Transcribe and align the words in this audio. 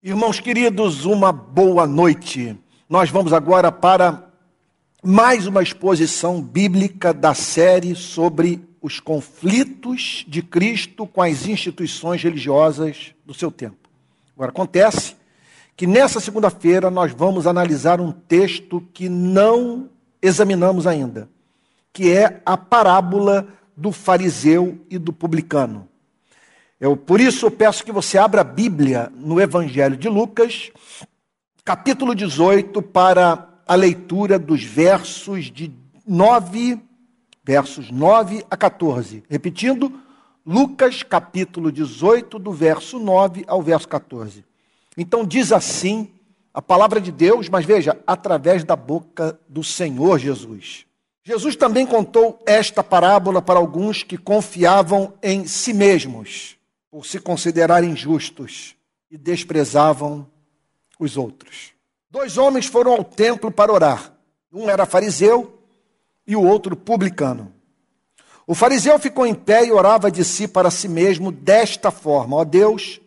Irmãos 0.00 0.38
queridos, 0.38 1.04
uma 1.04 1.32
boa 1.32 1.84
noite. 1.84 2.56
Nós 2.88 3.10
vamos 3.10 3.32
agora 3.32 3.72
para 3.72 4.30
mais 5.02 5.48
uma 5.48 5.60
exposição 5.60 6.40
bíblica 6.40 7.12
da 7.12 7.34
série 7.34 7.96
sobre 7.96 8.62
os 8.80 9.00
conflitos 9.00 10.24
de 10.28 10.40
Cristo 10.40 11.04
com 11.04 11.20
as 11.20 11.48
instituições 11.48 12.22
religiosas 12.22 13.12
do 13.26 13.34
seu 13.34 13.50
tempo. 13.50 13.90
Agora, 14.36 14.52
acontece 14.52 15.16
que 15.76 15.84
nessa 15.84 16.20
segunda-feira 16.20 16.92
nós 16.92 17.10
vamos 17.10 17.44
analisar 17.44 18.00
um 18.00 18.12
texto 18.12 18.80
que 18.94 19.08
não 19.08 19.90
examinamos 20.22 20.86
ainda, 20.86 21.28
que 21.92 22.12
é 22.12 22.40
a 22.46 22.56
parábola 22.56 23.48
do 23.76 23.90
fariseu 23.90 24.78
e 24.88 24.96
do 24.96 25.12
publicano. 25.12 25.87
Eu, 26.80 26.96
por 26.96 27.20
isso, 27.20 27.46
eu 27.46 27.50
peço 27.50 27.84
que 27.84 27.90
você 27.90 28.16
abra 28.16 28.42
a 28.42 28.44
Bíblia 28.44 29.10
no 29.16 29.40
Evangelho 29.40 29.96
de 29.96 30.08
Lucas, 30.08 30.70
capítulo 31.64 32.14
18, 32.14 32.80
para 32.82 33.48
a 33.66 33.74
leitura 33.74 34.38
dos 34.38 34.62
versos 34.62 35.46
de 35.46 35.72
9, 36.06 36.80
versos 37.42 37.90
9 37.90 38.44
a 38.48 38.56
14. 38.56 39.24
Repetindo, 39.28 39.92
Lucas, 40.46 41.02
capítulo 41.02 41.72
18, 41.72 42.38
do 42.38 42.52
verso 42.52 43.00
9 43.00 43.44
ao 43.48 43.60
verso 43.60 43.88
14. 43.88 44.44
Então, 44.96 45.24
diz 45.24 45.50
assim 45.50 46.08
a 46.54 46.62
palavra 46.62 47.00
de 47.00 47.10
Deus, 47.10 47.48
mas 47.48 47.64
veja, 47.64 47.98
através 48.06 48.62
da 48.62 48.76
boca 48.76 49.36
do 49.48 49.64
Senhor 49.64 50.16
Jesus. 50.20 50.86
Jesus 51.24 51.56
também 51.56 51.84
contou 51.84 52.40
esta 52.46 52.84
parábola 52.84 53.42
para 53.42 53.58
alguns 53.58 54.04
que 54.04 54.16
confiavam 54.16 55.12
em 55.20 55.44
si 55.44 55.72
mesmos 55.72 56.56
por 56.90 57.06
se 57.06 57.20
considerarem 57.20 57.94
justos 57.96 58.74
e 59.10 59.16
desprezavam 59.16 60.26
os 60.98 61.16
outros. 61.16 61.72
Dois 62.10 62.38
homens 62.38 62.66
foram 62.66 62.92
ao 62.92 63.04
templo 63.04 63.50
para 63.50 63.72
orar. 63.72 64.14
Um 64.52 64.68
era 64.68 64.86
fariseu 64.86 65.62
e 66.26 66.34
o 66.34 66.42
outro 66.42 66.74
publicano. 66.74 67.52
O 68.46 68.54
fariseu 68.54 68.98
ficou 68.98 69.26
em 69.26 69.34
pé 69.34 69.66
e 69.66 69.72
orava 69.72 70.10
de 70.10 70.24
si 70.24 70.48
para 70.48 70.70
si 70.70 70.88
mesmo 70.88 71.30
desta 71.30 71.90
forma: 71.90 72.36
Ó 72.36 72.44
Deus, 72.44 72.98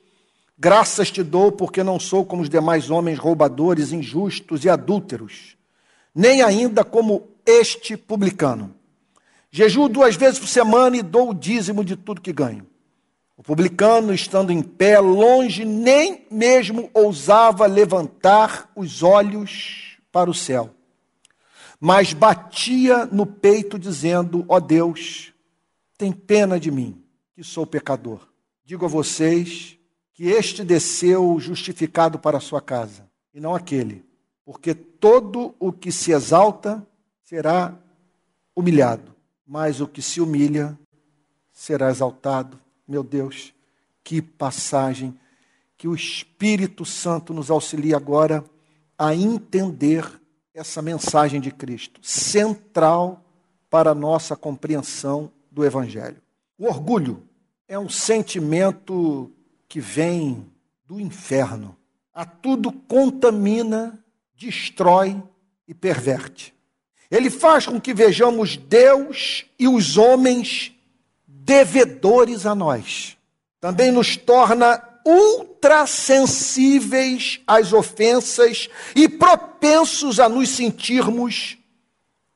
graças 0.58 1.09
te 1.09 1.23
dou 1.23 1.52
porque 1.52 1.84
não 1.84 2.00
sou 2.00 2.23
como 2.23 2.44
os 2.44 2.50
demais 2.50 2.91
homens 2.91 3.17
roubadores, 3.17 3.91
injustos 3.91 4.63
e 4.63 4.69
adúlteros, 4.69 5.58
nem 6.13 6.44
ainda 6.44 6.84
como 6.84 7.28
este 7.44 7.97
publicano. 7.97 8.75
Jejuo 9.50 9.89
duas 9.89 10.16
vezes 10.16 10.39
por 10.39 10.47
semana 10.47 10.95
e 10.95 11.02
dou 11.02 11.31
o 11.31 11.34
dízimo 11.34 11.84
de 11.84 11.95
tudo 11.95 12.22
que 12.22 12.31
ganho. 12.31 12.70
O 13.42 13.44
publicano, 13.44 14.14
estando 14.14 14.52
em 14.52 14.61
pé, 14.61 15.00
longe, 15.00 15.66
nem 15.66 16.28
mesmo 16.30 16.92
ousava 16.94 17.66
levantar 17.66 18.72
os 18.75 19.02
olhos 19.02 19.97
para 20.11 20.30
o 20.30 20.34
céu, 20.34 20.70
mas 21.80 22.14
batia 22.14 23.03
no 23.08 23.25
peito, 23.25 23.80
dizendo: 23.80 24.45
Ó 24.47 24.58
oh 24.58 24.59
Deus, 24.59 25.34
tem 25.97 26.12
pena 26.12 26.59
de 26.59 26.69
mim, 26.69 27.03
que 27.34 27.44
sou 27.44 27.66
pecador. 27.66 28.28
Digo 28.64 28.86
a 28.86 28.88
vocês 28.88 29.75
que 30.14 30.25
este 30.25 30.64
desceu 30.64 31.39
justificado 31.39 32.19
para 32.19 32.38
a 32.38 32.42
sua 32.42 32.62
casa, 32.62 33.09
e 33.34 33.39
não 33.39 33.56
aquele, 33.56 34.06
porque 34.45 34.75
todo 34.75 35.56
o 35.59 35.73
que 35.73 35.92
se 35.92 36.12
exalta 36.12 36.88
será 37.23 37.75
humilhado, 38.56 39.16
mas 39.47 39.81
o 39.81 39.88
que 39.88 40.00
se 40.00 40.22
humilha 40.22 40.78
será 41.52 41.89
exaltado. 41.89 42.62
Meu 42.92 43.03
Deus, 43.03 43.53
que 44.03 44.22
passagem. 44.22 45.17
Que 45.78 45.88
o 45.88 45.95
Espírito 45.95 46.84
Santo 46.84 47.34
nos 47.34 47.50
auxilie 47.50 47.95
agora 47.95 48.44
a 48.97 49.16
entender 49.16 50.06
essa 50.53 50.81
mensagem 50.81 51.39
de 51.39 51.52
Cristo, 51.52 52.02
central 52.03 53.23
para 53.69 53.92
a 53.92 53.95
nossa 53.95 54.36
compreensão 54.36 55.31
do 55.50 55.63
Evangelho. 55.63 56.22
O 56.57 56.66
orgulho 56.66 57.24
é 57.66 57.79
um 57.79 57.88
sentimento 57.88 59.31
que 59.69 59.79
vem 59.79 60.46
do 60.85 61.00
inferno. 61.00 61.78
A 62.13 62.25
tudo 62.25 62.73
contamina, 62.73 64.03
destrói 64.35 65.23
e 65.66 65.73
perverte. 65.73 66.53
Ele 67.09 67.29
faz 67.29 67.66
com 67.66 67.79
que 67.79 67.94
vejamos 67.94 68.58
Deus 68.58 69.46
e 69.58 69.69
os 69.69 69.96
homens 69.96 70.75
devedores 71.44 72.46
a 72.46 72.53
nós. 72.53 73.18
Também 73.59 73.91
nos 73.91 74.16
torna 74.16 74.79
ultrassensíveis 75.06 77.41
às 77.46 77.74
ofensas 77.74 78.69
e 78.96 79.09
propensos 79.09 80.19
a 80.19 80.28
nos 80.29 80.50
sentirmos 80.50 81.57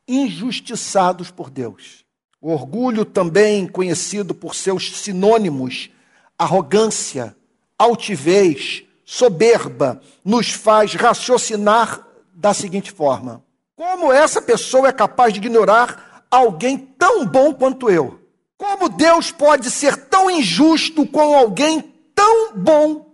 injustiçados 0.08 1.32
por 1.32 1.50
Deus. 1.50 2.06
O 2.42 2.52
orgulho, 2.52 3.06
também 3.06 3.66
conhecido 3.68 4.36
por 4.36 4.54
seus 4.56 5.00
sinônimos, 5.00 5.90
arrogância, 6.38 7.36
altivez, 7.78 8.84
soberba, 9.04 10.02
nos 10.24 10.52
faz 10.52 10.94
raciocinar 10.94 12.08
da 12.34 12.54
seguinte 12.54 12.92
forma: 12.92 13.44
como 13.76 14.10
essa 14.12 14.42
pessoa 14.42 14.90
é 14.90 14.92
capaz 14.92 15.34
de 15.34 15.40
ignorar 15.40 16.26
alguém 16.30 16.78
tão 16.78 17.26
bom 17.26 17.54
quanto 17.54 17.90
eu? 17.90 18.25
Como 18.68 18.90
Deus 18.90 19.30
pode 19.32 19.70
ser 19.70 19.96
tão 19.96 20.30
injusto 20.30 21.06
com 21.06 21.36
alguém 21.36 21.94
tão 22.16 22.52
bom 22.56 23.14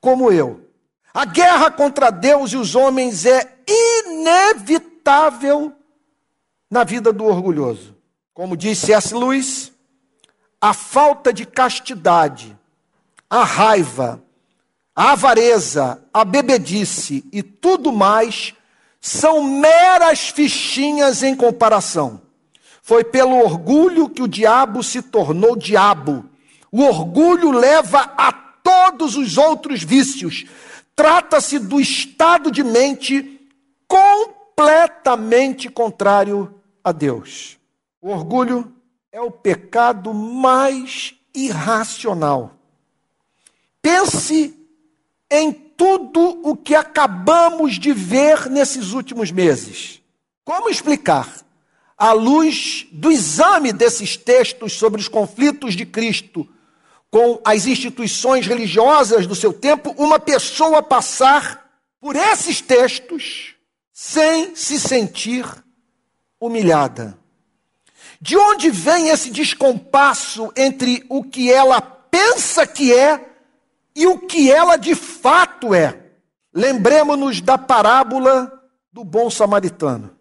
como 0.00 0.32
eu? 0.32 0.68
A 1.14 1.24
guerra 1.24 1.70
contra 1.70 2.10
Deus 2.10 2.52
e 2.52 2.56
os 2.56 2.74
homens 2.74 3.24
é 3.24 3.58
inevitável 4.04 5.72
na 6.68 6.82
vida 6.82 7.12
do 7.12 7.24
orgulhoso. 7.24 7.96
Como 8.34 8.56
disse 8.56 8.92
S. 8.92 9.14
Lewis, 9.14 9.72
a 10.60 10.74
falta 10.74 11.32
de 11.32 11.46
castidade, 11.46 12.58
a 13.30 13.44
raiva, 13.44 14.20
a 14.96 15.12
avareza, 15.12 16.02
a 16.12 16.24
bebedice 16.24 17.24
e 17.32 17.40
tudo 17.40 17.92
mais 17.92 18.52
são 19.00 19.44
meras 19.44 20.28
fichinhas 20.28 21.22
em 21.22 21.36
comparação 21.36 22.27
foi 22.88 23.04
pelo 23.04 23.36
orgulho 23.36 24.08
que 24.08 24.22
o 24.22 24.26
diabo 24.26 24.82
se 24.82 25.02
tornou 25.02 25.54
diabo. 25.54 26.24
O 26.72 26.80
orgulho 26.84 27.50
leva 27.50 28.14
a 28.16 28.32
todos 28.32 29.14
os 29.14 29.36
outros 29.36 29.82
vícios. 29.82 30.46
Trata-se 30.96 31.58
do 31.58 31.78
estado 31.78 32.50
de 32.50 32.64
mente 32.64 33.46
completamente 33.86 35.68
contrário 35.68 36.62
a 36.82 36.90
Deus. 36.90 37.58
O 38.00 38.08
orgulho 38.08 38.72
é 39.12 39.20
o 39.20 39.30
pecado 39.30 40.14
mais 40.14 41.14
irracional. 41.34 42.54
Pense 43.82 44.58
em 45.30 45.52
tudo 45.52 46.40
o 46.42 46.56
que 46.56 46.74
acabamos 46.74 47.78
de 47.78 47.92
ver 47.92 48.48
nesses 48.48 48.92
últimos 48.94 49.30
meses. 49.30 50.00
Como 50.42 50.70
explicar 50.70 51.46
à 51.98 52.12
luz 52.12 52.86
do 52.92 53.10
exame 53.10 53.72
desses 53.72 54.16
textos 54.16 54.74
sobre 54.74 55.00
os 55.00 55.08
conflitos 55.08 55.74
de 55.74 55.84
Cristo 55.84 56.48
com 57.10 57.40
as 57.44 57.66
instituições 57.66 58.46
religiosas 58.46 59.26
do 59.26 59.34
seu 59.34 59.52
tempo, 59.52 59.94
uma 59.96 60.20
pessoa 60.20 60.82
passar 60.82 61.66
por 62.00 62.14
esses 62.14 62.60
textos 62.60 63.54
sem 63.92 64.54
se 64.54 64.78
sentir 64.78 65.44
humilhada. 66.40 67.18
De 68.20 68.36
onde 68.36 68.70
vem 68.70 69.08
esse 69.08 69.30
descompasso 69.30 70.52
entre 70.56 71.04
o 71.08 71.24
que 71.24 71.50
ela 71.50 71.80
pensa 71.80 72.66
que 72.66 72.92
é 72.92 73.28
e 73.94 74.06
o 74.06 74.18
que 74.18 74.52
ela 74.52 74.76
de 74.76 74.94
fato 74.94 75.74
é? 75.74 75.98
Lembremos-nos 76.52 77.40
da 77.40 77.56
parábola 77.56 78.52
do 78.92 79.02
bom 79.02 79.30
samaritano. 79.30 80.17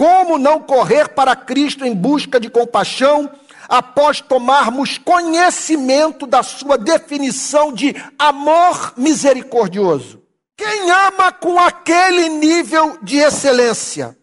Como 0.00 0.38
não 0.38 0.62
correr 0.62 1.10
para 1.10 1.36
Cristo 1.36 1.84
em 1.84 1.94
busca 1.94 2.40
de 2.40 2.48
compaixão 2.48 3.30
após 3.68 4.18
tomarmos 4.18 4.96
conhecimento 4.96 6.26
da 6.26 6.42
sua 6.42 6.78
definição 6.78 7.70
de 7.70 7.94
amor 8.18 8.94
misericordioso? 8.96 10.22
Quem 10.56 10.90
ama 10.90 11.30
com 11.32 11.58
aquele 11.58 12.30
nível 12.30 12.96
de 13.02 13.18
excelência? 13.18 14.16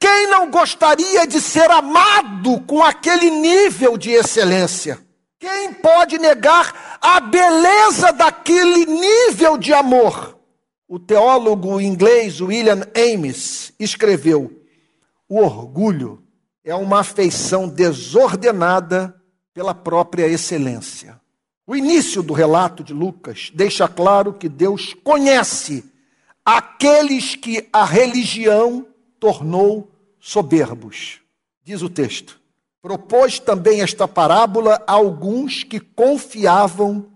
Quem 0.00 0.26
não 0.26 0.50
gostaria 0.50 1.28
de 1.28 1.40
ser 1.40 1.70
amado 1.70 2.60
com 2.62 2.82
aquele 2.82 3.30
nível 3.30 3.96
de 3.96 4.10
excelência? 4.10 4.98
Quem 5.38 5.74
pode 5.74 6.18
negar 6.18 6.98
a 7.00 7.20
beleza 7.20 8.10
daquele 8.10 8.84
nível 8.84 9.56
de 9.56 9.72
amor? 9.72 10.36
O 10.88 10.98
teólogo 10.98 11.80
inglês 11.80 12.40
William 12.40 12.82
Ames 12.96 13.72
escreveu: 13.78 14.57
o 15.28 15.38
orgulho 15.38 16.22
é 16.64 16.74
uma 16.74 17.00
afeição 17.00 17.68
desordenada 17.68 19.14
pela 19.52 19.74
própria 19.74 20.26
excelência. 20.26 21.20
O 21.66 21.76
início 21.76 22.22
do 22.22 22.32
relato 22.32 22.82
de 22.82 22.94
Lucas 22.94 23.50
deixa 23.54 23.86
claro 23.86 24.32
que 24.32 24.48
Deus 24.48 24.94
conhece 25.04 25.84
aqueles 26.44 27.34
que 27.34 27.68
a 27.72 27.84
religião 27.84 28.86
tornou 29.20 29.90
soberbos. 30.18 31.20
Diz 31.62 31.82
o 31.82 31.90
texto. 31.90 32.40
Propôs 32.80 33.38
também 33.38 33.82
esta 33.82 34.08
parábola 34.08 34.82
a 34.86 34.92
alguns 34.92 35.62
que 35.62 35.78
confiavam 35.78 37.06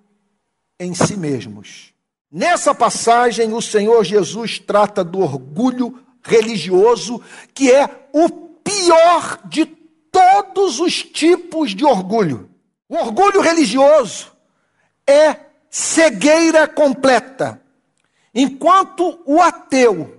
em 0.78 0.92
si 0.92 1.16
mesmos. 1.16 1.94
Nessa 2.30 2.74
passagem, 2.74 3.54
o 3.54 3.62
Senhor 3.62 4.04
Jesus 4.04 4.58
trata 4.58 5.02
do 5.04 5.20
orgulho 5.20 5.98
religioso, 6.22 7.22
que 7.54 7.70
é 7.70 8.01
o 8.12 8.28
pior 8.28 9.38
de 9.44 9.66
todos 10.10 10.80
os 10.80 11.02
tipos 11.02 11.74
de 11.74 11.84
orgulho. 11.84 12.50
O 12.88 12.96
orgulho 12.96 13.40
religioso 13.40 14.32
é 15.06 15.36
cegueira 15.70 16.68
completa. 16.68 17.60
Enquanto 18.34 19.18
o 19.24 19.40
ateu 19.40 20.18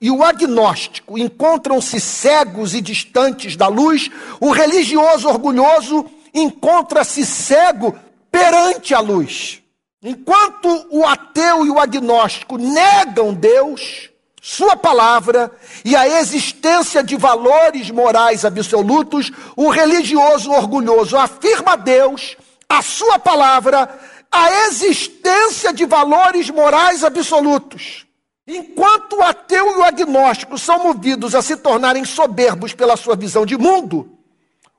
e 0.00 0.10
o 0.10 0.22
agnóstico 0.22 1.18
encontram-se 1.18 2.00
cegos 2.00 2.74
e 2.74 2.80
distantes 2.80 3.56
da 3.56 3.68
luz, 3.68 4.10
o 4.40 4.50
religioso 4.50 5.28
orgulhoso 5.28 6.06
encontra-se 6.32 7.24
cego 7.24 7.98
perante 8.30 8.94
a 8.94 9.00
luz. 9.00 9.62
Enquanto 10.02 10.86
o 10.90 11.06
ateu 11.06 11.64
e 11.64 11.70
o 11.70 11.78
agnóstico 11.78 12.58
negam 12.58 13.32
Deus, 13.32 14.10
Sua 14.46 14.76
palavra 14.76 15.50
e 15.86 15.96
a 15.96 16.06
existência 16.20 17.02
de 17.02 17.16
valores 17.16 17.90
morais 17.90 18.44
absolutos, 18.44 19.32
o 19.56 19.70
religioso 19.70 20.50
orgulhoso 20.52 21.16
afirma 21.16 21.78
Deus, 21.78 22.36
a 22.68 22.82
Sua 22.82 23.18
palavra 23.18 23.88
a 24.30 24.66
existência 24.66 25.72
de 25.72 25.86
valores 25.86 26.50
morais 26.50 27.02
absolutos. 27.02 28.04
Enquanto 28.46 29.16
o 29.16 29.22
ateu 29.22 29.72
e 29.72 29.76
o 29.76 29.82
agnóstico 29.82 30.58
são 30.58 30.84
movidos 30.84 31.34
a 31.34 31.40
se 31.40 31.56
tornarem 31.56 32.04
soberbos 32.04 32.74
pela 32.74 32.98
sua 32.98 33.16
visão 33.16 33.46
de 33.46 33.56
mundo, 33.56 34.18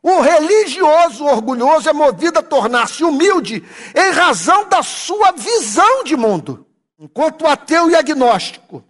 o 0.04 0.22
religioso 0.22 1.26
orgulhoso 1.26 1.90
é 1.90 1.94
movido 1.94 2.38
a 2.38 2.44
tornar-se 2.44 3.04
humilde 3.04 3.64
em 3.96 4.12
razão 4.12 4.70
da 4.70 4.84
sua 4.84 5.32
visão 5.32 6.04
de 6.04 6.16
mundo. 6.16 6.68
Enquanto 7.00 7.42
o 7.42 7.48
ateu 7.48 7.90
e 7.90 7.96
agnóstico 7.96 8.84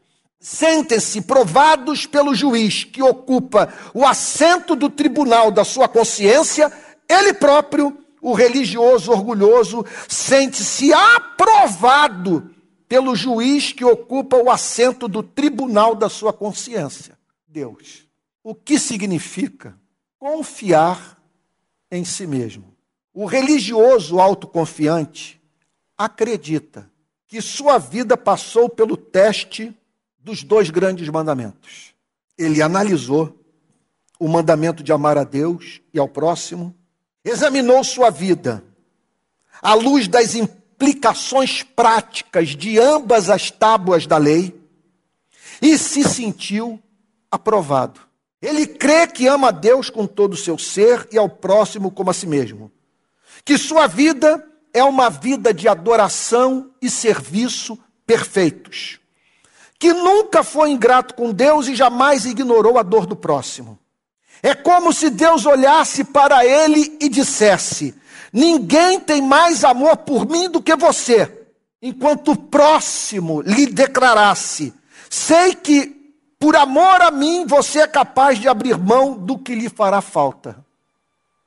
sentem-se 0.45 1.21
provados 1.21 2.05
pelo 2.05 2.35
juiz 2.35 2.83
que 2.83 3.01
ocupa 3.01 3.73
o 3.95 4.05
assento 4.05 4.75
do 4.75 4.91
tribunal 4.91 5.49
da 5.49 5.65
sua 5.65 5.87
consciência, 5.87 6.71
ele 7.09 7.33
próprio 7.33 7.97
o 8.21 8.31
religioso 8.31 9.11
orgulhoso 9.11 9.83
sente-se 10.07 10.93
aprovado 10.93 12.51
pelo 12.87 13.15
juiz 13.15 13.73
que 13.73 13.83
ocupa 13.83 14.37
o 14.37 14.51
assento 14.51 15.07
do 15.07 15.23
tribunal 15.23 15.95
da 15.95 16.09
sua 16.09 16.31
consciência. 16.31 17.17
Deus. 17.47 18.05
O 18.43 18.53
que 18.53 18.77
significa 18.77 19.75
confiar 20.19 21.19
em 21.89 22.05
si 22.05 22.27
mesmo? 22.27 22.71
O 23.11 23.25
religioso 23.25 24.19
autoconfiante 24.19 25.41
acredita 25.97 26.87
que 27.25 27.41
sua 27.41 27.79
vida 27.79 28.15
passou 28.15 28.69
pelo 28.69 28.95
teste 28.95 29.75
dos 30.25 30.43
dois 30.43 30.71
grandes 30.71 31.07
mandamentos. 31.07 31.93
Ele 32.35 32.59
analisou 32.59 33.39
o 34.19 34.27
mandamento 34.27 34.81
de 34.81 34.91
amar 34.91 35.19
a 35.19 35.23
Deus 35.23 35.81
e 35.93 35.99
ao 35.99 36.09
próximo 36.09 36.75
examinou 37.23 37.83
sua 37.83 38.09
vida 38.09 38.63
à 39.61 39.75
luz 39.75 40.07
das 40.07 40.33
implicações 40.33 41.61
práticas 41.61 42.49
de 42.49 42.79
ambas 42.79 43.29
as 43.29 43.51
tábuas 43.51 44.07
da 44.07 44.17
lei 44.17 44.59
e 45.61 45.77
se 45.77 46.03
sentiu 46.03 46.81
aprovado. 47.29 47.99
Ele 48.41 48.65
crê 48.65 49.05
que 49.05 49.27
ama 49.27 49.49
a 49.49 49.51
Deus 49.51 49.91
com 49.91 50.07
todo 50.07 50.33
o 50.33 50.37
seu 50.37 50.57
ser 50.57 51.07
e 51.11 51.19
ao 51.19 51.29
próximo 51.29 51.91
como 51.91 52.09
a 52.09 52.13
si 52.13 52.25
mesmo. 52.25 52.71
Que 53.43 53.59
sua 53.59 53.85
vida 53.85 54.43
é 54.73 54.83
uma 54.83 55.07
vida 55.07 55.53
de 55.53 55.67
adoração 55.67 56.71
e 56.81 56.89
serviço 56.89 57.77
perfeitos. 58.07 58.99
Que 59.79 59.93
nunca 59.93 60.43
foi 60.43 60.71
ingrato 60.71 61.13
com 61.13 61.31
Deus 61.31 61.67
e 61.67 61.75
jamais 61.75 62.25
ignorou 62.25 62.77
a 62.77 62.83
dor 62.83 63.05
do 63.05 63.15
próximo. 63.15 63.77
É 64.41 64.53
como 64.53 64.93
se 64.93 65.09
Deus 65.09 65.45
olhasse 65.45 66.03
para 66.03 66.45
ele 66.45 66.97
e 67.01 67.09
dissesse: 67.09 67.95
Ninguém 68.31 68.99
tem 68.99 69.21
mais 69.21 69.63
amor 69.63 69.97
por 69.97 70.27
mim 70.29 70.49
do 70.49 70.61
que 70.61 70.75
você. 70.75 71.47
Enquanto 71.81 72.31
o 72.31 72.37
próximo 72.37 73.41
lhe 73.41 73.65
declarasse: 73.65 74.73
Sei 75.09 75.55
que 75.55 75.95
por 76.39 76.55
amor 76.55 77.01
a 77.01 77.11
mim 77.11 77.45
você 77.45 77.79
é 77.79 77.87
capaz 77.87 78.39
de 78.39 78.47
abrir 78.47 78.77
mão 78.77 79.17
do 79.17 79.37
que 79.37 79.55
lhe 79.55 79.69
fará 79.69 80.01
falta. 80.01 80.63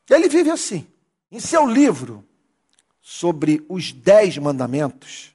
Ele 0.08 0.28
vive 0.28 0.50
assim. 0.50 0.86
Em 1.30 1.38
seu 1.38 1.66
livro 1.66 2.25
sobre 3.02 3.64
os 3.69 3.92
Dez 3.92 4.38
Mandamentos, 4.38 5.34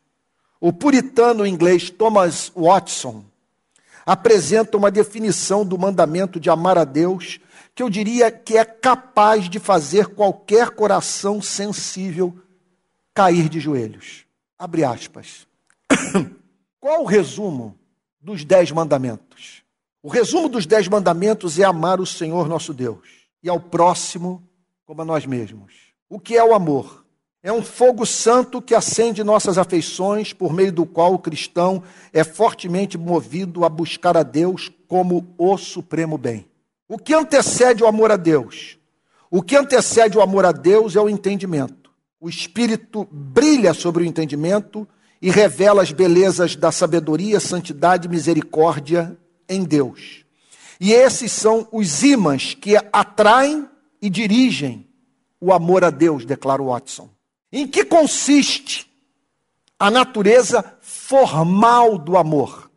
o 0.64 0.72
puritano 0.72 1.46
inglês 1.46 1.90
Thomas 1.90 2.50
Watson 2.56 3.26
apresenta 4.06 4.78
uma 4.78 4.90
definição 4.90 5.66
do 5.66 5.78
mandamento 5.78 6.40
de 6.40 6.50
amar 6.50 6.78
a 6.78 6.86
Deus 6.86 7.38
que 7.76 7.84
eu 7.84 7.90
diria 7.90 8.32
que 8.32 8.58
é 8.58 8.64
capaz 8.64 9.50
de 9.50 9.60
fazer 9.60 10.08
qualquer 10.16 10.70
coração 10.70 11.42
sensível 11.42 12.34
cair 13.14 13.50
de 13.50 13.60
joelhos. 13.60 14.26
Abre 14.58 14.86
aspas. 14.86 15.46
Qual 16.80 17.02
o 17.02 17.08
resumo 17.08 17.78
dos 18.22 18.46
dez 18.46 18.72
mandamentos? 18.72 19.64
O 20.02 20.08
resumo 20.08 20.48
dos 20.48 20.66
dez 20.66 20.88
mandamentos 20.88 21.60
é 21.60 21.66
amar 21.66 22.00
o 22.00 22.06
Senhor 22.06 22.48
nosso 22.48 22.74
Deus 22.74 23.28
e 23.44 23.50
ao 23.50 23.60
próximo 23.60 24.42
como 24.86 25.02
a 25.02 25.06
nós 25.06 25.26
mesmos. 25.26 25.74
O 26.08 26.22
que 26.22 26.38
é 26.38 26.44
o 26.44 26.56
amor? 26.56 27.03
É 27.46 27.52
um 27.52 27.62
fogo 27.62 28.06
santo 28.06 28.62
que 28.62 28.74
acende 28.74 29.22
nossas 29.22 29.58
afeições, 29.58 30.32
por 30.32 30.54
meio 30.54 30.72
do 30.72 30.86
qual 30.86 31.14
o 31.14 31.20
cristão 31.20 31.84
é 32.14 32.24
fortemente 32.24 32.98
movido 32.98 33.66
a 33.66 33.70
buscar 33.70 34.16
a 34.16 34.24
Deus 34.24 34.72
como 34.88 35.36
o 35.38 35.58
supremo 35.58 36.18
bem. 36.18 36.48
O 36.88 36.98
que 36.98 37.14
antecede 37.14 37.84
o 37.84 37.88
amor 37.88 38.14
a 38.14 38.16
Deus? 38.16 38.78
O 39.30 39.42
que 39.42 39.58
antecede 39.58 40.18
o 40.18 40.22
amor 40.22 40.46
a 40.46 40.54
Deus 40.54 40.96
é 40.96 41.02
o 41.02 41.10
entendimento. 41.10 41.92
O 42.18 42.30
Espírito 42.30 43.06
brilha 43.12 43.74
sobre 43.74 44.04
o 44.04 44.06
entendimento 44.06 44.88
e 45.22 45.30
revela 45.30 45.82
as 45.82 45.92
belezas 45.92 46.56
da 46.56 46.72
sabedoria, 46.72 47.42
santidade 47.42 48.08
e 48.08 48.12
misericórdia 48.12 49.18
em 49.50 49.66
Deus. 49.66 50.24
E 50.80 50.94
esses 50.94 51.34
são 51.34 51.68
os 51.74 52.04
ímãs 52.04 52.54
que 52.54 52.78
atraem 52.94 53.68
e 54.02 54.10
dirigem 54.10 54.88
o 55.42 55.52
amor 55.52 55.84
a 55.84 55.90
Deus, 55.90 56.24
declara 56.24 56.64
Watson. 56.64 57.10
Em 57.56 57.68
que 57.68 57.86
consiste 57.86 58.92
a 59.78 59.92
natureza 59.92 60.76
formal 60.82 62.00
do 62.00 62.18
amor? 62.18 62.72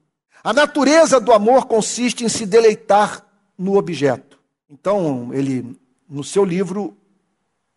A 0.45 0.53
natureza 0.53 1.19
do 1.19 1.33
amor 1.33 1.65
consiste 1.65 2.25
em 2.25 2.29
se 2.29 2.45
deleitar 2.45 3.27
no 3.57 3.79
objeto. 3.79 4.39
Então, 4.69 5.33
ele, 5.33 5.75
no 6.07 6.23
seu 6.23 6.45
livro, 6.45 6.95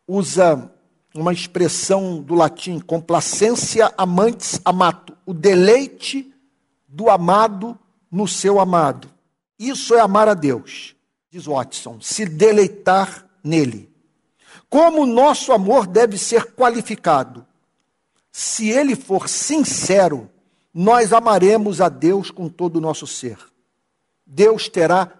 usa 0.06 0.70
uma 1.16 1.32
expressão 1.32 2.22
do 2.22 2.36
latim, 2.36 2.82
complacência 2.82 3.94
amantes 3.98 4.60
amato, 4.66 5.18
o 5.26 5.34
deleite 5.34 6.34
do 6.86 7.10
amado 7.10 7.80
no 8.12 8.28
seu 8.28 8.60
amado. 8.60 9.10
Isso 9.58 9.96
é 9.96 10.02
amar 10.02 10.28
a 10.28 10.34
Deus, 10.34 10.98
diz 11.32 11.46
Watson, 11.46 12.02
se 12.02 12.26
deleitar 12.26 13.26
nele. 13.42 13.89
Como 14.70 15.02
o 15.02 15.06
nosso 15.06 15.52
amor 15.52 15.88
deve 15.88 16.18
ser 16.18 16.54
qualificado? 16.54 17.46
Se 18.32 18.70
ele 18.70 18.96
for 18.96 19.28
sincero, 19.28 20.30
nós 20.74 21.12
amaremos 21.12 21.82
a 21.82 21.90
Deus 21.90 22.30
com 22.30 22.48
todo 22.48 22.76
o 22.76 22.82
nosso 22.82 23.08
ser. 23.08 23.38
Deus 24.26 24.70
terá 24.70 25.12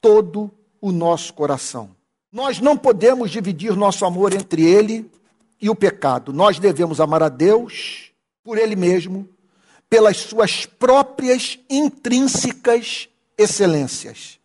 todo 0.00 0.50
o 0.80 0.90
nosso 0.90 1.32
coração. 1.32 1.94
Nós 2.32 2.58
não 2.58 2.76
podemos 2.76 3.30
dividir 3.30 3.76
nosso 3.76 4.04
amor 4.04 4.32
entre 4.32 4.64
Ele 4.64 5.08
e 5.60 5.70
o 5.70 5.74
pecado. 5.74 6.32
Nós 6.32 6.58
devemos 6.58 7.00
amar 7.00 7.22
a 7.22 7.28
Deus 7.28 8.10
por 8.42 8.58
Ele 8.58 8.74
mesmo, 8.74 9.28
pelas 9.88 10.16
suas 10.16 10.66
próprias 10.66 11.58
intrínsecas 11.68 13.08
excelências. 13.38 14.39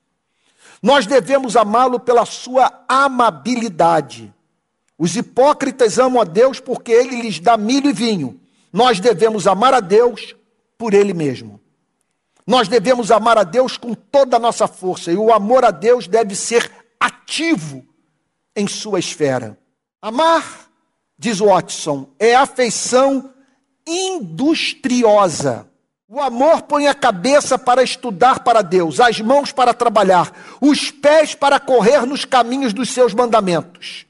Nós 0.85 1.07
devemos 1.07 1.57
amá-lo 1.57 1.99
pela 1.99 2.27
sua 2.27 2.71
amabilidade. 2.87 4.31
Os 4.99 5.15
hipócritas 5.15 5.97
amam 5.97 6.21
a 6.21 6.23
Deus 6.23 6.59
porque 6.59 6.91
ele 6.91 7.23
lhes 7.23 7.39
dá 7.39 7.57
milho 7.57 7.89
e 7.89 7.93
vinho. 7.93 8.39
Nós 8.71 8.99
devemos 8.99 9.47
amar 9.47 9.73
a 9.73 9.79
Deus 9.79 10.35
por 10.77 10.93
ele 10.93 11.11
mesmo. 11.11 11.59
Nós 12.45 12.67
devemos 12.67 13.09
amar 13.09 13.35
a 13.35 13.43
Deus 13.43 13.77
com 13.77 13.95
toda 13.95 14.37
a 14.37 14.39
nossa 14.39 14.67
força 14.67 15.11
e 15.11 15.17
o 15.17 15.33
amor 15.33 15.65
a 15.65 15.71
Deus 15.71 16.07
deve 16.07 16.35
ser 16.35 16.71
ativo 16.99 17.83
em 18.55 18.67
sua 18.67 18.99
esfera. 18.99 19.57
Amar 19.99 20.69
diz 21.17 21.39
Watson, 21.39 22.09
é 22.19 22.35
afeição 22.35 23.33
industriosa. 23.87 25.67
O 26.15 26.21
amor 26.21 26.61
põe 26.61 26.87
a 26.87 26.93
cabeça 26.93 27.59
para 27.59 27.83
estudar 27.83 28.39
para 28.39 28.61
Deus, 28.61 29.01
as 29.01 29.19
mãos 29.19 29.51
para 29.51 29.73
trabalhar, 29.73 30.31
os 30.61 30.89
pés 30.89 31.35
para 31.35 31.59
correr 31.59 32.05
nos 32.05 32.23
caminhos 32.23 32.71
dos 32.71 32.89
seus 32.89 33.13
mandamentos. 33.13 34.05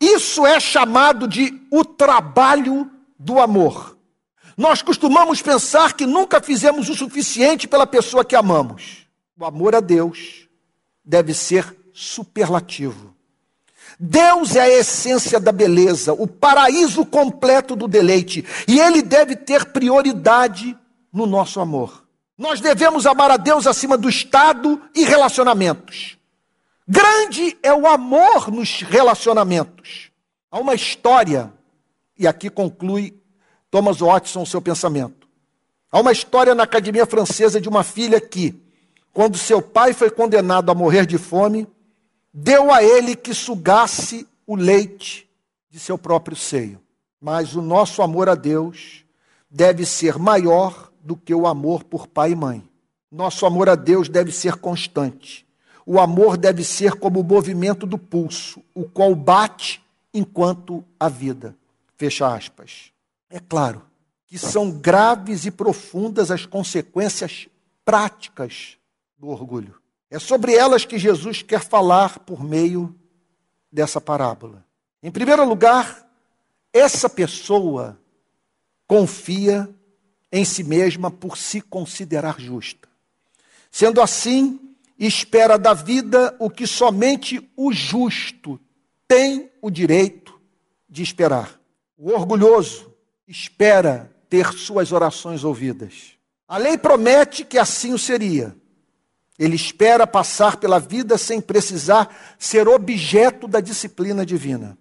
Isso 0.00 0.46
é 0.46 0.60
chamado 0.60 1.26
de 1.26 1.60
o 1.72 1.84
trabalho 1.84 2.88
do 3.18 3.40
amor. 3.40 3.98
Nós 4.56 4.80
costumamos 4.80 5.42
pensar 5.42 5.94
que 5.94 6.06
nunca 6.06 6.40
fizemos 6.40 6.88
o 6.88 6.94
suficiente 6.94 7.66
pela 7.66 7.84
pessoa 7.84 8.24
que 8.24 8.36
amamos. 8.36 9.04
O 9.36 9.44
amor 9.44 9.74
a 9.74 9.80
Deus 9.80 10.48
deve 11.04 11.34
ser 11.34 11.76
superlativo. 11.92 13.12
Deus 13.98 14.54
é 14.54 14.60
a 14.60 14.70
essência 14.70 15.40
da 15.40 15.50
beleza, 15.50 16.12
o 16.12 16.28
paraíso 16.28 17.04
completo 17.04 17.74
do 17.74 17.88
deleite, 17.88 18.44
e 18.68 18.78
ele 18.78 19.02
deve 19.02 19.34
ter 19.34 19.64
prioridade 19.64 20.78
no 21.14 21.24
nosso 21.24 21.60
amor. 21.60 22.04
Nós 22.36 22.60
devemos 22.60 23.06
amar 23.06 23.30
a 23.30 23.36
Deus 23.36 23.66
acima 23.68 23.96
do 23.96 24.08
Estado 24.08 24.82
e 24.92 25.04
relacionamentos. 25.04 26.18
Grande 26.86 27.56
é 27.62 27.72
o 27.72 27.86
amor 27.86 28.50
nos 28.50 28.82
relacionamentos. 28.82 30.10
Há 30.50 30.58
uma 30.58 30.74
história, 30.74 31.52
e 32.18 32.26
aqui 32.26 32.50
conclui 32.50 33.16
Thomas 33.70 34.00
Watson 34.00 34.44
seu 34.44 34.60
pensamento. 34.60 35.28
Há 35.90 36.00
uma 36.00 36.10
história 36.10 36.54
na 36.54 36.64
Academia 36.64 37.06
Francesa 37.06 37.60
de 37.60 37.68
uma 37.68 37.84
filha 37.84 38.20
que, 38.20 38.60
quando 39.12 39.38
seu 39.38 39.62
pai 39.62 39.92
foi 39.92 40.10
condenado 40.10 40.70
a 40.70 40.74
morrer 40.74 41.06
de 41.06 41.16
fome, 41.16 41.68
deu 42.32 42.72
a 42.72 42.82
ele 42.82 43.14
que 43.14 43.32
sugasse 43.32 44.26
o 44.44 44.56
leite 44.56 45.30
de 45.70 45.78
seu 45.78 45.96
próprio 45.96 46.36
seio. 46.36 46.80
Mas 47.20 47.54
o 47.54 47.62
nosso 47.62 48.02
amor 48.02 48.28
a 48.28 48.34
Deus 48.34 49.04
deve 49.48 49.86
ser 49.86 50.18
maior 50.18 50.92
do 51.04 51.14
que 51.14 51.34
o 51.34 51.46
amor 51.46 51.84
por 51.84 52.06
pai 52.06 52.32
e 52.32 52.34
mãe. 52.34 52.68
Nosso 53.12 53.44
amor 53.44 53.68
a 53.68 53.74
Deus 53.74 54.08
deve 54.08 54.32
ser 54.32 54.56
constante. 54.56 55.46
O 55.86 56.00
amor 56.00 56.38
deve 56.38 56.64
ser 56.64 56.94
como 56.94 57.20
o 57.20 57.24
movimento 57.24 57.86
do 57.86 57.98
pulso, 57.98 58.62
o 58.74 58.88
qual 58.88 59.14
bate 59.14 59.84
enquanto 60.14 60.82
a 60.98 61.08
vida. 61.10 61.54
Fecha 61.98 62.34
aspas. 62.34 62.90
É 63.28 63.38
claro 63.38 63.82
que 64.26 64.38
são 64.38 64.70
graves 64.70 65.44
e 65.44 65.50
profundas 65.50 66.30
as 66.30 66.46
consequências 66.46 67.48
práticas 67.84 68.78
do 69.18 69.28
orgulho. 69.28 69.74
É 70.10 70.18
sobre 70.18 70.54
elas 70.54 70.86
que 70.86 70.98
Jesus 70.98 71.42
quer 71.42 71.62
falar 71.62 72.20
por 72.20 72.42
meio 72.42 72.94
dessa 73.70 74.00
parábola. 74.00 74.64
Em 75.02 75.10
primeiro 75.10 75.44
lugar, 75.44 76.08
essa 76.72 77.10
pessoa 77.10 77.98
confia 78.86 79.68
em 80.34 80.44
si 80.44 80.64
mesma 80.64 81.12
por 81.12 81.38
se 81.38 81.60
considerar 81.60 82.40
justa. 82.40 82.88
Sendo 83.70 84.00
assim, 84.00 84.58
espera 84.98 85.56
da 85.56 85.72
vida 85.72 86.34
o 86.40 86.50
que 86.50 86.66
somente 86.66 87.48
o 87.56 87.72
justo 87.72 88.58
tem 89.06 89.48
o 89.62 89.70
direito 89.70 90.36
de 90.90 91.04
esperar. 91.04 91.56
O 91.96 92.10
orgulhoso 92.10 92.92
espera 93.28 94.12
ter 94.28 94.52
suas 94.54 94.90
orações 94.90 95.44
ouvidas. 95.44 96.14
A 96.48 96.58
lei 96.58 96.76
promete 96.76 97.44
que 97.44 97.56
assim 97.56 97.92
o 97.92 97.98
seria. 97.98 98.56
Ele 99.38 99.54
espera 99.54 100.04
passar 100.04 100.56
pela 100.56 100.80
vida 100.80 101.16
sem 101.16 101.40
precisar 101.40 102.34
ser 102.40 102.66
objeto 102.66 103.46
da 103.46 103.60
disciplina 103.60 104.26
divina. 104.26 104.76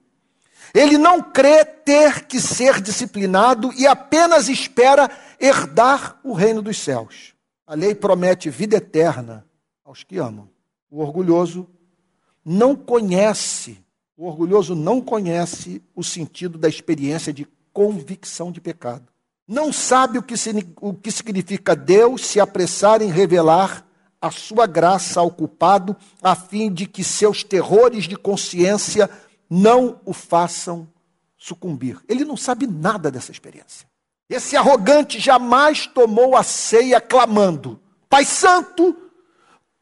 Ele 0.73 0.97
não 0.97 1.21
crê 1.21 1.63
ter 1.63 2.25
que 2.25 2.41
ser 2.41 2.81
disciplinado 2.81 3.71
e 3.73 3.85
apenas 3.85 4.49
espera 4.49 5.09
herdar 5.39 6.19
o 6.23 6.33
reino 6.33 6.61
dos 6.61 6.79
céus. 6.79 7.33
A 7.67 7.75
lei 7.75 7.93
promete 7.93 8.49
vida 8.49 8.77
eterna 8.77 9.45
aos 9.85 10.03
que 10.03 10.17
amam. 10.17 10.49
O 10.89 10.99
orgulhoso 10.99 11.69
não 12.43 12.75
conhece, 12.75 13.77
o 14.17 14.25
orgulhoso 14.25 14.75
não 14.75 14.99
conhece 14.99 15.81
o 15.95 16.03
sentido 16.03 16.57
da 16.57 16.67
experiência 16.67 17.31
de 17.31 17.47
convicção 17.71 18.51
de 18.51 18.59
pecado. 18.59 19.07
Não 19.47 19.71
sabe 19.71 20.17
o 20.17 20.23
que, 20.23 20.35
o 20.81 20.93
que 20.93 21.11
significa 21.11 21.75
Deus 21.75 22.25
se 22.25 22.39
apressar 22.39 23.01
em 23.01 23.09
revelar 23.09 23.85
a 24.21 24.31
sua 24.31 24.65
graça 24.65 25.19
ao 25.19 25.29
culpado, 25.29 25.95
a 26.21 26.33
fim 26.33 26.71
de 26.71 26.85
que 26.85 27.03
seus 27.03 27.43
terrores 27.43 28.05
de 28.05 28.15
consciência 28.15 29.09
não 29.55 29.99
o 30.03 30.13
façam 30.13 30.87
sucumbir. 31.37 32.01
Ele 32.09 32.25
não 32.25 32.35
sabe 32.35 32.65
nada 32.65 33.11
dessa 33.11 33.31
experiência. 33.31 33.87
Esse 34.27 34.57
arrogante 34.57 35.19
jamais 35.19 35.85
tomou 35.85 36.35
a 36.35 36.41
ceia 36.41 36.99
clamando: 36.99 37.79
Pai 38.09 38.25
Santo, 38.25 38.97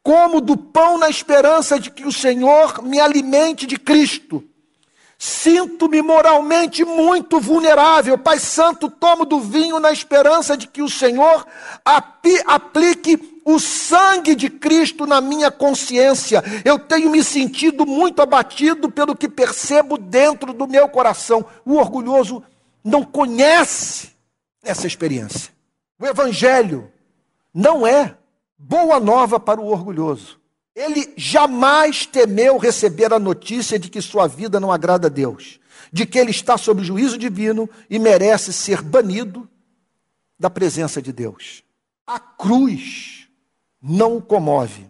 como 0.02 0.42
do 0.42 0.58
pão 0.58 0.98
na 0.98 1.08
esperança 1.08 1.80
de 1.80 1.90
que 1.90 2.04
o 2.04 2.12
Senhor 2.12 2.82
me 2.82 3.00
alimente 3.00 3.66
de 3.66 3.78
Cristo. 3.78 4.44
Sinto-me 5.16 6.02
moralmente 6.02 6.84
muito 6.84 7.40
vulnerável. 7.40 8.18
Pai 8.18 8.38
Santo, 8.40 8.90
tomo 8.90 9.24
do 9.24 9.40
vinho 9.40 9.78
na 9.78 9.90
esperança 9.90 10.54
de 10.54 10.66
que 10.66 10.82
o 10.82 10.90
Senhor 10.90 11.46
aplique 12.46 13.31
o 13.44 13.58
sangue 13.58 14.34
de 14.34 14.48
Cristo 14.48 15.06
na 15.06 15.20
minha 15.20 15.50
consciência. 15.50 16.42
Eu 16.64 16.78
tenho 16.78 17.10
me 17.10 17.22
sentido 17.22 17.86
muito 17.86 18.22
abatido 18.22 18.90
pelo 18.90 19.16
que 19.16 19.28
percebo 19.28 19.98
dentro 19.98 20.52
do 20.52 20.66
meu 20.66 20.88
coração. 20.88 21.44
O 21.64 21.74
orgulhoso 21.74 22.42
não 22.84 23.04
conhece 23.04 24.10
essa 24.62 24.86
experiência. 24.86 25.52
O 25.98 26.06
Evangelho 26.06 26.90
não 27.52 27.86
é 27.86 28.16
boa 28.58 28.98
nova 28.98 29.38
para 29.38 29.60
o 29.60 29.66
orgulhoso. 29.66 30.40
Ele 30.74 31.12
jamais 31.16 32.06
temeu 32.06 32.56
receber 32.56 33.12
a 33.12 33.18
notícia 33.18 33.78
de 33.78 33.90
que 33.90 34.00
sua 34.00 34.26
vida 34.26 34.58
não 34.58 34.72
agrada 34.72 35.08
a 35.08 35.10
Deus, 35.10 35.60
de 35.92 36.06
que 36.06 36.18
ele 36.18 36.30
está 36.30 36.56
sob 36.56 36.82
juízo 36.82 37.18
divino 37.18 37.68
e 37.90 37.98
merece 37.98 38.52
ser 38.52 38.80
banido 38.80 39.48
da 40.38 40.48
presença 40.48 41.02
de 41.02 41.12
Deus. 41.12 41.62
A 42.06 42.18
cruz 42.18 43.21
não 43.82 44.16
o 44.16 44.22
comove. 44.22 44.86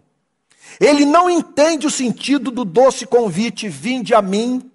Ele 0.79 1.05
não 1.05 1.29
entende 1.29 1.87
o 1.87 1.91
sentido 1.91 2.51
do 2.51 2.63
doce 2.63 3.05
convite: 3.05 3.67
vinde 3.67 4.13
a 4.13 4.21
mim, 4.21 4.69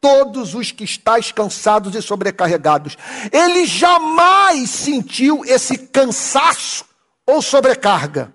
todos 0.00 0.54
os 0.54 0.70
que 0.70 0.84
estáis 0.84 1.32
cansados 1.32 1.94
e 1.94 2.02
sobrecarregados. 2.02 2.96
Ele 3.32 3.66
jamais 3.66 4.70
sentiu 4.70 5.44
esse 5.44 5.78
cansaço 5.78 6.84
ou 7.26 7.40
sobrecarga. 7.40 8.32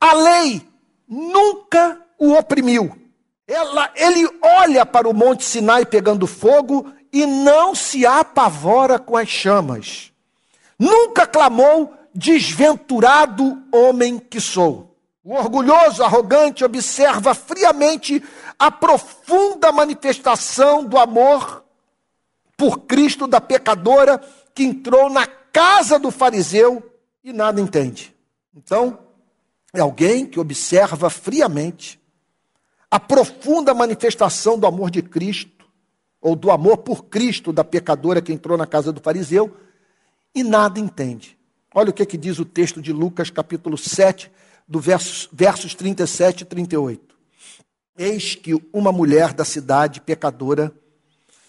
A 0.00 0.14
lei 0.14 0.66
nunca 1.08 2.00
o 2.18 2.32
oprimiu. 2.32 2.96
Ela, 3.46 3.90
ele 3.96 4.28
olha 4.42 4.86
para 4.86 5.08
o 5.08 5.14
Monte 5.14 5.44
Sinai 5.44 5.84
pegando 5.84 6.26
fogo 6.26 6.92
e 7.12 7.26
não 7.26 7.74
se 7.74 8.06
apavora 8.06 8.98
com 8.98 9.16
as 9.16 9.28
chamas. 9.28 10.12
Nunca 10.78 11.26
clamou, 11.26 11.92
desventurado 12.14 13.62
homem 13.72 14.18
que 14.18 14.40
sou. 14.40 14.96
O 15.22 15.34
orgulhoso, 15.34 16.02
arrogante, 16.02 16.64
observa 16.64 17.34
friamente 17.34 18.22
a 18.58 18.70
profunda 18.70 19.70
manifestação 19.70 20.84
do 20.84 20.98
amor 20.98 21.64
por 22.56 22.80
Cristo 22.80 23.26
da 23.26 23.40
pecadora 23.40 24.20
que 24.54 24.64
entrou 24.64 25.08
na 25.10 25.26
casa 25.26 25.98
do 25.98 26.10
fariseu 26.10 26.82
e 27.22 27.32
nada 27.32 27.60
entende. 27.60 28.14
Então, 28.54 28.98
é 29.72 29.80
alguém 29.80 30.26
que 30.26 30.40
observa 30.40 31.08
friamente 31.08 32.00
a 32.90 32.98
profunda 32.98 33.72
manifestação 33.72 34.58
do 34.58 34.66
amor 34.66 34.90
de 34.90 35.00
Cristo, 35.00 35.64
ou 36.20 36.34
do 36.34 36.50
amor 36.50 36.78
por 36.78 37.04
Cristo 37.04 37.52
da 37.52 37.62
pecadora 37.62 38.20
que 38.20 38.32
entrou 38.32 38.58
na 38.58 38.66
casa 38.66 38.92
do 38.92 39.00
fariseu, 39.00 39.56
e 40.34 40.42
nada 40.42 40.80
entende. 40.80 41.38
Olha 41.74 41.90
o 41.90 41.92
que, 41.92 42.02
é 42.02 42.06
que 42.06 42.18
diz 42.18 42.38
o 42.38 42.44
texto 42.44 42.82
de 42.82 42.92
Lucas, 42.92 43.30
capítulo 43.30 43.78
7, 43.78 44.30
do 44.66 44.80
versos, 44.80 45.28
versos 45.32 45.74
37 45.74 46.42
e 46.42 46.44
38. 46.44 47.14
Eis 47.96 48.34
que 48.34 48.60
uma 48.72 48.90
mulher 48.90 49.32
da 49.32 49.44
cidade 49.44 50.00
pecadora, 50.00 50.72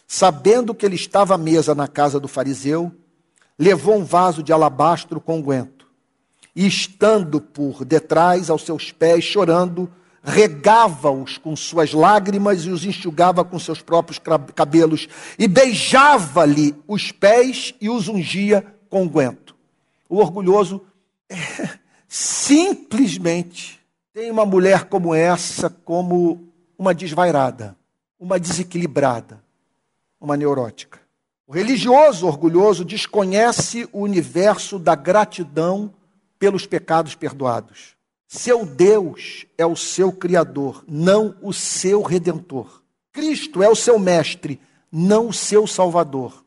sabendo 0.07 0.75
que 0.75 0.85
ele 0.85 0.95
estava 0.95 1.33
à 1.33 1.37
mesa 1.37 1.73
na 1.73 1.87
casa 1.87 2.19
do 2.19 2.27
fariseu, 2.27 2.91
levou 3.57 3.97
um 3.97 4.03
vaso 4.03 4.43
de 4.43 4.53
alabastro 4.53 5.19
com 5.19 5.37
unguento 5.37 5.87
e 6.55 6.67
estando 6.67 7.39
por 7.39 7.83
detrás 7.83 8.49
aos 8.49 8.63
seus 8.63 8.91
pés, 8.91 9.23
chorando, 9.23 9.91
regava-os 10.21 11.37
com 11.37 11.55
suas 11.55 11.93
lágrimas 11.93 12.65
e 12.65 12.69
os 12.69 12.85
enxugava 12.85 13.43
com 13.43 13.57
seus 13.57 13.81
próprios 13.81 14.19
cabelos, 14.53 15.07
e 15.39 15.47
beijava-lhe 15.47 16.75
os 16.87 17.11
pés 17.11 17.73
e 17.81 17.89
os 17.89 18.07
ungia 18.07 18.65
com 18.89 19.07
guento. 19.07 19.40
O 20.11 20.17
orgulhoso 20.17 20.81
é, 21.29 21.37
simplesmente 22.05 23.79
tem 24.13 24.29
uma 24.29 24.45
mulher 24.45 24.89
como 24.89 25.15
essa 25.15 25.69
como 25.69 26.49
uma 26.77 26.93
desvairada, 26.93 27.77
uma 28.19 28.37
desequilibrada, 28.37 29.41
uma 30.19 30.35
neurótica. 30.35 30.99
O 31.47 31.53
religioso 31.53 32.27
orgulhoso 32.27 32.83
desconhece 32.83 33.87
o 33.93 34.01
universo 34.01 34.77
da 34.77 34.95
gratidão 34.95 35.93
pelos 36.37 36.65
pecados 36.65 37.15
perdoados. 37.15 37.95
Seu 38.27 38.65
Deus 38.65 39.45
é 39.57 39.65
o 39.65 39.77
seu 39.77 40.11
Criador, 40.11 40.83
não 40.89 41.37
o 41.41 41.53
seu 41.53 42.01
Redentor. 42.01 42.83
Cristo 43.13 43.63
é 43.63 43.69
o 43.69 43.75
seu 43.77 43.97
Mestre, 43.97 44.59
não 44.91 45.29
o 45.29 45.33
seu 45.33 45.65
Salvador. 45.65 46.40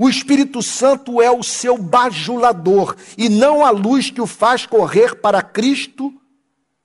O 0.00 0.08
Espírito 0.08 0.62
Santo 0.62 1.20
é 1.20 1.28
o 1.28 1.42
seu 1.42 1.76
bajulador 1.76 2.94
e 3.16 3.28
não 3.28 3.66
a 3.66 3.70
luz 3.70 4.12
que 4.12 4.20
o 4.20 4.28
faz 4.28 4.64
correr 4.64 5.16
para 5.16 5.42
Cristo 5.42 6.14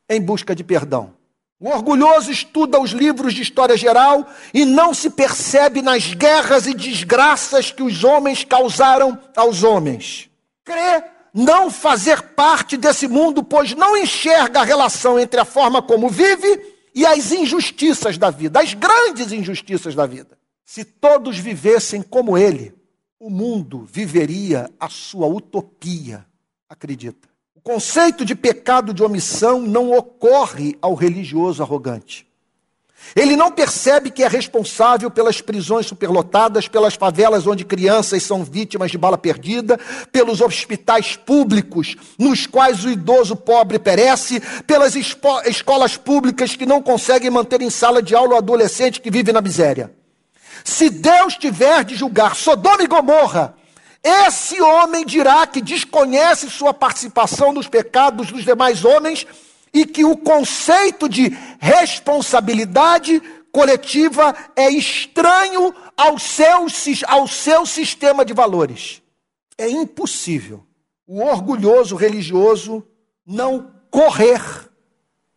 em 0.10 0.20
busca 0.20 0.56
de 0.56 0.64
perdão. 0.64 1.14
O 1.60 1.70
orgulhoso 1.70 2.32
estuda 2.32 2.82
os 2.82 2.90
livros 2.90 3.36
de 3.36 3.44
história 3.44 3.78
geral 3.78 4.28
e 4.52 4.66
não 4.66 4.96
se 4.96 5.12
percebe 5.12 5.84
nas 5.84 6.12
guerras 6.16 6.66
e 6.66 6.74
desgraças 6.74 7.72
que 7.72 7.84
os 7.84 8.04
homens 8.04 8.44
causaram 8.44 9.18
aos 9.36 9.62
homens. 9.62 10.28
Crê 10.66 11.04
não 11.32 11.70
fazer 11.70 12.20
parte 12.34 12.76
desse 12.76 13.08
mundo, 13.08 13.44
pois 13.44 13.76
não 13.76 13.96
enxerga 13.96 14.62
a 14.62 14.66
relação 14.66 15.20
entre 15.20 15.40
a 15.40 15.46
forma 15.46 15.84
como 15.84 16.10
vive 16.10 16.62
e 16.96 17.06
as 17.06 17.32
injustiças 17.32 18.18
da 18.18 18.32
vida, 18.32 18.60
as 18.60 18.74
grandes 18.74 19.32
injustiças 19.32 19.94
da 19.94 20.08
vida. 20.08 20.36
Se 20.66 20.84
todos 20.84 21.38
vivessem 21.38 22.02
como 22.02 22.38
ele, 22.38 22.74
o 23.24 23.30
mundo 23.30 23.88
viveria 23.90 24.70
a 24.78 24.90
sua 24.90 25.28
utopia, 25.28 26.26
acredita. 26.68 27.30
O 27.56 27.62
conceito 27.62 28.26
de 28.26 28.36
pecado 28.36 28.94
de 28.94 29.02
omissão 29.02 29.62
não 29.62 29.94
ocorre 29.94 30.78
ao 30.82 30.94
religioso 30.94 31.64
arrogante. 31.64 32.28
Ele 33.16 33.38
não 33.38 33.50
percebe 33.50 34.12
que 34.12 34.24
é 34.24 34.28
responsável 34.28 35.10
pelas 35.10 35.40
prisões 35.40 35.86
superlotadas, 35.86 36.68
pelas 36.68 36.96
favelas 36.96 37.48
onde 37.48 37.64
crianças 37.64 38.24
são 38.24 38.44
vítimas 38.44 38.92
de 38.92 38.98
bala 38.98 39.18
perdida, 39.18 39.80
pelos 40.12 40.42
hospitais 40.42 41.16
públicos 41.16 41.96
nos 42.20 42.46
quais 42.46 42.84
o 42.84 42.90
idoso 42.90 43.38
pobre 43.38 43.80
perece, 43.80 44.42
pelas 44.68 44.96
escolas 44.98 45.96
públicas 45.96 46.58
que 46.58 46.66
não 46.66 46.82
conseguem 46.82 47.30
manter 47.30 47.62
em 47.62 47.70
sala 47.70 48.04
de 48.04 48.14
aula 48.14 48.36
o 48.36 48.38
adolescente 48.38 49.00
que 49.00 49.10
vive 49.10 49.32
na 49.32 49.40
miséria. 49.40 50.03
Se 50.64 50.90
Deus 50.90 51.36
tiver 51.36 51.84
de 51.84 51.96
julgar 51.96 52.36
Sodoma 52.36 52.84
e 52.84 52.88
Gomorra, 52.88 53.56
esse 54.04 54.62
homem 54.62 55.06
dirá 55.06 55.48
que 55.48 55.62
desconhece 55.62 56.50
sua 56.50 56.74
participação 56.74 57.54
nos 57.54 57.68
pecados 57.68 58.32
dos 58.32 58.44
demais 58.44 58.84
homens 58.84 59.26
e 59.74 59.86
que 59.86 60.04
o 60.04 60.18
conceito 60.18 61.10
de 61.10 61.30
responsabilidade 61.60 63.22
coletiva 63.52 64.36
é 64.56 64.70
estranho 64.70 65.74
ao 65.96 66.18
seu, 66.20 66.68
ao 67.08 67.28
seu 67.28 67.66
sistema 67.66 68.26
de 68.26 68.34
valores. 68.34 69.02
É 69.58 69.70
impossível 69.70 70.66
o 71.08 71.22
orgulhoso 71.22 71.96
religioso 71.96 72.84
não 73.26 73.72
correr 73.90 74.42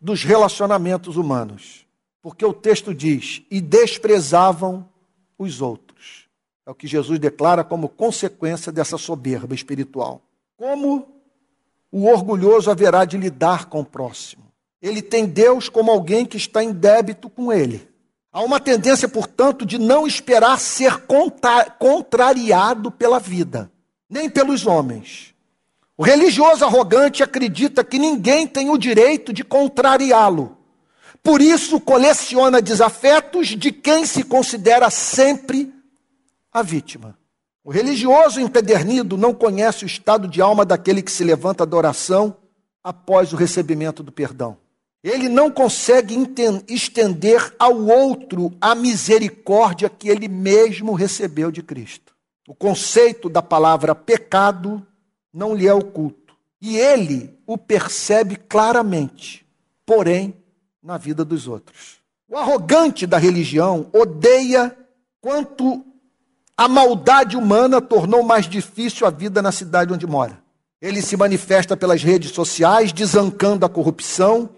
dos 0.01 0.25
relacionamentos 0.25 1.17
humanos. 1.17 1.87
Porque 2.23 2.45
o 2.45 2.53
texto 2.53 2.95
diz: 2.95 3.43
e 3.51 3.61
desprezavam 3.61 4.89
os 5.39 5.61
outros. 5.61 6.27
É 6.67 6.71
o 6.71 6.75
que 6.75 6.87
Jesus 6.87 7.19
declara 7.19 7.63
como 7.63 7.89
consequência 7.89 8.73
dessa 8.73 8.99
soberba 8.99 9.55
espiritual. 9.55 10.21
Como 10.57 11.07
o 11.93 12.07
orgulhoso 12.07 12.71
haverá 12.71 13.05
de 13.05 13.17
lidar 13.17 13.67
com 13.67 13.81
o 13.81 13.85
próximo? 13.85 14.45
Ele 14.83 15.01
tem 15.01 15.27
Deus 15.27 15.69
como 15.69 15.91
alguém 15.91 16.27
que 16.27 16.37
está 16.37 16.63
em 16.63 16.73
débito 16.73 17.31
com 17.31 17.53
ele. 17.53 17.89
Há 18.33 18.43
uma 18.43 18.61
tendência, 18.61 19.09
portanto, 19.09 19.65
de 19.65 19.79
não 19.79 20.07
esperar 20.07 20.61
ser 20.61 21.07
contra 21.07 21.71
contrariado 21.71 22.91
pela 22.91 23.19
vida, 23.19 23.71
nem 24.11 24.29
pelos 24.29 24.67
homens. 24.67 25.35
O 25.97 26.05
religioso 26.05 26.65
arrogante 26.65 27.23
acredita 27.23 27.83
que 27.83 27.99
ninguém 27.99 28.47
tem 28.47 28.69
o 28.69 28.77
direito 28.77 29.33
de 29.33 29.43
contrariá-lo. 29.43 30.56
Por 31.27 31.43
isso, 31.43 31.81
coleciona 31.81 32.63
desafetos 32.63 33.49
de 33.49 33.73
quem 33.73 34.07
se 34.07 34.23
considera 34.23 34.89
sempre 34.91 35.75
a 36.53 36.63
vítima. 36.63 37.19
O 37.65 37.73
religioso 37.73 38.39
empedernido 38.39 39.17
não 39.17 39.35
conhece 39.35 39.83
o 39.83 39.89
estado 39.89 40.29
de 40.29 40.41
alma 40.41 40.65
daquele 40.65 41.03
que 41.03 41.11
se 41.11 41.25
levanta 41.25 41.67
da 41.67 41.77
oração 41.77 42.37
após 42.81 43.33
o 43.33 43.37
recebimento 43.37 44.05
do 44.05 44.13
perdão. 44.13 44.57
Ele 45.03 45.29
não 45.29 45.51
consegue 45.51 46.17
estender 46.69 47.53
ao 47.59 47.77
outro 47.77 48.53
a 48.61 48.73
misericórdia 48.77 49.91
que 49.91 50.09
ele 50.09 50.29
mesmo 50.29 50.93
recebeu 50.93 51.51
de 51.51 51.61
Cristo. 51.61 52.15
O 52.47 52.55
conceito 52.55 53.29
da 53.29 53.43
palavra 53.43 53.97
pecado 53.97 54.81
não 55.35 55.57
lhe 55.57 55.67
é 55.67 55.75
oculto. 55.75 56.37
E 56.63 56.79
ele 56.79 57.37
o 57.45 57.59
percebe 57.59 58.37
claramente. 58.37 59.45
Porém, 59.85 60.33
na 60.87 60.97
vida 60.97 61.25
dos 61.25 61.49
outros. 61.49 61.97
O 62.29 62.37
arrogante 62.37 63.09
da 63.09 63.19
religião 63.19 63.89
odeia 63.93 64.75
quanto 65.21 65.85
a 66.57 66.69
maldade 66.69 67.37
humana 67.37 67.81
tornou 67.81 68.23
mais 68.23 68.49
difícil 68.49 69.05
a 69.05 69.11
vida 69.11 69.43
na 69.43 69.51
cidade 69.51 69.93
onde 69.93 70.07
mora. 70.07 70.39
Ele 70.81 71.03
se 71.03 71.17
manifesta 71.17 71.77
pelas 71.77 72.05
redes 72.05 72.31
sociais, 72.31 72.93
desancando 72.93 73.67
a 73.67 73.69
corrupção, 73.69 74.49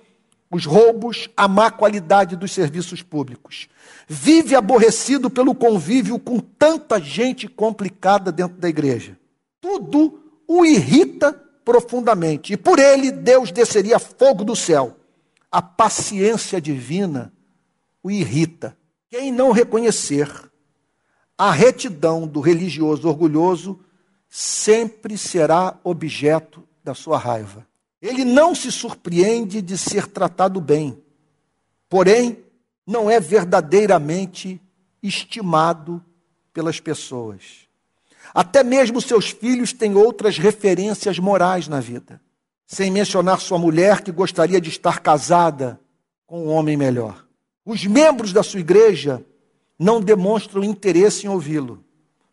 os 0.50 0.66
roubos, 0.66 1.30
a 1.34 1.48
má 1.48 1.70
qualidade 1.70 2.36
dos 2.36 2.52
serviços 2.52 3.02
públicos. 3.02 3.66
Vive 4.06 4.54
aborrecido 4.54 5.30
pelo 5.30 5.54
convívio 5.54 6.18
com 6.18 6.40
tanta 6.40 7.00
gente 7.00 7.48
complicada 7.48 8.30
dentro 8.30 8.58
da 8.58 8.68
igreja. 8.68 9.16
Tudo 9.62 10.20
o 10.46 10.64
irrita 10.66 11.32
profundamente. 11.64 12.52
E 12.52 12.56
por 12.56 12.78
ele, 12.78 13.10
Deus 13.10 13.50
desceria 13.50 13.98
fogo 13.98 14.44
do 14.44 14.54
céu 14.54 14.97
a 15.50 15.62
paciência 15.62 16.60
divina 16.60 17.32
o 18.02 18.10
irrita. 18.10 18.76
Quem 19.10 19.32
não 19.32 19.50
reconhecer 19.52 20.28
a 21.36 21.50
retidão 21.50 22.26
do 22.26 22.40
religioso 22.40 23.08
orgulhoso 23.08 23.80
sempre 24.28 25.16
será 25.16 25.78
objeto 25.82 26.62
da 26.84 26.94
sua 26.94 27.18
raiva. 27.18 27.66
Ele 28.00 28.24
não 28.24 28.54
se 28.54 28.70
surpreende 28.70 29.62
de 29.62 29.76
ser 29.78 30.06
tratado 30.06 30.60
bem, 30.60 31.02
porém, 31.88 32.44
não 32.86 33.10
é 33.10 33.18
verdadeiramente 33.18 34.60
estimado 35.02 36.04
pelas 36.52 36.80
pessoas. 36.80 37.68
Até 38.34 38.62
mesmo 38.62 39.00
seus 39.00 39.30
filhos 39.30 39.72
têm 39.72 39.94
outras 39.94 40.38
referências 40.38 41.18
morais 41.18 41.66
na 41.66 41.80
vida 41.80 42.20
sem 42.68 42.90
mencionar 42.90 43.40
sua 43.40 43.58
mulher 43.58 44.02
que 44.02 44.12
gostaria 44.12 44.60
de 44.60 44.68
estar 44.68 45.00
casada 45.00 45.80
com 46.26 46.44
um 46.44 46.50
homem 46.50 46.76
melhor. 46.76 47.24
Os 47.64 47.86
membros 47.86 48.30
da 48.30 48.42
sua 48.42 48.60
igreja 48.60 49.24
não 49.78 50.02
demonstram 50.02 50.62
interesse 50.62 51.24
em 51.24 51.30
ouvi-lo. 51.30 51.82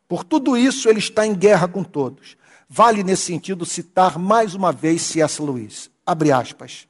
Por 0.09 0.25
tudo 0.25 0.57
isso, 0.57 0.89
ele 0.89 0.99
está 0.99 1.25
em 1.25 1.33
guerra 1.33 1.69
com 1.69 1.85
todos. 1.85 2.35
Vale, 2.67 3.01
nesse 3.01 3.23
sentido, 3.23 3.65
citar 3.65 4.19
mais 4.19 4.53
uma 4.53 4.73
vez 4.73 5.03
C.S. 5.03 5.41
Lewis. 5.41 5.89
Abre 6.05 6.33
aspas. 6.33 6.85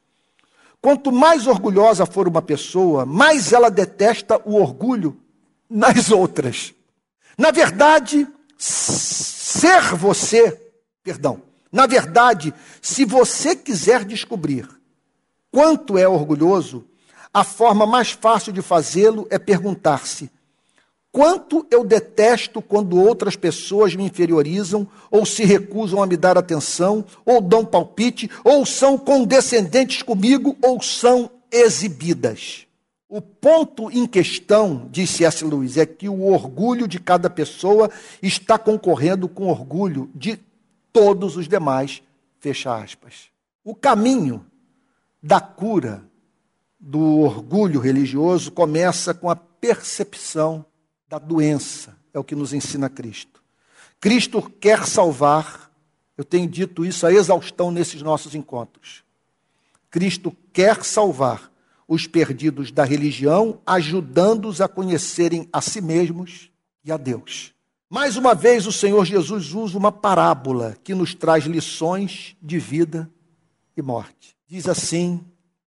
Quanto 0.82 1.12
mais 1.12 1.46
orgulhosa 1.46 2.06
for 2.06 2.28
uma 2.28 2.42
pessoa, 2.42 3.06
mais 3.06 3.54
ela 3.54 3.70
detesta 3.70 4.42
o 4.44 4.56
orgulho 4.56 5.20
nas 5.70 6.10
outras. 6.10 6.74
Na 7.38 7.52
verdade, 7.52 8.28
ser 8.58 9.96
você, 9.96 10.72
perdão, 11.04 11.42
na 11.76 11.86
verdade, 11.86 12.54
se 12.82 13.04
você 13.04 13.54
quiser 13.54 14.06
descobrir 14.06 14.66
quanto 15.52 15.98
é 15.98 16.08
orgulhoso, 16.08 16.86
a 17.34 17.44
forma 17.44 17.86
mais 17.86 18.12
fácil 18.12 18.54
de 18.54 18.62
fazê-lo 18.62 19.28
é 19.30 19.38
perguntar-se: 19.38 20.32
quanto 21.12 21.68
eu 21.70 21.84
detesto 21.84 22.62
quando 22.62 22.98
outras 22.98 23.36
pessoas 23.36 23.94
me 23.94 24.06
inferiorizam, 24.06 24.88
ou 25.12 25.26
se 25.26 25.44
recusam 25.44 26.02
a 26.02 26.08
me 26.08 26.16
dar 26.16 26.38
atenção, 26.38 27.04
ou 27.26 27.42
dão 27.42 27.66
palpite, 27.66 28.32
ou 28.42 28.66
são 28.66 28.98
condescendentes 28.98 30.02
comigo, 30.02 30.56
ou 30.62 30.82
são 30.82 31.30
exibidas. 31.52 32.66
O 33.10 33.20
ponto 33.20 33.92
em 33.92 34.08
questão, 34.08 34.88
disse 34.90 35.26
S. 35.26 35.44
Luiz, 35.44 35.76
é 35.76 35.86
que 35.86 36.08
o 36.08 36.24
orgulho 36.24 36.88
de 36.88 37.02
cada 37.02 37.30
pessoa 37.30 37.92
está 38.24 38.58
concorrendo 38.58 39.28
com 39.28 39.48
o 39.48 39.50
orgulho 39.50 40.10
de 40.16 40.40
todos 40.96 41.36
os 41.36 41.46
demais, 41.50 42.02
fecha 42.40 42.74
aspas. 42.74 43.30
O 43.66 43.76
caminho 43.76 44.46
da 45.22 45.42
cura 45.42 46.10
do 46.80 47.20
orgulho 47.20 47.82
religioso 47.82 48.50
começa 48.50 49.14
com 49.14 49.30
a 49.30 49.36
percepção 49.36 50.66
da 51.10 51.20
doença, 51.20 51.98
é 52.14 52.20
o 52.20 52.24
que 52.24 52.34
nos 52.34 52.54
ensina 52.54 52.90
Cristo. 52.90 53.44
Cristo 54.00 54.42
quer 54.42 54.88
salvar, 54.88 55.70
eu 56.18 56.24
tenho 56.24 56.48
dito 56.48 56.86
isso 56.86 57.06
a 57.06 57.12
exaustão 57.12 57.72
nesses 57.72 58.02
nossos 58.02 58.34
encontros. 58.34 59.04
Cristo 59.92 60.34
quer 60.54 60.82
salvar 60.86 61.52
os 61.90 62.08
perdidos 62.08 62.72
da 62.72 62.86
religião, 62.86 63.60
ajudando-os 63.66 64.62
a 64.62 64.68
conhecerem 64.70 65.50
a 65.52 65.60
si 65.60 65.82
mesmos 65.82 66.50
e 66.86 66.92
a 66.92 66.96
Deus. 66.96 67.55
Mais 67.96 68.18
uma 68.18 68.36
vez, 68.36 68.68
o 68.68 68.74
Senhor 68.74 69.06
Jesus 69.06 69.54
usa 69.54 69.78
uma 69.78 69.90
parábola 69.90 70.76
que 70.84 70.94
nos 70.94 71.16
traz 71.16 71.46
lições 71.46 72.36
de 72.42 72.60
vida 72.60 73.10
e 73.78 73.82
morte. 73.82 74.36
Diz 74.46 74.68
assim 74.68 75.24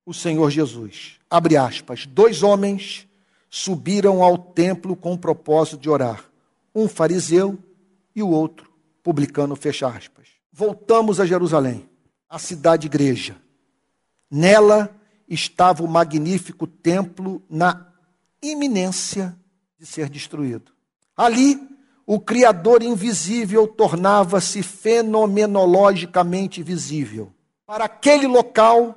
o 0.05 0.13
Senhor 0.13 0.51
Jesus, 0.51 1.21
abre 1.31 1.57
aspas, 1.57 2.05
dois 2.05 2.43
homens 2.43 3.07
subiram 3.49 4.25
ao 4.25 4.37
templo 4.37 4.97
com 4.97 5.13
o 5.13 5.19
propósito 5.19 5.79
de 5.79 5.89
orar, 5.89 6.25
um 6.75 6.89
fariseu 6.89 7.57
e 8.13 8.25
o 8.25 8.29
outro 8.31 8.73
publicano, 9.05 9.55
fecha 9.55 9.87
aspas. 9.87 10.27
Voltamos 10.51 11.21
a 11.21 11.27
Jerusalém, 11.27 11.89
a 12.29 12.41
cidade 12.41 12.89
igreja. 12.89 13.37
Nela 14.29 14.91
estava 15.29 15.85
o 15.85 15.89
magnífico 15.89 16.67
templo 16.67 17.41
na 17.49 17.87
iminência 18.43 19.39
de 19.79 19.87
ser 19.87 20.09
destruído. 20.09 20.73
Ali, 21.17 21.76
o 22.07 22.21
Criador 22.21 22.85
invisível 22.85 23.67
tornava-se 23.67 24.63
fenomenologicamente 24.63 26.63
visível. 26.63 27.33
Para 27.67 27.87
aquele 27.87 28.29
local 28.29 28.97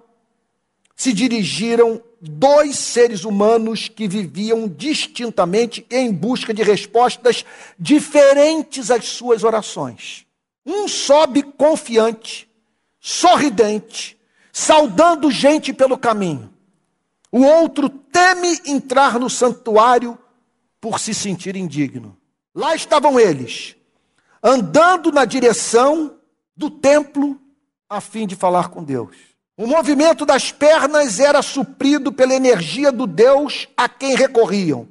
se 0.96 1.12
dirigiram 1.12 2.00
dois 2.22 2.78
seres 2.78 3.24
humanos 3.24 3.88
que 3.88 4.08
viviam 4.08 4.68
distintamente 4.68 5.84
em 5.90 6.14
busca 6.14 6.54
de 6.54 6.62
respostas 6.62 7.44
diferentes 7.80 8.92
às 8.92 9.06
suas 9.06 9.44
orações. 9.44 10.28
Um 10.64 10.88
sobe 10.88 11.42
confiante, 11.42 12.48
sorridente, 13.00 14.20
saudando 14.52 15.32
gente 15.32 15.74
pelo 15.74 15.98
caminho. 15.98 16.54
O 17.32 17.44
outro 17.44 17.90
teme 17.90 18.60
entrar 18.68 19.18
no 19.18 19.30
santuário 19.30 20.18
por 20.82 21.00
se 21.00 21.14
sentir 21.14 21.56
indigno. 21.56 22.19
Lá 22.60 22.76
estavam 22.76 23.18
eles, 23.18 23.74
andando 24.44 25.14
na 25.14 25.24
direção 25.24 26.18
do 26.58 26.70
templo 26.70 27.40
a 27.90 28.02
fim 28.02 28.28
de 28.28 28.36
falar 28.36 28.68
com 28.68 28.84
Deus. 28.84 29.16
O 29.56 29.66
movimento 29.66 30.26
das 30.26 30.52
pernas 30.52 31.22
era 31.22 31.42
suprido 31.42 32.12
pela 32.12 32.34
energia 32.34 32.92
do 32.92 33.08
Deus 33.08 33.70
a 33.78 33.88
quem 33.88 34.14
recorriam. 34.14 34.90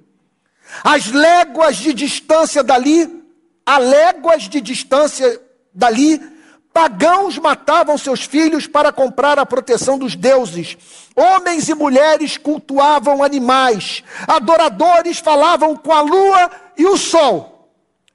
As 0.83 1.13
léguas 1.13 1.77
de 1.77 1.93
distância 1.93 2.65
dali, 2.65 3.23
a 3.67 3.77
léguas 3.77 4.45
de 4.49 4.63
distância 4.63 5.39
dali, 5.75 6.23
Pagãos 6.73 7.37
matavam 7.37 7.99
seus 7.99 8.23
filhos 8.23 8.67
para 8.67 8.93
comprar 8.93 9.39
a 9.39 9.45
proteção 9.45 9.99
dos 9.99 10.15
deuses. 10.15 10.79
Homens 11.15 11.69
e 11.69 11.75
mulheres 11.75 12.39
cultuavam 12.39 13.23
animais. 13.23 14.05
Adoradores 14.27 15.19
falavam 15.19 15.77
com 15.77 15.93
a 15.93 16.01
lua 16.01 16.51
e 16.77 16.87
o 16.87 16.97
sol. 16.97 17.58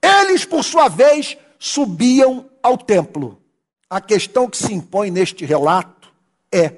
Eles, 0.03 0.43
por 0.43 0.63
sua 0.65 0.89
vez, 0.89 1.37
subiam 1.57 2.49
ao 2.61 2.77
templo. 2.77 3.41
A 3.89 4.01
questão 4.01 4.49
que 4.49 4.57
se 4.57 4.73
impõe 4.73 5.09
neste 5.09 5.45
relato 5.45 6.11
é: 6.51 6.73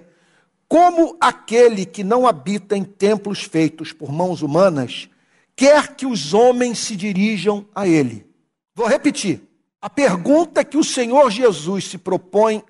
como 0.68 1.18
aquele 1.20 1.86
que 1.86 2.04
não 2.04 2.28
habita 2.28 2.78
em 2.78 2.84
templos 2.84 3.44
feitos 3.44 3.92
por 3.92 4.12
mãos 4.12 4.44
humanas 4.44 5.10
quer 5.56 5.96
que 5.96 6.06
os 6.06 6.34
homens 6.34 6.80
se 6.80 6.96
dirijam 6.96 7.66
a 7.74 7.88
ele? 7.88 8.28
Vou 8.76 8.88
repetir. 8.88 9.42
A 9.82 9.90
pergunta 9.90 10.64
que 10.64 10.78
o 10.78 10.84
Senhor 10.84 11.32
Jesus 11.32 11.86
se 11.86 11.98
propõe 11.98 12.64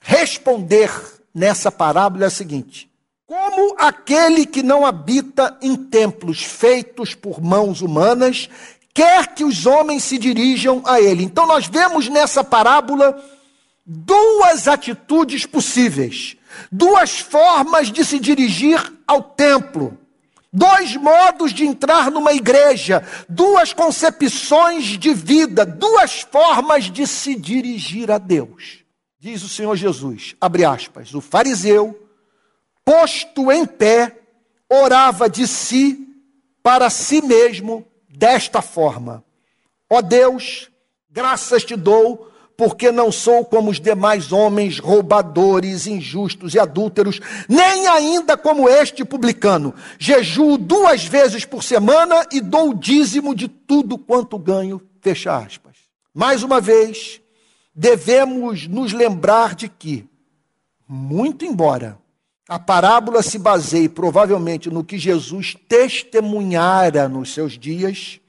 responder 0.00 0.90
nessa 1.34 1.70
parábola 1.72 2.24
é 2.24 2.26
a 2.26 2.30
seguinte: 2.30 2.90
Como 3.26 3.74
aquele 3.78 4.44
que 4.44 4.62
não 4.62 4.84
habita 4.84 5.56
em 5.62 5.76
templos 5.76 6.42
feitos 6.42 7.14
por 7.14 7.40
mãos 7.40 7.80
humanas 7.82 8.48
quer 8.96 9.34
que 9.34 9.44
os 9.44 9.66
homens 9.66 10.04
se 10.04 10.16
dirijam 10.16 10.80
a 10.86 10.98
ele? 10.98 11.22
Então 11.22 11.46
nós 11.46 11.66
vemos 11.66 12.08
nessa 12.08 12.42
parábola 12.42 13.22
duas 13.84 14.66
atitudes 14.66 15.44
possíveis, 15.44 16.34
duas 16.72 17.20
formas 17.20 17.92
de 17.92 18.02
se 18.02 18.18
dirigir 18.18 18.82
ao 19.06 19.22
templo. 19.22 19.98
Dois 20.50 20.96
modos 20.96 21.52
de 21.52 21.66
entrar 21.66 22.10
numa 22.10 22.32
igreja, 22.32 23.06
duas 23.28 23.74
concepções 23.74 24.98
de 24.98 25.12
vida, 25.12 25.66
duas 25.66 26.22
formas 26.22 26.84
de 26.84 27.06
se 27.06 27.34
dirigir 27.34 28.10
a 28.10 28.16
Deus. 28.16 28.78
Diz 29.20 29.42
o 29.42 29.48
Senhor 29.50 29.76
Jesus, 29.76 30.34
abre 30.40 30.64
aspas, 30.64 31.12
o 31.12 31.20
fariseu, 31.20 32.08
posto 32.82 33.52
em 33.52 33.66
pé, 33.66 34.18
orava 34.70 35.28
de 35.28 35.46
si 35.46 36.08
para 36.62 36.88
si 36.88 37.20
mesmo 37.20 37.86
desta 38.16 38.62
forma: 38.62 39.22
Ó 39.90 40.00
Deus, 40.00 40.70
graças 41.10 41.64
te 41.64 41.76
dou 41.76 42.32
porque 42.56 42.90
não 42.90 43.12
sou 43.12 43.44
como 43.44 43.70
os 43.70 43.78
demais 43.78 44.32
homens 44.32 44.78
roubadores, 44.78 45.86
injustos 45.86 46.54
e 46.54 46.58
adúlteros, 46.58 47.20
nem 47.46 47.86
ainda 47.86 48.34
como 48.34 48.66
este 48.66 49.04
publicano. 49.04 49.74
Jejuo 49.98 50.56
duas 50.56 51.04
vezes 51.04 51.44
por 51.44 51.62
semana 51.62 52.26
e 52.32 52.40
dou 52.40 52.70
o 52.70 52.74
dízimo 52.74 53.34
de 53.34 53.46
tudo 53.46 53.98
quanto 53.98 54.38
ganho. 54.38 54.80
Fecha 55.02 55.36
aspas. 55.36 55.76
Mais 56.14 56.42
uma 56.42 56.58
vez, 56.58 57.20
devemos 57.74 58.66
nos 58.66 58.94
lembrar 58.94 59.54
de 59.54 59.68
que, 59.68 60.06
muito 60.88 61.44
embora 61.44 61.98
a 62.48 62.58
parábola 62.58 63.22
se 63.22 63.38
baseie 63.38 63.88
provavelmente 63.88 64.68
no 64.70 64.82
que 64.84 64.98
Jesus 64.98 65.56
testemunhara 65.68 67.08
nos 67.08 67.34
seus 67.34 67.58
dias, 67.58 68.20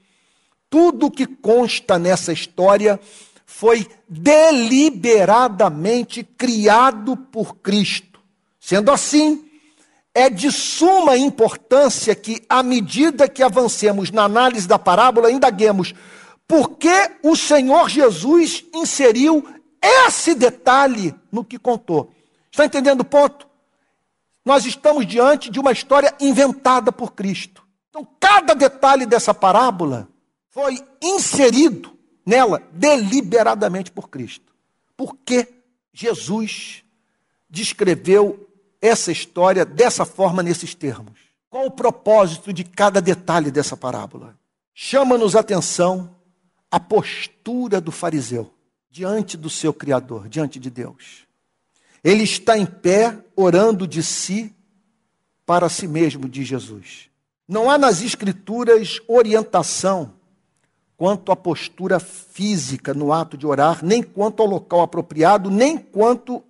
tudo 0.68 1.06
o 1.06 1.10
que 1.10 1.26
consta 1.26 1.98
nessa 1.98 2.30
história 2.32 3.00
foi 3.46 3.86
deliberadamente 4.08 6.24
criado 6.24 7.16
por 7.16 7.56
Cristo. 7.56 8.20
Sendo 8.60 8.90
assim, 8.90 9.44
é 10.12 10.28
de 10.28 10.50
suma 10.50 11.16
importância 11.16 12.12
que, 12.14 12.42
à 12.48 12.62
medida 12.62 13.28
que 13.28 13.42
avancemos 13.42 14.10
na 14.10 14.24
análise 14.24 14.68
da 14.68 14.78
parábola, 14.78 15.30
indaguemos 15.30 15.94
por 16.46 16.76
que 16.76 17.10
o 17.22 17.34
Senhor 17.36 17.88
Jesus 17.88 18.64
inseriu 18.74 19.42
esse 19.80 20.34
detalhe 20.34 21.14
no 21.30 21.44
que 21.44 21.58
contou. 21.58 22.12
Está 22.50 22.64
entendendo 22.64 23.02
o 23.02 23.04
ponto? 23.04 23.46
Nós 24.48 24.64
estamos 24.64 25.06
diante 25.06 25.50
de 25.50 25.60
uma 25.60 25.72
história 25.72 26.14
inventada 26.18 26.90
por 26.90 27.12
Cristo. 27.12 27.62
Então, 27.90 28.08
cada 28.18 28.54
detalhe 28.54 29.04
dessa 29.04 29.34
parábola 29.34 30.08
foi 30.48 30.82
inserido 31.02 31.94
nela 32.24 32.62
deliberadamente 32.72 33.92
por 33.92 34.08
Cristo. 34.08 34.54
Por 34.96 35.14
que 35.18 35.46
Jesus 35.92 36.82
descreveu 37.50 38.48
essa 38.80 39.12
história 39.12 39.66
dessa 39.66 40.06
forma, 40.06 40.42
nesses 40.42 40.74
termos? 40.74 41.20
Qual 41.50 41.66
o 41.66 41.70
propósito 41.70 42.50
de 42.50 42.64
cada 42.64 43.02
detalhe 43.02 43.50
dessa 43.50 43.76
parábola? 43.76 44.34
Chama-nos 44.72 45.36
atenção 45.36 46.16
a 46.70 46.80
postura 46.80 47.82
do 47.82 47.92
fariseu 47.92 48.50
diante 48.90 49.36
do 49.36 49.50
seu 49.50 49.74
Criador, 49.74 50.26
diante 50.26 50.58
de 50.58 50.70
Deus. 50.70 51.27
Ele 52.02 52.22
está 52.22 52.56
em 52.56 52.66
pé, 52.66 53.18
orando 53.34 53.86
de 53.86 54.02
si 54.02 54.54
para 55.44 55.68
si 55.68 55.88
mesmo, 55.88 56.28
diz 56.28 56.46
Jesus. 56.46 57.08
Não 57.46 57.70
há 57.70 57.78
nas 57.78 58.02
Escrituras 58.02 59.00
orientação 59.08 60.12
quanto 60.96 61.30
à 61.30 61.36
postura 61.36 62.00
física 62.00 62.92
no 62.92 63.12
ato 63.12 63.36
de 63.36 63.46
orar, 63.46 63.84
nem 63.84 64.02
quanto 64.02 64.42
ao 64.42 64.48
local 64.48 64.82
apropriado, 64.82 65.48
nem 65.48 65.78
quanto 65.78 66.42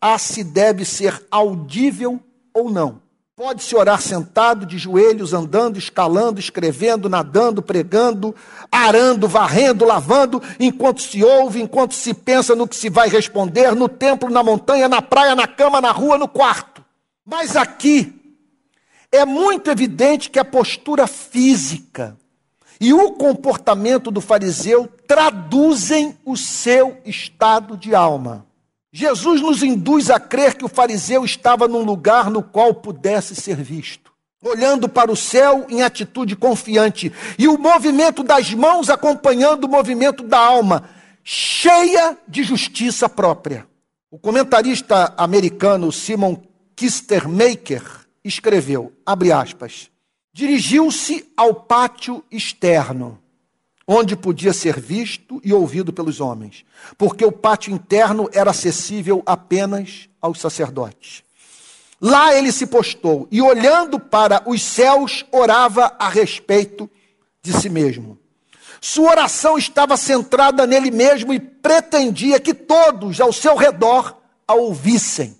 a 0.00 0.18
se 0.18 0.44
deve 0.44 0.84
ser 0.84 1.26
audível 1.30 2.20
ou 2.52 2.70
não. 2.70 3.00
Pode-se 3.36 3.74
orar 3.74 4.00
sentado, 4.00 4.64
de 4.64 4.78
joelhos, 4.78 5.32
andando, 5.32 5.76
escalando, 5.76 6.38
escrevendo, 6.38 7.08
nadando, 7.08 7.60
pregando, 7.60 8.32
arando, 8.70 9.26
varrendo, 9.26 9.84
lavando, 9.84 10.40
enquanto 10.60 11.02
se 11.02 11.24
ouve, 11.24 11.60
enquanto 11.60 11.94
se 11.94 12.14
pensa 12.14 12.54
no 12.54 12.68
que 12.68 12.76
se 12.76 12.88
vai 12.88 13.08
responder, 13.08 13.74
no 13.74 13.88
templo, 13.88 14.30
na 14.30 14.40
montanha, 14.40 14.88
na 14.88 15.02
praia, 15.02 15.34
na 15.34 15.48
cama, 15.48 15.80
na 15.80 15.90
rua, 15.90 16.16
no 16.16 16.28
quarto. 16.28 16.84
Mas 17.26 17.56
aqui 17.56 18.38
é 19.10 19.24
muito 19.24 19.68
evidente 19.68 20.30
que 20.30 20.38
a 20.38 20.44
postura 20.44 21.08
física 21.08 22.16
e 22.80 22.92
o 22.94 23.14
comportamento 23.14 24.12
do 24.12 24.20
fariseu 24.20 24.88
traduzem 25.08 26.16
o 26.24 26.36
seu 26.36 26.98
estado 27.04 27.76
de 27.76 27.96
alma. 27.96 28.46
Jesus 28.96 29.40
nos 29.40 29.60
induz 29.64 30.08
a 30.08 30.20
crer 30.20 30.54
que 30.54 30.64
o 30.64 30.68
fariseu 30.68 31.24
estava 31.24 31.66
num 31.66 31.82
lugar 31.82 32.30
no 32.30 32.40
qual 32.40 32.72
pudesse 32.72 33.34
ser 33.34 33.56
visto, 33.56 34.12
olhando 34.40 34.88
para 34.88 35.10
o 35.10 35.16
céu 35.16 35.66
em 35.68 35.82
atitude 35.82 36.36
confiante, 36.36 37.12
e 37.36 37.48
o 37.48 37.58
movimento 37.58 38.22
das 38.22 38.54
mãos 38.54 38.88
acompanhando 38.88 39.64
o 39.64 39.68
movimento 39.68 40.22
da 40.22 40.38
alma, 40.38 40.88
cheia 41.24 42.16
de 42.28 42.44
justiça 42.44 43.08
própria. 43.08 43.66
O 44.12 44.16
comentarista 44.16 45.12
americano 45.16 45.90
Simon 45.90 46.36
Kistermaker 46.76 47.82
escreveu, 48.22 48.92
abre 49.04 49.32
aspas, 49.32 49.90
dirigiu-se 50.32 51.32
ao 51.36 51.52
pátio 51.52 52.22
externo, 52.30 53.18
onde 53.86 54.16
podia 54.16 54.52
ser 54.52 54.80
visto 54.80 55.40
e 55.44 55.52
ouvido 55.52 55.92
pelos 55.92 56.20
homens, 56.20 56.64
porque 56.96 57.24
o 57.24 57.32
pátio 57.32 57.72
interno 57.72 58.28
era 58.32 58.50
acessível 58.50 59.22
apenas 59.26 60.08
aos 60.20 60.40
sacerdotes. 60.40 61.22
Lá 62.00 62.34
ele 62.34 62.52
se 62.52 62.66
postou 62.66 63.28
e, 63.30 63.40
olhando 63.40 63.98
para 63.98 64.42
os 64.46 64.62
céus, 64.62 65.24
orava 65.30 65.94
a 65.98 66.08
respeito 66.08 66.90
de 67.42 67.52
si 67.52 67.68
mesmo. 67.68 68.18
Sua 68.80 69.12
oração 69.12 69.56
estava 69.56 69.96
centrada 69.96 70.66
nele 70.66 70.90
mesmo 70.90 71.32
e 71.32 71.40
pretendia 71.40 72.38
que 72.38 72.52
todos 72.52 73.20
ao 73.20 73.32
seu 73.32 73.56
redor 73.56 74.18
a 74.46 74.54
ouvissem. 74.54 75.34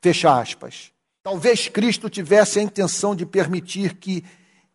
Fecha 0.00 0.40
aspas. 0.40 0.90
Talvez 1.22 1.68
Cristo 1.68 2.10
tivesse 2.10 2.58
a 2.58 2.62
intenção 2.62 3.14
de 3.14 3.24
permitir 3.26 3.94
que 3.94 4.24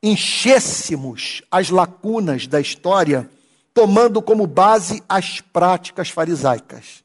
enchêssemos 0.06 1.41
as 1.50 1.72
lacunas 1.72 2.46
da 2.46 2.62
história, 2.62 3.28
tomando 3.74 4.22
como 4.22 4.46
base 4.46 5.02
as 5.10 5.41
práticas 5.41 6.10
farisaicas, 6.10 7.04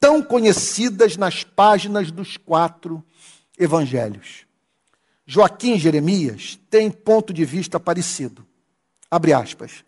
tão 0.00 0.20
conhecidas 0.20 1.16
nas 1.16 1.44
páginas 1.44 2.10
dos 2.10 2.36
quatro 2.36 3.04
evangelhos. 3.56 4.46
Joaquim 5.24 5.78
Jeremias 5.78 6.58
tem 6.68 6.90
ponto 6.90 7.32
de 7.32 7.44
vista 7.44 7.78
parecido. 7.78 8.44
Abre 9.08 9.32
aspas. 9.32 9.84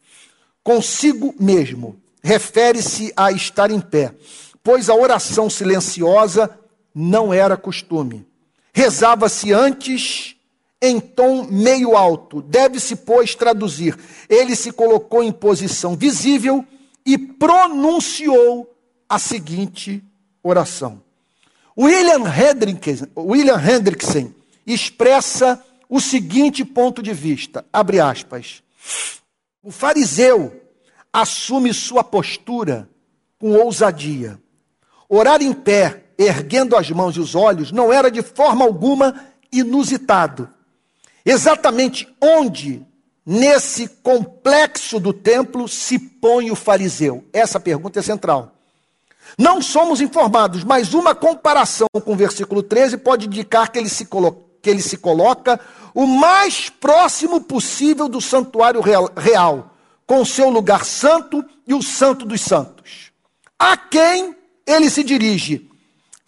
Consigo 0.62 1.34
mesmo 1.38 2.00
refere-se 2.22 3.12
a 3.16 3.32
estar 3.32 3.72
em 3.72 3.80
pé, 3.80 4.14
pois 4.62 4.88
a 4.88 4.94
oração 4.94 5.50
silenciosa 5.50 6.48
não 6.94 7.34
era 7.34 7.56
costume. 7.56 8.24
Rezava-se 8.72 9.52
antes 9.52 10.36
em 10.80 10.98
tom 10.98 11.44
meio 11.44 11.96
alto. 11.96 12.40
Deve-se, 12.42 12.96
pois, 12.96 13.34
traduzir. 13.34 13.98
Ele 14.28 14.56
se 14.56 14.72
colocou 14.72 15.22
em 15.22 15.32
posição 15.32 15.96
visível 15.96 16.64
e 17.04 17.18
pronunciou 17.18 18.74
a 19.08 19.18
seguinte 19.18 20.02
oração. 20.42 21.02
William 21.78 22.24
Hendrickson, 22.26 23.06
William 23.16 23.60
Hendrickson 23.60 24.30
expressa 24.66 25.62
o 25.88 26.00
seguinte 26.00 26.64
ponto 26.64 27.02
de 27.02 27.12
vista, 27.12 27.64
abre 27.72 27.98
aspas. 27.98 28.62
O 29.62 29.70
fariseu 29.70 30.60
assume 31.12 31.74
sua 31.74 32.04
postura 32.04 32.88
com 33.38 33.52
ousadia. 33.52 34.38
Orar 35.08 35.42
em 35.42 35.52
pé, 35.52 36.04
erguendo 36.16 36.76
as 36.76 36.90
mãos 36.90 37.16
e 37.16 37.20
os 37.20 37.34
olhos, 37.34 37.72
não 37.72 37.92
era 37.92 38.10
de 38.10 38.22
forma 38.22 38.64
alguma 38.64 39.28
inusitado. 39.50 40.48
Exatamente 41.24 42.08
onde 42.20 42.84
nesse 43.24 43.88
complexo 43.88 44.98
do 44.98 45.12
templo 45.12 45.68
se 45.68 45.98
põe 45.98 46.50
o 46.50 46.56
fariseu? 46.56 47.24
Essa 47.32 47.60
pergunta 47.60 47.98
é 47.98 48.02
central. 48.02 48.52
Não 49.38 49.62
somos 49.62 50.00
informados, 50.00 50.64
mas 50.64 50.94
uma 50.94 51.14
comparação 51.14 51.86
com 52.04 52.12
o 52.12 52.16
versículo 52.16 52.62
13 52.62 52.98
pode 52.98 53.26
indicar 53.26 53.70
que 53.70 53.78
ele 53.78 53.88
se, 53.88 54.06
que 54.60 54.70
ele 54.70 54.82
se 54.82 54.96
coloca 54.96 55.60
o 55.94 56.06
mais 56.06 56.68
próximo 56.68 57.40
possível 57.40 58.08
do 58.08 58.20
santuário 58.20 58.80
real, 58.80 59.10
real, 59.16 59.74
com 60.06 60.24
seu 60.24 60.48
lugar 60.48 60.84
santo 60.84 61.44
e 61.66 61.74
o 61.74 61.82
santo 61.82 62.24
dos 62.24 62.40
santos. 62.40 63.12
A 63.58 63.76
quem 63.76 64.34
ele 64.66 64.90
se 64.90 65.04
dirige? 65.04 65.69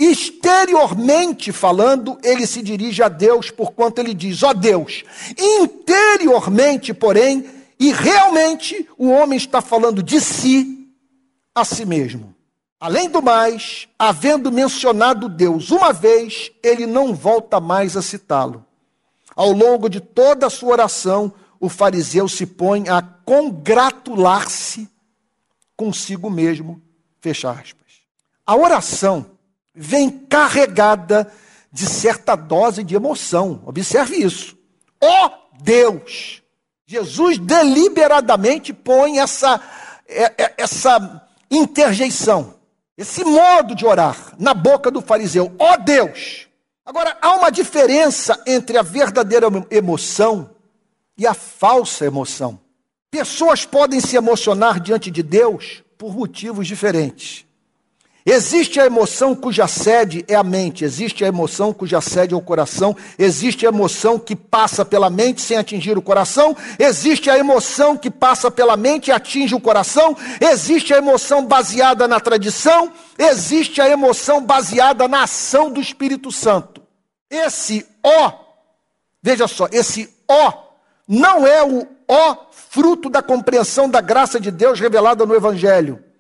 Exteriormente 0.05 1.53
falando, 1.53 2.19
ele 2.25 2.45
se 2.45 2.61
dirige 2.61 3.05
a 3.05 3.09
Deus, 3.09 3.53
porquanto 3.53 4.01
ele 4.01 4.13
diz: 4.13 4.43
Ó 4.43 4.51
oh 4.51 4.55
Deus. 4.55 5.05
Interiormente, 5.39 6.93
porém, 6.93 7.49
e 7.79 7.93
realmente, 7.93 8.89
o 8.99 9.11
homem 9.11 9.37
está 9.37 9.61
falando 9.61 10.03
de 10.03 10.21
si 10.21 10.89
a 11.55 11.65
si 11.65 11.85
mesmo. 11.85 12.35
Além 12.81 13.09
do 13.09 13.23
mais, 13.23 13.87
havendo 13.97 14.51
mencionado 14.51 15.29
Deus 15.29 15.71
uma 15.71 15.93
vez, 15.93 16.51
ele 16.65 16.85
não 16.85 17.15
volta 17.15 17.61
mais 17.61 17.97
a 17.97 18.03
citá-lo. 18.03 18.67
Ao 19.37 19.53
longo 19.53 19.89
de 19.89 20.01
toda 20.01 20.49
a 20.49 20.51
sua 20.51 20.73
oração, 20.73 21.33
o 21.61 21.69
fariseu 21.69 22.27
se 22.27 22.45
põe 22.45 22.89
a 22.89 23.01
congratular-se 23.01 24.89
consigo 25.77 26.29
mesmo. 26.29 26.83
Fecha 27.21 27.53
aspas. 27.53 28.03
A 28.45 28.57
oração 28.57 29.32
vem 29.75 30.11
carregada 30.11 31.33
de 31.73 31.87
certa 31.87 32.35
dose 32.37 32.85
de 32.85 32.95
emoção. 32.95 33.63
Observe 33.65 34.17
isso. 34.17 34.57
Ó 35.01 35.27
oh 35.27 35.31
Deus! 35.63 36.43
Jesus 36.87 37.39
deliberadamente 37.39 38.73
põe 38.73 39.19
essa, 39.19 39.61
é, 40.07 40.45
é, 40.45 40.55
essa 40.59 41.27
interjeição, 41.51 42.55
esse 42.99 43.25
modo 43.25 43.75
de 43.75 43.87
orar 43.87 44.35
na 44.39 44.53
boca 44.53 44.91
do 44.91 45.01
fariseu. 45.01 45.55
Ó 45.59 45.73
oh 45.73 45.77
Deus! 45.79 46.49
Agora, 46.85 47.17
há 47.23 47.35
uma 47.37 47.51
diferença 47.51 48.43
entre 48.47 48.77
a 48.77 48.83
verdadeira 48.83 49.47
emoção 49.71 50.51
e 51.17 51.27
a 51.27 51.33
falsa 51.33 52.05
emoção. 52.05 52.59
Pessoas 53.11 53.65
podem 53.65 54.01
se 54.01 54.17
emocionar 54.17 54.81
diante 54.81 55.11
de 55.11 55.23
Deus 55.23 55.83
por 55.97 56.15
motivos 56.15 56.67
diferentes. 56.67 57.47
Existe 58.25 58.79
a 58.79 58.87
emoção 58.87 59.35
cuja 59.35 59.67
sede 59.67 60.25
é 60.29 60.37
a 60.37 60.45
mente, 60.45 60.85
existe 60.85 61.25
a 61.25 61.29
emoção 61.29 61.73
cuja 61.73 62.01
sede 62.01 62.35
é 62.35 62.37
o 62.37 62.41
coração, 62.41 62.97
existe 63.19 63.67
a 63.67 63.69
emoção 63.69 64.17
que 64.17 64.37
passa 64.37 64.85
pela 64.85 65.11
mente 65.11 65.41
sem 65.41 65.57
atingir 65.57 65.99
o 65.99 66.03
coração, 66.03 66.57
existe 66.79 67.29
a 67.29 67.37
emoção 67.37 67.97
que 67.97 68.09
passa 68.09 68.49
pela 68.49 68.77
mente 68.77 69.09
e 69.09 69.13
atinge 69.13 69.57
o 69.57 69.61
coração, 69.61 70.17
existe 70.41 70.95
a 70.95 70.99
emoção 70.99 71.45
baseada 71.45 72.07
na 72.07 72.21
tradição, 72.21 72.93
existe 73.19 73.81
a 73.81 73.89
emoção 73.89 74.41
baseada 74.41 75.09
na 75.09 75.25
ação 75.25 75.69
do 75.69 75.81
Espírito 75.81 76.31
Santo. 76.31 76.81
Esse 77.29 77.85
ó, 78.05 78.33
veja 79.21 79.49
só, 79.49 79.67
esse 79.73 80.09
ó 80.29 80.53
não 81.09 81.45
é 81.45 81.65
o 81.65 81.89
ó 82.07 82.37
fruto 82.53 83.11
da 83.11 83.21
compreensão 83.21 83.91
da 83.91 84.01
graça 84.01 84.39
de 84.39 84.53
Deus 84.53 84.79
revelada 84.79 85.27
no 85.27 85.35
Evangelho. 85.35 86.12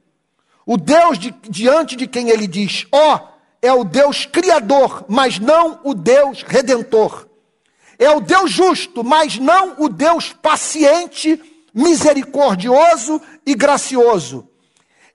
O 0.65 0.77
Deus 0.77 1.19
de, 1.19 1.35
diante 1.49 1.97
de 1.97 2.07
quem 2.07 2.29
ele 2.29 2.47
diz, 2.47 2.87
ó, 2.93 3.17
oh, 3.17 3.33
é 3.61 3.73
o 3.73 3.85
Deus 3.85 4.27
criador, 4.27 5.05
mas 5.09 5.39
não 5.39 5.81
o 5.85 5.95
Deus 5.95 6.43
redentor. 6.43 7.29
É 7.99 8.11
o 8.11 8.21
Deus 8.21 8.51
justo, 8.51 9.05
mas 9.05 9.39
não 9.39 9.77
o 9.79 9.89
Deus 9.89 10.33
paciente, 10.33 11.41
misericordioso 11.73 13.21
e 13.47 13.55
gracioso. 13.55 14.49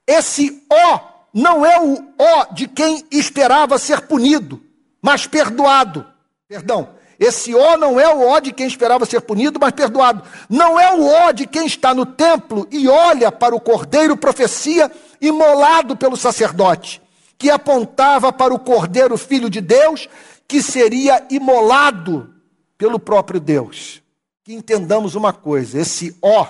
Esse 0.05 0.63
ó 0.71 0.99
não 1.33 1.65
é 1.65 1.79
o 1.79 2.13
ó 2.17 2.45
de 2.53 2.67
quem 2.67 3.05
esperava 3.11 3.77
ser 3.77 4.01
punido, 4.01 4.61
mas 5.01 5.27
perdoado. 5.27 6.05
Perdão, 6.47 6.89
esse 7.19 7.53
ó 7.53 7.77
não 7.77 7.99
é 7.99 8.07
o 8.13 8.27
ó 8.27 8.39
de 8.39 8.53
quem 8.53 8.67
esperava 8.67 9.05
ser 9.05 9.21
punido, 9.21 9.59
mas 9.59 9.71
perdoado. 9.71 10.23
Não 10.49 10.79
é 10.79 10.93
o 10.95 11.05
ó 11.05 11.31
de 11.31 11.45
quem 11.45 11.65
está 11.65 11.93
no 11.93 12.05
templo 12.05 12.67
e 12.71 12.87
olha 12.87 13.31
para 13.31 13.55
o 13.55 13.59
cordeiro 13.59 14.15
profecia 14.15 14.91
imolado 15.21 15.95
pelo 15.95 16.17
sacerdote, 16.17 17.01
que 17.37 17.49
apontava 17.49 18.31
para 18.33 18.53
o 18.53 18.59
Cordeiro 18.59 19.17
Filho 19.17 19.49
de 19.49 19.61
Deus, 19.61 20.07
que 20.47 20.61
seria 20.61 21.25
imolado 21.29 22.33
pelo 22.77 22.99
próprio 22.99 23.39
Deus. 23.39 24.01
Que 24.43 24.53
entendamos 24.53 25.15
uma 25.15 25.33
coisa: 25.33 25.79
esse 25.79 26.15
ó 26.21 26.47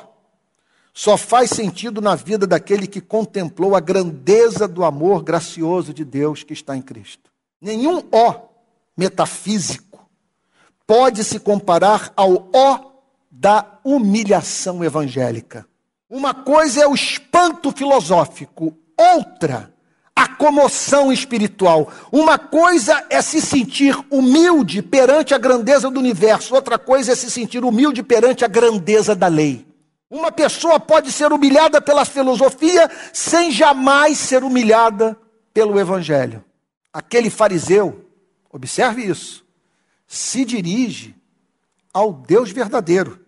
só 0.93 1.15
faz 1.15 1.51
sentido 1.51 2.01
na 2.01 2.15
vida 2.15 2.47
daquele 2.47 2.87
que 2.87 2.99
contemplou 2.99 3.75
a 3.75 3.79
grandeza 3.79 4.67
do 4.67 4.83
amor 4.83 5.23
gracioso 5.23 5.93
de 5.93 6.03
Deus 6.03 6.43
que 6.43 6.53
está 6.53 6.75
em 6.75 6.81
Cristo. 6.81 7.29
Nenhum 7.61 8.03
ó 8.11 8.33
metafísico 8.97 10.09
pode 10.87 11.23
se 11.23 11.39
comparar 11.39 12.11
ao 12.15 12.49
ó 12.51 12.79
da 13.29 13.79
humilhação 13.83 14.83
evangélica. 14.83 15.67
Uma 16.09 16.33
coisa 16.33 16.83
é 16.83 16.87
o 16.87 16.95
espanto 16.95 17.71
filosófico, 17.71 18.77
outra, 18.95 19.73
a 20.15 20.27
comoção 20.27 21.11
espiritual. 21.11 21.91
Uma 22.11 22.39
coisa 22.39 23.05
é 23.09 23.21
se 23.21 23.41
sentir 23.41 23.95
humilde 24.09 24.81
perante 24.81 25.33
a 25.33 25.37
grandeza 25.37 25.91
do 25.91 25.99
universo, 25.99 26.55
outra 26.55 26.79
coisa 26.79 27.11
é 27.11 27.15
se 27.15 27.29
sentir 27.29 27.63
humilde 27.63 28.01
perante 28.01 28.45
a 28.45 28.47
grandeza 28.47 29.13
da 29.13 29.27
lei. 29.27 29.67
Uma 30.09 30.31
pessoa 30.31 30.79
pode 30.79 31.11
ser 31.11 31.33
humilhada 31.33 31.81
pela 31.81 32.05
filosofia 32.05 32.89
sem 33.11 33.51
jamais 33.51 34.17
ser 34.17 34.43
humilhada 34.43 35.17
pelo 35.53 35.77
evangelho. 35.77 36.41
Aquele 36.93 37.29
fariseu, 37.29 38.05
observe 38.49 39.03
isso, 39.03 39.45
se 40.07 40.45
dirige 40.45 41.13
ao 41.93 42.13
Deus 42.13 42.51
verdadeiro. 42.51 43.26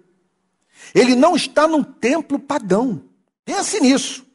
Ele 0.94 1.16
não 1.16 1.36
está 1.36 1.68
num 1.68 1.84
templo 1.84 2.40
pagão. 2.40 3.04
Pense 3.46 3.80
nisso. 3.80 4.26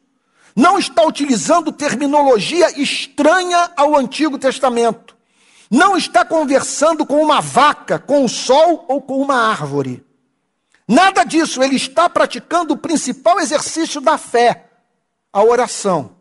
Não 0.55 0.79
está 0.79 1.03
utilizando 1.03 1.71
terminologia 1.71 2.79
estranha 2.79 3.71
ao 3.75 3.95
Antigo 3.95 4.37
Testamento. 4.37 5.15
Não 5.69 5.97
está 5.97 6.23
conversando 6.23 7.05
com 7.05 7.21
uma 7.21 7.41
vaca, 7.41 7.99
com 7.99 8.23
o 8.23 8.29
sol 8.29 8.85
ou 8.87 9.01
com 9.01 9.21
uma 9.21 9.35
árvore. 9.35 10.05
Nada 10.87 11.23
disso, 11.23 11.63
ele 11.63 11.75
está 11.75 12.07
praticando 12.07 12.73
o 12.73 12.77
principal 12.77 13.39
exercício 13.39 13.99
da 13.99 14.17
fé, 14.17 14.69
a 15.33 15.43
oração. 15.43 16.15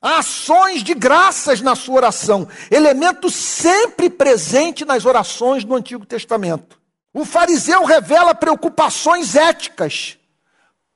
Ações 0.00 0.84
de 0.84 0.94
graças 0.94 1.60
na 1.60 1.74
sua 1.74 1.96
oração, 1.96 2.46
elemento 2.70 3.30
sempre 3.30 4.08
presente 4.08 4.84
nas 4.84 5.04
orações 5.04 5.64
do 5.64 5.74
Antigo 5.74 6.06
Testamento. 6.06 6.78
O 7.14 7.24
fariseu 7.24 7.84
revela 7.84 8.34
preocupações 8.34 9.36
éticas. 9.36 10.18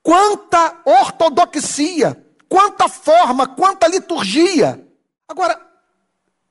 Quanta 0.02 0.76
ortodoxia, 0.84 2.20
quanta 2.48 2.88
forma, 2.88 3.46
quanta 3.46 3.86
liturgia. 3.86 4.84
Agora, 5.28 5.60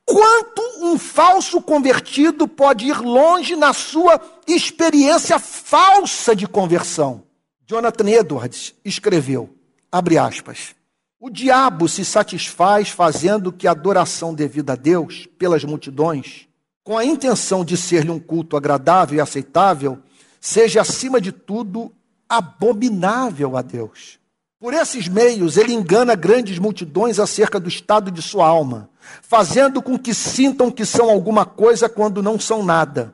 quanto 0.06 0.62
um 0.80 0.98
falso 0.98 1.62
convertido 1.62 2.48
pode 2.48 2.86
ir 2.88 3.02
longe 3.02 3.58
na 3.58 3.74
sua 3.74 4.22
experiência 4.48 5.38
falsa 5.38 6.34
de 6.34 6.48
conversão? 6.48 7.24
Jonathan 7.66 8.10
Edwards 8.10 8.74
escreveu, 8.86 9.54
abre 9.92 10.18
aspas, 10.18 10.74
o 11.20 11.30
diabo 11.30 11.90
se 11.90 12.06
satisfaz 12.06 12.90
fazendo 12.90 13.52
que 13.52 13.68
a 13.68 13.72
adoração 13.72 14.34
devida 14.34 14.74
a 14.74 14.76
Deus 14.78 15.28
pelas 15.38 15.66
multidões 15.66 16.47
com 16.88 16.98
a 16.98 17.04
intenção 17.04 17.66
de 17.66 17.76
ser-lhe 17.76 18.10
um 18.10 18.18
culto 18.18 18.56
agradável 18.56 19.18
e 19.18 19.20
aceitável, 19.20 20.00
seja 20.40 20.80
acima 20.80 21.20
de 21.20 21.34
tudo 21.34 21.92
abominável 22.30 23.58
a 23.58 23.62
Deus. 23.62 24.18
Por 24.58 24.74
esses 24.74 25.10
meios, 25.10 25.58
ele 25.58 25.74
engana 25.74 26.16
grandes 26.16 26.58
multidões 26.58 27.20
acerca 27.20 27.60
do 27.60 27.68
estado 27.68 28.10
de 28.10 28.22
sua 28.22 28.48
alma, 28.48 28.90
fazendo 29.22 29.82
com 29.82 30.00
que 30.00 30.14
sintam 30.14 30.72
que 30.72 30.86
são 30.86 31.10
alguma 31.10 31.46
coisa 31.46 31.90
quando 31.90 32.24
não 32.24 32.40
são 32.40 32.64
nada. 32.64 33.14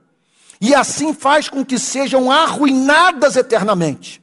E 0.62 0.76
assim 0.76 1.12
faz 1.12 1.50
com 1.50 1.66
que 1.66 1.80
sejam 1.80 2.32
arruinadas 2.32 3.36
eternamente. 3.36 4.23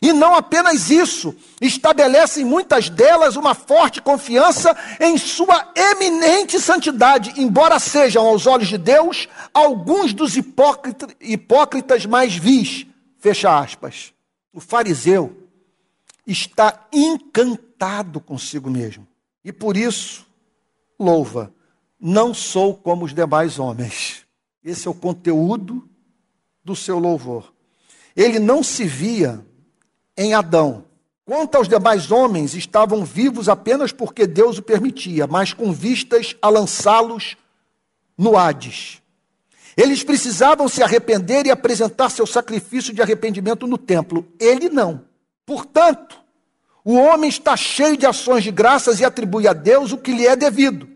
E 0.00 0.12
não 0.12 0.34
apenas 0.34 0.90
isso, 0.90 1.34
estabelece 1.60 2.42
em 2.42 2.44
muitas 2.44 2.88
delas 2.88 3.36
uma 3.36 3.54
forte 3.54 4.00
confiança 4.00 4.76
em 5.00 5.18
sua 5.18 5.72
eminente 5.74 6.60
santidade, 6.60 7.34
embora 7.36 7.78
sejam, 7.78 8.26
aos 8.26 8.46
olhos 8.46 8.68
de 8.68 8.78
Deus, 8.78 9.28
alguns 9.52 10.12
dos 10.12 10.36
hipócritas, 10.36 11.10
hipócritas 11.20 12.06
mais 12.06 12.36
vis. 12.36 12.86
Fecha 13.18 13.58
aspas. 13.58 14.12
O 14.52 14.60
fariseu 14.60 15.48
está 16.26 16.86
encantado 16.92 18.20
consigo 18.20 18.70
mesmo. 18.70 19.06
E 19.44 19.52
por 19.52 19.76
isso, 19.76 20.26
louva, 20.98 21.52
não 21.98 22.32
sou 22.32 22.74
como 22.74 23.04
os 23.04 23.14
demais 23.14 23.58
homens. 23.58 24.24
Esse 24.64 24.86
é 24.86 24.90
o 24.90 24.94
conteúdo 24.94 25.88
do 26.62 26.76
seu 26.76 26.98
louvor. 26.98 27.52
Ele 28.14 28.38
não 28.38 28.62
se 28.62 28.84
via 28.84 29.44
em 30.18 30.34
Adão. 30.34 30.84
Quanto 31.24 31.54
aos 31.54 31.68
demais 31.68 32.10
homens, 32.10 32.54
estavam 32.54 33.04
vivos 33.04 33.48
apenas 33.48 33.92
porque 33.92 34.26
Deus 34.26 34.58
o 34.58 34.62
permitia, 34.62 35.26
mas 35.26 35.52
com 35.52 35.72
vistas 35.72 36.34
a 36.42 36.48
lançá-los 36.48 37.36
no 38.16 38.36
Hades. 38.36 39.00
Eles 39.76 40.02
precisavam 40.02 40.68
se 40.68 40.82
arrepender 40.82 41.46
e 41.46 41.52
apresentar 41.52 42.10
seu 42.10 42.26
sacrifício 42.26 42.92
de 42.92 43.00
arrependimento 43.00 43.64
no 43.66 43.78
templo. 43.78 44.26
Ele 44.40 44.68
não. 44.68 45.04
Portanto, 45.46 46.18
o 46.84 46.94
homem 46.94 47.28
está 47.28 47.56
cheio 47.56 47.96
de 47.96 48.04
ações 48.04 48.42
de 48.42 48.50
graças 48.50 48.98
e 48.98 49.04
atribui 49.04 49.46
a 49.46 49.52
Deus 49.52 49.92
o 49.92 49.98
que 49.98 50.10
lhe 50.10 50.26
é 50.26 50.34
devido. 50.34 50.88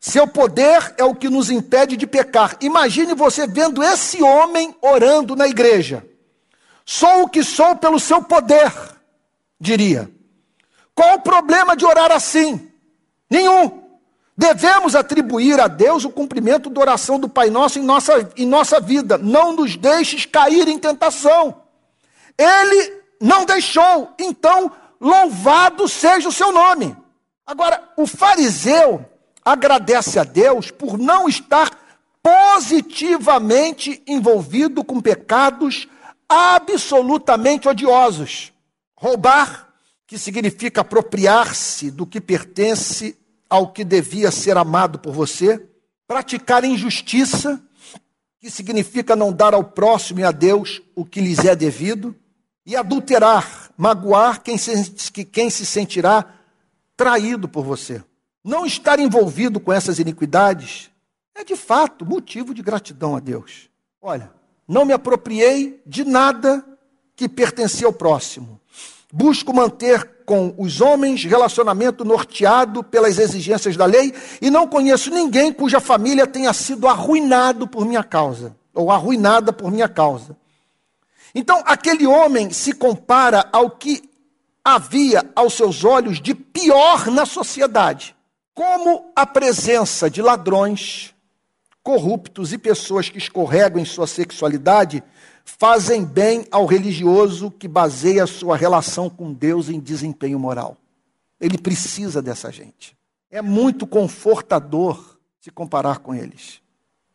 Seu 0.00 0.26
poder 0.26 0.94
é 0.96 1.04
o 1.04 1.14
que 1.14 1.28
nos 1.28 1.50
impede 1.50 1.96
de 1.96 2.06
pecar. 2.06 2.56
Imagine 2.60 3.14
você 3.14 3.46
vendo 3.46 3.82
esse 3.82 4.22
homem 4.22 4.74
orando 4.80 5.34
na 5.34 5.46
igreja. 5.48 6.06
Sou 6.90 7.24
o 7.24 7.28
que 7.28 7.44
sou 7.44 7.76
pelo 7.76 8.00
seu 8.00 8.22
poder, 8.22 8.72
diria. 9.60 10.10
Qual 10.94 11.16
o 11.16 11.20
problema 11.20 11.76
de 11.76 11.84
orar 11.84 12.10
assim? 12.10 12.72
Nenhum. 13.28 13.82
Devemos 14.34 14.96
atribuir 14.96 15.60
a 15.60 15.68
Deus 15.68 16.06
o 16.06 16.10
cumprimento 16.10 16.70
da 16.70 16.80
oração 16.80 17.20
do 17.20 17.28
Pai 17.28 17.50
Nosso 17.50 17.78
em 17.78 17.82
nossa, 17.82 18.32
em 18.38 18.46
nossa 18.46 18.80
vida. 18.80 19.18
Não 19.18 19.52
nos 19.52 19.76
deixes 19.76 20.24
cair 20.24 20.66
em 20.66 20.78
tentação. 20.78 21.60
Ele 22.38 23.02
não 23.20 23.44
deixou, 23.44 24.14
então 24.18 24.72
louvado 24.98 25.86
seja 25.88 26.30
o 26.30 26.32
seu 26.32 26.50
nome. 26.52 26.96
Agora, 27.46 27.86
o 27.98 28.06
fariseu 28.06 29.04
agradece 29.44 30.18
a 30.18 30.24
Deus 30.24 30.70
por 30.70 30.96
não 30.96 31.28
estar 31.28 31.68
positivamente 32.22 34.02
envolvido 34.06 34.82
com 34.82 35.02
pecados 35.02 35.86
absolutamente 36.28 37.68
odiosos. 37.68 38.52
Roubar, 38.96 39.72
que 40.06 40.18
significa 40.18 40.82
apropriar-se 40.82 41.90
do 41.90 42.06
que 42.06 42.20
pertence 42.20 43.18
ao 43.48 43.72
que 43.72 43.84
devia 43.84 44.30
ser 44.30 44.56
amado 44.56 44.98
por 44.98 45.12
você. 45.12 45.66
Praticar 46.06 46.64
injustiça, 46.64 47.62
que 48.40 48.50
significa 48.50 49.16
não 49.16 49.32
dar 49.32 49.54
ao 49.54 49.64
próximo 49.64 50.20
e 50.20 50.24
a 50.24 50.30
Deus 50.30 50.82
o 50.94 51.04
que 51.04 51.20
lhes 51.20 51.44
é 51.44 51.54
devido. 51.54 52.14
E 52.66 52.76
adulterar, 52.76 53.70
magoar 53.76 54.42
quem 54.42 54.58
se, 54.58 55.24
quem 55.24 55.48
se 55.48 55.64
sentirá 55.64 56.34
traído 56.96 57.48
por 57.48 57.64
você. 57.64 58.04
Não 58.44 58.66
estar 58.66 58.98
envolvido 58.98 59.58
com 59.58 59.72
essas 59.72 59.98
iniquidades 59.98 60.90
é 61.34 61.44
de 61.44 61.56
fato 61.56 62.04
motivo 62.04 62.52
de 62.52 62.62
gratidão 62.62 63.16
a 63.16 63.20
Deus. 63.20 63.70
Olha, 64.02 64.30
não 64.68 64.84
me 64.84 64.92
apropriei 64.92 65.80
de 65.86 66.04
nada 66.04 66.62
que 67.16 67.28
pertencia 67.28 67.86
ao 67.86 67.92
próximo. 67.92 68.60
Busco 69.10 69.54
manter 69.54 70.18
com 70.26 70.54
os 70.58 70.82
homens 70.82 71.24
relacionamento 71.24 72.04
norteado 72.04 72.84
pelas 72.84 73.18
exigências 73.18 73.74
da 73.74 73.86
lei 73.86 74.12
e 74.42 74.50
não 74.50 74.68
conheço 74.68 75.10
ninguém 75.10 75.50
cuja 75.50 75.80
família 75.80 76.26
tenha 76.26 76.52
sido 76.52 76.86
arruinado 76.86 77.66
por 77.66 77.86
minha 77.86 78.04
causa 78.04 78.54
ou 78.74 78.92
arruinada 78.92 79.52
por 79.52 79.70
minha 79.70 79.88
causa. 79.88 80.36
Então, 81.34 81.62
aquele 81.64 82.06
homem 82.06 82.50
se 82.50 82.72
compara 82.72 83.48
ao 83.50 83.70
que 83.70 84.08
havia 84.62 85.24
aos 85.34 85.54
seus 85.54 85.82
olhos 85.82 86.20
de 86.20 86.34
pior 86.34 87.06
na 87.06 87.24
sociedade. 87.24 88.14
Como 88.54 89.10
a 89.16 89.24
presença 89.24 90.10
de 90.10 90.20
ladrões, 90.20 91.14
corruptos 91.88 92.52
e 92.52 92.58
pessoas 92.58 93.08
que 93.08 93.16
escorregam 93.16 93.80
em 93.80 93.84
sua 93.86 94.06
sexualidade 94.06 95.02
fazem 95.42 96.04
bem 96.04 96.46
ao 96.50 96.66
religioso 96.66 97.50
que 97.50 97.66
baseia 97.66 98.26
sua 98.26 98.58
relação 98.58 99.08
com 99.08 99.32
Deus 99.32 99.70
em 99.70 99.80
desempenho 99.80 100.38
moral. 100.38 100.76
Ele 101.40 101.56
precisa 101.56 102.20
dessa 102.20 102.52
gente. 102.52 102.94
É 103.30 103.40
muito 103.40 103.86
confortador 103.86 105.16
se 105.40 105.50
comparar 105.50 106.00
com 106.00 106.14
eles. 106.14 106.60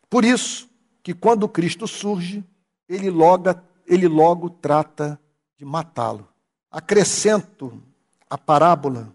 Por 0.09 0.25
isso 0.25 0.67
que 1.03 1.13
quando 1.13 1.47
Cristo 1.47 1.87
surge, 1.87 2.43
ele 2.89 3.11
logo, 3.11 3.53
ele 3.85 4.07
logo 4.07 4.49
trata 4.49 5.19
de 5.55 5.63
matá-lo. 5.63 6.27
Acrescento 6.71 7.79
a 8.27 8.39
parábola 8.39 9.13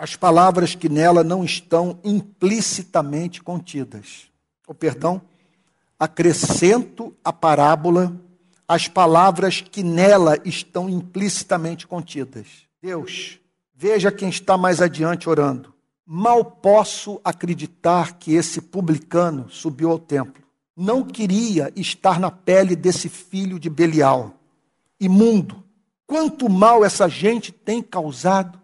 as 0.00 0.16
palavras 0.16 0.74
que 0.74 0.88
nela 0.88 1.22
não 1.22 1.44
estão 1.44 1.98
implicitamente 2.02 3.42
contidas. 3.42 4.30
O 4.66 4.72
perdão, 4.72 5.20
acrescento 5.98 7.14
à 7.22 7.30
parábola 7.30 8.18
as 8.66 8.88
palavras 8.88 9.60
que 9.60 9.82
nela 9.82 10.38
estão 10.42 10.88
implicitamente 10.88 11.86
contidas. 11.86 12.46
Deus, 12.80 13.38
veja 13.74 14.10
quem 14.10 14.30
está 14.30 14.56
mais 14.56 14.80
adiante 14.80 15.28
orando. 15.28 15.74
Mal 16.06 16.46
posso 16.46 17.20
acreditar 17.22 18.14
que 18.14 18.32
esse 18.32 18.62
publicano 18.62 19.50
subiu 19.50 19.90
ao 19.90 19.98
templo. 19.98 20.42
Não 20.74 21.04
queria 21.04 21.70
estar 21.76 22.18
na 22.18 22.30
pele 22.30 22.74
desse 22.74 23.10
filho 23.10 23.58
de 23.58 23.68
Belial, 23.68 24.34
imundo. 24.98 25.62
Quanto 26.06 26.48
mal 26.48 26.82
essa 26.82 27.06
gente 27.06 27.52
tem 27.52 27.82
causado 27.82 28.59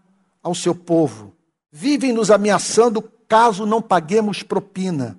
ao 0.46 0.54
seu 0.54 0.76
povo. 0.76 1.34
Vivem 1.72 2.12
nos 2.12 2.30
ameaçando 2.30 3.02
caso 3.28 3.66
não 3.66 3.82
paguemos 3.82 4.44
propina, 4.44 5.18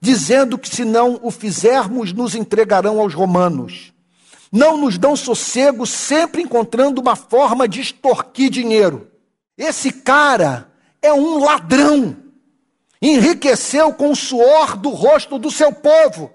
dizendo 0.00 0.56
que 0.56 0.68
se 0.68 0.84
não 0.84 1.18
o 1.20 1.32
fizermos, 1.32 2.12
nos 2.12 2.36
entregarão 2.36 3.00
aos 3.00 3.12
romanos. 3.12 3.92
Não 4.52 4.76
nos 4.76 4.96
dão 4.96 5.16
sossego, 5.16 5.84
sempre 5.84 6.42
encontrando 6.42 7.00
uma 7.00 7.16
forma 7.16 7.66
de 7.66 7.80
extorquir 7.80 8.50
dinheiro. 8.50 9.08
Esse 9.56 9.90
cara 9.90 10.70
é 11.02 11.12
um 11.12 11.42
ladrão. 11.42 12.16
Enriqueceu 13.02 13.92
com 13.92 14.12
o 14.12 14.16
suor 14.16 14.76
do 14.76 14.90
rosto 14.90 15.40
do 15.40 15.50
seu 15.50 15.72
povo. 15.72 16.30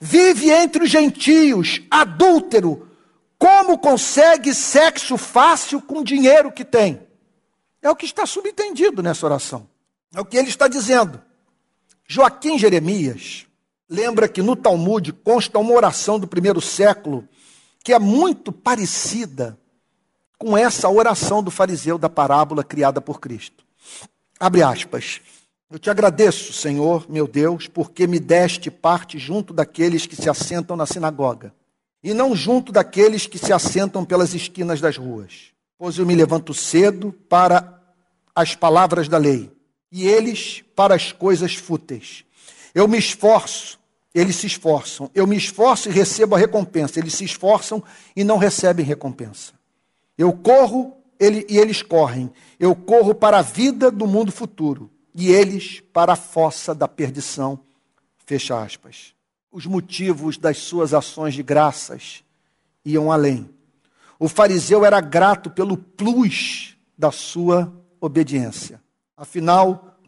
Vive 0.00 0.50
entre 0.50 0.82
os 0.82 0.90
gentios, 0.90 1.80
adúltero. 1.88 2.88
Como 3.38 3.78
consegue 3.78 4.52
sexo 4.52 5.16
fácil 5.16 5.80
com 5.80 6.00
o 6.00 6.04
dinheiro 6.04 6.50
que 6.50 6.64
tem? 6.64 7.00
É 7.84 7.90
o 7.90 7.94
que 7.94 8.06
está 8.06 8.24
subentendido 8.24 9.02
nessa 9.02 9.26
oração. 9.26 9.68
É 10.14 10.18
o 10.18 10.24
que 10.24 10.38
ele 10.38 10.48
está 10.48 10.66
dizendo. 10.66 11.20
Joaquim 12.08 12.58
Jeremias 12.58 13.46
lembra 13.86 14.26
que 14.26 14.40
no 14.40 14.56
Talmud 14.56 15.12
consta 15.12 15.58
uma 15.58 15.74
oração 15.74 16.18
do 16.18 16.26
primeiro 16.26 16.62
século 16.62 17.28
que 17.84 17.92
é 17.92 17.98
muito 17.98 18.50
parecida 18.50 19.58
com 20.38 20.56
essa 20.56 20.88
oração 20.88 21.42
do 21.42 21.50
fariseu 21.50 21.98
da 21.98 22.08
parábola 22.08 22.64
criada 22.64 23.02
por 23.02 23.20
Cristo. 23.20 23.62
Abre 24.40 24.62
aspas. 24.62 25.20
Eu 25.70 25.78
te 25.78 25.90
agradeço, 25.90 26.54
Senhor, 26.54 27.04
meu 27.10 27.26
Deus, 27.28 27.68
porque 27.68 28.06
me 28.06 28.18
deste 28.18 28.70
parte 28.70 29.18
junto 29.18 29.52
daqueles 29.52 30.06
que 30.06 30.16
se 30.16 30.30
assentam 30.30 30.76
na 30.76 30.86
sinagoga, 30.86 31.54
e 32.02 32.14
não 32.14 32.34
junto 32.34 32.72
daqueles 32.72 33.26
que 33.26 33.38
se 33.38 33.52
assentam 33.52 34.04
pelas 34.04 34.34
esquinas 34.34 34.80
das 34.80 34.96
ruas. 34.96 35.52
Pois 35.76 35.98
eu 35.98 36.06
me 36.06 36.14
levanto 36.14 36.54
cedo 36.54 37.12
para 37.28 37.73
as 38.34 38.54
palavras 38.54 39.08
da 39.08 39.18
lei, 39.18 39.50
e 39.90 40.06
eles 40.06 40.64
para 40.74 40.94
as 40.94 41.12
coisas 41.12 41.54
fúteis. 41.54 42.24
Eu 42.74 42.88
me 42.88 42.98
esforço, 42.98 43.78
eles 44.14 44.36
se 44.36 44.46
esforçam. 44.46 45.10
Eu 45.14 45.26
me 45.26 45.36
esforço 45.36 45.88
e 45.88 45.92
recebo 45.92 46.34
a 46.34 46.38
recompensa. 46.38 46.98
Eles 46.98 47.14
se 47.14 47.24
esforçam 47.24 47.82
e 48.14 48.24
não 48.24 48.38
recebem 48.38 48.84
recompensa. 48.84 49.52
Eu 50.16 50.32
corro 50.32 50.96
ele, 51.18 51.46
e 51.48 51.58
eles 51.58 51.82
correm. 51.82 52.32
Eu 52.58 52.74
corro 52.74 53.14
para 53.14 53.38
a 53.38 53.42
vida 53.42 53.90
do 53.90 54.06
mundo 54.06 54.32
futuro 54.32 54.90
e 55.14 55.30
eles 55.30 55.80
para 55.92 56.14
a 56.14 56.16
fossa 56.16 56.74
da 56.74 56.88
perdição. 56.88 57.60
Fecha 58.26 58.60
aspas. 58.60 59.14
Os 59.50 59.66
motivos 59.66 60.36
das 60.36 60.58
suas 60.58 60.92
ações 60.92 61.34
de 61.34 61.42
graças 61.42 62.24
iam 62.84 63.12
além. 63.12 63.48
O 64.18 64.28
fariseu 64.28 64.84
era 64.84 65.00
grato 65.00 65.50
pelo 65.50 65.76
plus 65.76 66.76
da 66.96 67.10
sua 67.10 67.72
obediência. 68.04 68.82
Afinal, 69.16 69.98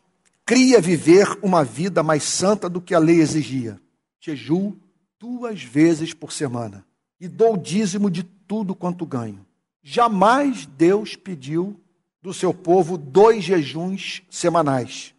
cria 0.45 0.81
viver 0.81 1.39
uma 1.43 1.65
vida 1.65 2.03
mais 2.03 2.23
santa 2.23 2.69
do 2.69 2.81
que 2.81 2.95
a 2.95 2.99
lei 2.99 3.21
exigia. 3.21 3.81
Jejuo 4.21 4.77
duas 5.19 5.63
vezes 5.63 6.13
por 6.13 6.33
semana 6.33 6.85
e 7.21 7.29
dou 7.29 7.57
dízimo 7.57 8.11
de 8.11 8.23
tudo 8.23 8.75
quanto 8.75 9.07
ganho. 9.07 9.45
Jamais 9.83 10.67
Deus 10.67 11.17
pediu 11.17 11.81
do 12.21 12.35
seu 12.35 12.53
povo 12.53 12.99
dois 12.99 13.45
jejuns 13.45 14.23
semanais, 14.29 15.15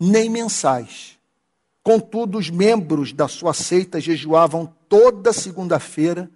nem 0.00 0.30
mensais. 0.30 1.18
Contudo, 1.82 2.38
os 2.38 2.48
membros 2.48 3.12
da 3.12 3.28
sua 3.28 3.52
seita 3.52 4.00
jejuavam 4.00 4.72
toda 4.88 5.32
segunda-feira 5.32 6.30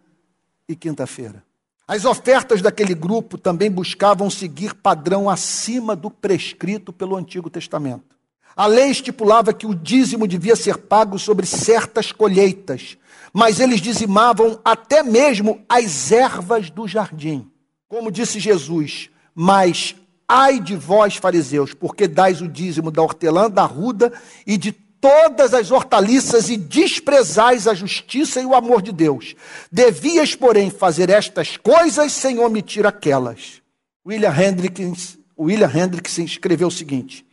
e 0.69 0.77
quinta-feira. 0.77 1.46
As 1.89 2.05
ofertas 2.05 2.61
daquele 2.61 2.95
grupo 2.95 3.39
também 3.39 3.71
buscavam 3.71 4.29
seguir 4.29 4.75
padrão 4.75 5.31
acima 5.31 5.95
do 5.95 6.11
prescrito 6.11 6.93
pelo 6.93 7.17
Antigo 7.17 7.49
Testamento. 7.49 8.17
A 8.57 8.67
lei 8.67 8.91
estipulava 8.91 9.53
que 9.53 9.67
o 9.67 9.75
dízimo 9.75 10.27
devia 10.27 10.57
ser 10.57 10.79
pago 10.79 11.19
sobre 11.19 11.47
certas 11.47 12.11
colheitas, 12.11 12.97
mas 13.33 13.61
eles 13.61 13.81
dizimavam 13.81 14.59
até 14.65 15.03
mesmo 15.03 15.61
as 15.69 16.11
ervas 16.11 16.71
do 16.71 16.89
jardim. 16.89 17.49
Como 17.89 18.11
disse 18.11 18.41
Jesus, 18.41 19.11
mas 19.33 19.95
ai 20.27 20.59
de 20.59 20.75
vós, 20.75 21.17
fariseus, 21.17 21.73
porque 21.73 22.09
dais 22.09 22.41
o 22.41 22.49
dízimo 22.49 22.91
da 22.91 23.03
hortelã, 23.03 23.49
da 23.49 23.65
ruda 23.65 24.13
e 24.45 24.57
de 24.57 24.73
todas 25.07 25.55
as 25.55 25.71
hortaliças 25.71 26.51
e 26.51 26.57
desprezais 26.57 27.69
a 27.69 27.75
justiça 27.75 28.41
e 28.41 28.45
o 28.45 28.57
amor 28.57 28.83
de 28.83 28.91
Deus. 28.91 29.37
Devias, 29.71 30.35
porém, 30.35 30.69
fazer 30.69 31.11
estas 31.11 31.57
coisas 31.57 32.11
sem 32.11 32.41
omitir 32.41 32.85
aquelas. 32.85 33.63
William 34.05 34.35
Hendrickson, 34.35 34.97
William 35.39 35.71
Hendrickson 35.73 36.23
escreveu 36.23 36.67
o 36.67 36.73
seguinte: 36.73 37.25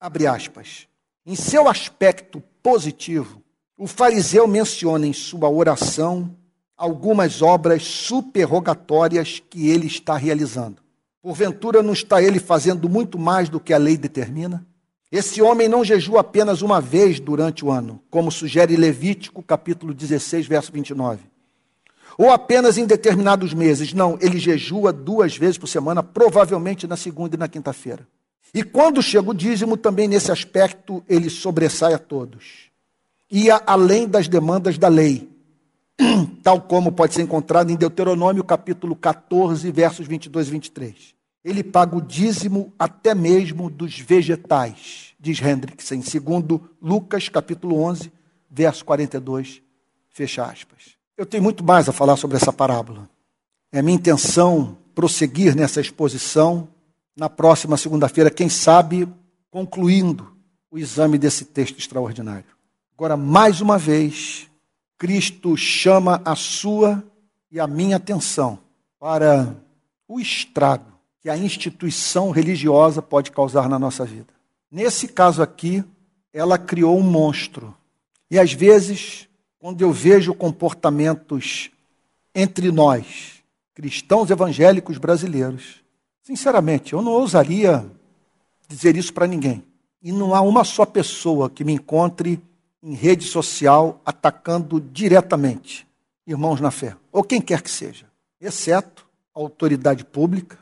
abre 0.00 0.26
aspas. 0.26 0.88
Em 1.26 1.36
seu 1.36 1.68
aspecto 1.68 2.42
positivo, 2.62 3.42
o 3.76 3.86
fariseu 3.86 4.48
menciona 4.48 5.06
em 5.06 5.12
sua 5.12 5.50
oração 5.50 6.34
algumas 6.74 7.42
obras 7.42 7.82
superrogatórias 7.84 9.42
que 9.50 9.68
ele 9.68 9.86
está 9.86 10.16
realizando. 10.16 10.80
Porventura 11.20 11.82
não 11.82 11.92
está 11.92 12.22
ele 12.22 12.38
fazendo 12.38 12.88
muito 12.88 13.18
mais 13.18 13.50
do 13.50 13.60
que 13.60 13.74
a 13.74 13.78
lei 13.78 13.98
determina? 13.98 14.66
Esse 15.10 15.40
homem 15.40 15.68
não 15.68 15.82
jejua 15.82 16.20
apenas 16.20 16.60
uma 16.60 16.82
vez 16.82 17.18
durante 17.18 17.64
o 17.64 17.70
ano, 17.70 18.00
como 18.10 18.30
sugere 18.30 18.76
Levítico, 18.76 19.42
capítulo 19.42 19.94
16, 19.94 20.46
verso 20.46 20.70
29. 20.70 21.22
Ou 22.18 22.30
apenas 22.30 22.76
em 22.76 22.84
determinados 22.84 23.54
meses. 23.54 23.94
Não, 23.94 24.18
ele 24.20 24.38
jejua 24.38 24.92
duas 24.92 25.36
vezes 25.36 25.56
por 25.56 25.66
semana, 25.66 26.02
provavelmente 26.02 26.86
na 26.86 26.96
segunda 26.96 27.36
e 27.36 27.38
na 27.38 27.48
quinta-feira. 27.48 28.06
E 28.52 28.62
quando 28.62 29.02
chega 29.02 29.30
o 29.30 29.34
dízimo, 29.34 29.76
também 29.76 30.08
nesse 30.08 30.30
aspecto 30.30 31.02
ele 31.08 31.30
sobressai 31.30 31.94
a 31.94 31.98
todos. 31.98 32.68
Ia 33.30 33.62
além 33.66 34.06
das 34.06 34.28
demandas 34.28 34.76
da 34.76 34.88
lei, 34.88 35.28
tal 36.42 36.60
como 36.60 36.92
pode 36.92 37.14
ser 37.14 37.22
encontrado 37.22 37.70
em 37.70 37.76
Deuteronômio 37.76 38.44
capítulo 38.44 38.94
14, 38.94 39.70
versos 39.70 40.06
22 40.06 40.48
e 40.48 40.50
23. 40.50 41.17
Ele 41.48 41.64
paga 41.64 41.96
o 41.96 42.02
dízimo 42.02 42.74
até 42.78 43.14
mesmo 43.14 43.70
dos 43.70 43.98
vegetais, 43.98 45.14
diz 45.18 45.40
Hendrickson, 45.40 46.02
segundo 46.02 46.68
Lucas 46.80 47.30
capítulo 47.30 47.80
11, 47.84 48.12
verso 48.50 48.84
42, 48.84 49.62
fecha 50.10 50.44
aspas. 50.44 50.98
Eu 51.16 51.24
tenho 51.24 51.42
muito 51.42 51.64
mais 51.64 51.88
a 51.88 51.92
falar 51.92 52.18
sobre 52.18 52.36
essa 52.36 52.52
parábola. 52.52 53.08
É 53.72 53.80
minha 53.80 53.96
intenção 53.96 54.76
prosseguir 54.94 55.56
nessa 55.56 55.80
exposição 55.80 56.68
na 57.16 57.30
próxima 57.30 57.78
segunda-feira, 57.78 58.30
quem 58.30 58.50
sabe 58.50 59.08
concluindo 59.50 60.30
o 60.70 60.76
exame 60.76 61.16
desse 61.16 61.46
texto 61.46 61.78
extraordinário. 61.78 62.44
Agora, 62.94 63.16
mais 63.16 63.62
uma 63.62 63.78
vez, 63.78 64.50
Cristo 64.98 65.56
chama 65.56 66.20
a 66.26 66.36
sua 66.36 67.02
e 67.50 67.58
a 67.58 67.66
minha 67.66 67.96
atenção 67.96 68.58
para 69.00 69.56
o 70.06 70.20
estrago 70.20 70.97
que 71.20 71.28
a 71.28 71.36
instituição 71.36 72.30
religiosa 72.30 73.02
pode 73.02 73.30
causar 73.30 73.68
na 73.68 73.78
nossa 73.78 74.04
vida. 74.04 74.32
Nesse 74.70 75.08
caso 75.08 75.42
aqui, 75.42 75.84
ela 76.32 76.58
criou 76.58 76.98
um 76.98 77.02
monstro. 77.02 77.74
E 78.30 78.38
às 78.38 78.52
vezes, 78.52 79.28
quando 79.58 79.80
eu 79.80 79.92
vejo 79.92 80.34
comportamentos 80.34 81.70
entre 82.34 82.70
nós, 82.70 83.42
cristãos 83.74 84.30
evangélicos 84.30 84.98
brasileiros, 84.98 85.82
sinceramente, 86.22 86.92
eu 86.92 87.02
não 87.02 87.12
ousaria 87.12 87.84
dizer 88.68 88.96
isso 88.96 89.12
para 89.12 89.26
ninguém. 89.26 89.64
E 90.02 90.12
não 90.12 90.34
há 90.34 90.40
uma 90.40 90.62
só 90.62 90.84
pessoa 90.84 91.50
que 91.50 91.64
me 91.64 91.72
encontre 91.72 92.40
em 92.82 92.94
rede 92.94 93.24
social 93.24 94.00
atacando 94.04 94.80
diretamente 94.80 95.88
irmãos 96.28 96.60
na 96.60 96.70
fé, 96.70 96.94
ou 97.10 97.24
quem 97.24 97.40
quer 97.40 97.62
que 97.62 97.70
seja, 97.70 98.04
exceto 98.38 99.06
a 99.34 99.40
autoridade 99.40 100.04
pública, 100.04 100.58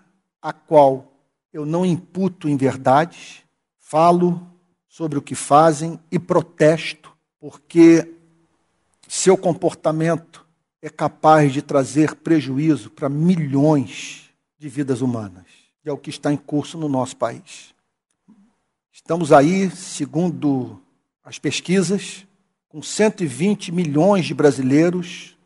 a 0.47 0.53
qual 0.53 1.13
eu 1.53 1.67
não 1.67 1.85
imputo 1.85 2.49
em 2.49 2.57
falo 3.81 4.49
sobre 4.87 5.19
o 5.19 5.23
que 5.23 5.35
fazem 5.35 5.99
e 6.09 6.21
protesto, 6.21 7.13
porque 7.41 8.15
seu 9.09 9.37
comportamento 9.37 10.47
é 10.81 10.89
capaz 10.89 11.53
de 11.53 11.63
trazer 11.63 12.15
prejuízo 12.15 12.91
para 12.91 13.09
milhões 13.09 14.31
de 14.57 14.69
vidas 14.69 15.01
humanas. 15.01 15.47
E 15.85 15.89
é 15.89 15.93
o 15.93 15.99
que 15.99 16.11
está 16.11 16.33
em 16.33 16.37
curso 16.37 16.79
no 16.79 16.89
nosso 16.89 17.17
país. 17.17 17.75
Estamos 18.93 19.33
aí, 19.33 19.69
segundo 19.73 20.81
as 21.25 21.41
pesquisas, 21.41 22.25
com 22.69 22.81
120 22.81 23.73
milhões 23.73 24.27
de 24.27 24.33
brasileiros 24.33 25.37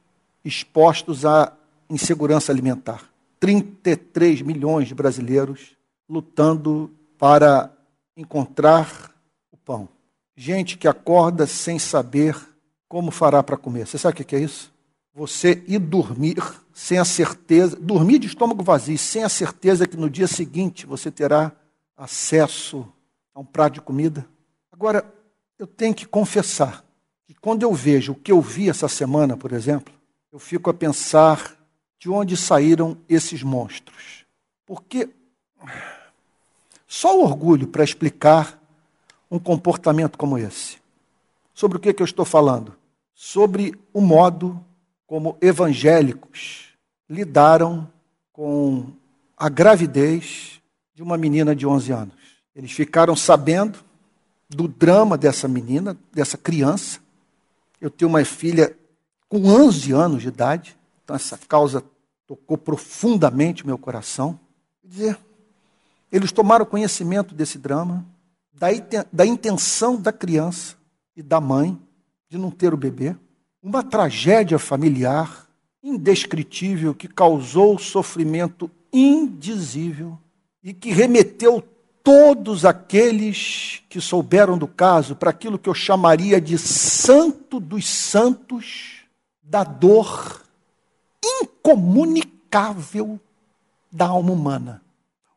expostos 0.44 1.24
à 1.24 1.56
insegurança 1.88 2.52
alimentar. 2.52 3.09
33 3.40 4.42
milhões 4.42 4.86
de 4.86 4.94
brasileiros 4.94 5.76
lutando 6.08 6.94
para 7.18 7.72
encontrar 8.16 9.12
o 9.50 9.56
pão. 9.56 9.88
Gente 10.36 10.76
que 10.76 10.86
acorda 10.86 11.46
sem 11.46 11.78
saber 11.78 12.36
como 12.86 13.10
fará 13.10 13.42
para 13.42 13.56
comer. 13.56 13.86
Você 13.86 13.98
sabe 13.98 14.20
o 14.20 14.24
que 14.24 14.36
é 14.36 14.40
isso? 14.40 14.72
Você 15.14 15.64
ir 15.66 15.78
dormir 15.78 16.42
sem 16.72 16.98
a 16.98 17.04
certeza, 17.04 17.76
dormir 17.76 18.18
de 18.18 18.26
estômago 18.26 18.62
vazio, 18.62 18.96
sem 18.98 19.24
a 19.24 19.28
certeza 19.28 19.86
que 19.86 19.96
no 19.96 20.08
dia 20.08 20.26
seguinte 20.26 20.86
você 20.86 21.10
terá 21.10 21.52
acesso 21.96 22.86
a 23.34 23.40
um 23.40 23.44
prato 23.44 23.74
de 23.74 23.80
comida. 23.80 24.26
Agora, 24.72 25.04
eu 25.58 25.66
tenho 25.66 25.94
que 25.94 26.06
confessar 26.06 26.84
que 27.26 27.34
quando 27.34 27.62
eu 27.62 27.72
vejo 27.74 28.12
o 28.12 28.14
que 28.14 28.32
eu 28.32 28.40
vi 28.40 28.70
essa 28.70 28.88
semana, 28.88 29.36
por 29.36 29.52
exemplo, 29.52 29.92
eu 30.32 30.38
fico 30.38 30.70
a 30.70 30.74
pensar 30.74 31.59
de 32.00 32.08
onde 32.08 32.34
saíram 32.34 32.96
esses 33.06 33.42
monstros. 33.42 34.24
Porque 34.64 35.10
só 36.88 37.16
o 37.16 37.22
orgulho 37.22 37.68
para 37.68 37.84
explicar 37.84 38.58
um 39.30 39.38
comportamento 39.38 40.16
como 40.16 40.38
esse. 40.38 40.78
Sobre 41.54 41.76
o 41.76 41.80
que, 41.80 41.92
que 41.92 42.02
eu 42.02 42.06
estou 42.06 42.24
falando? 42.24 42.74
Sobre 43.14 43.78
o 43.92 44.00
modo 44.00 44.64
como 45.06 45.36
evangélicos 45.42 46.70
lidaram 47.08 47.86
com 48.32 48.86
a 49.36 49.50
gravidez 49.50 50.60
de 50.94 51.02
uma 51.02 51.18
menina 51.18 51.54
de 51.54 51.66
11 51.66 51.92
anos. 51.92 52.14
Eles 52.56 52.72
ficaram 52.72 53.14
sabendo 53.14 53.78
do 54.48 54.66
drama 54.66 55.18
dessa 55.18 55.46
menina, 55.46 55.96
dessa 56.10 56.38
criança. 56.38 56.98
Eu 57.78 57.90
tenho 57.90 58.08
uma 58.08 58.24
filha 58.24 58.74
com 59.28 59.44
11 59.44 59.92
anos 59.92 60.22
de 60.22 60.28
idade, 60.28 60.79
Então, 61.10 61.16
essa 61.16 61.36
causa 61.48 61.82
tocou 62.24 62.56
profundamente 62.56 63.66
meu 63.66 63.76
coração. 63.76 64.38
Quer 64.80 64.88
dizer, 64.88 65.18
eles 66.12 66.30
tomaram 66.30 66.64
conhecimento 66.64 67.34
desse 67.34 67.58
drama, 67.58 68.06
da 69.12 69.26
intenção 69.26 70.00
da 70.00 70.12
criança 70.12 70.76
e 71.16 71.22
da 71.22 71.40
mãe 71.40 71.76
de 72.28 72.38
não 72.38 72.48
ter 72.48 72.72
o 72.72 72.76
bebê. 72.76 73.16
Uma 73.60 73.82
tragédia 73.82 74.56
familiar 74.56 75.48
indescritível 75.82 76.94
que 76.94 77.08
causou 77.08 77.76
sofrimento 77.76 78.70
indizível 78.92 80.16
e 80.62 80.72
que 80.72 80.92
remeteu 80.92 81.60
todos 82.04 82.64
aqueles 82.64 83.82
que 83.88 84.00
souberam 84.00 84.56
do 84.56 84.68
caso 84.68 85.16
para 85.16 85.30
aquilo 85.30 85.58
que 85.58 85.68
eu 85.68 85.74
chamaria 85.74 86.40
de 86.40 86.56
santo 86.56 87.58
dos 87.58 87.88
santos 87.88 89.00
da 89.42 89.64
dor 89.64 90.48
incomunicável 91.60 93.20
da 93.92 94.06
alma 94.06 94.32
humana. 94.32 94.82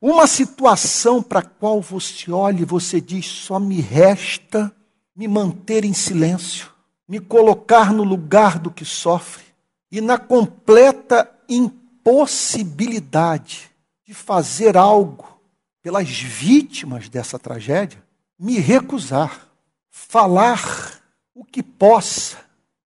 Uma 0.01 0.25
situação 0.27 1.21
para 1.21 1.39
a 1.39 1.43
qual 1.43 1.81
você 1.81 2.31
olha 2.31 2.61
e 2.61 2.65
você 2.65 3.01
diz: 3.01 3.25
só 3.25 3.59
me 3.59 3.81
resta 3.81 4.73
me 5.15 5.27
manter 5.27 5.85
em 5.85 5.93
silêncio, 5.93 6.71
me 7.07 7.19
colocar 7.19 7.93
no 7.93 8.03
lugar 8.03 8.57
do 8.57 8.71
que 8.71 8.83
sofre 8.83 9.43
e 9.91 10.01
na 10.01 10.17
completa 10.17 11.29
impossibilidade 11.47 13.69
de 14.05 14.13
fazer 14.13 14.75
algo 14.75 15.39
pelas 15.81 16.09
vítimas 16.09 17.07
dessa 17.09 17.37
tragédia, 17.37 18.03
me 18.39 18.57
recusar, 18.57 19.47
falar 19.89 20.99
o 21.35 21.45
que 21.45 21.61
possa 21.61 22.37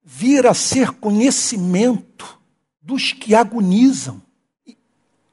vir 0.03 0.45
a 0.45 0.53
ser 0.53 0.91
conhecimento 0.91 2.36
dos 2.87 3.11
que 3.11 3.35
agonizam, 3.35 4.21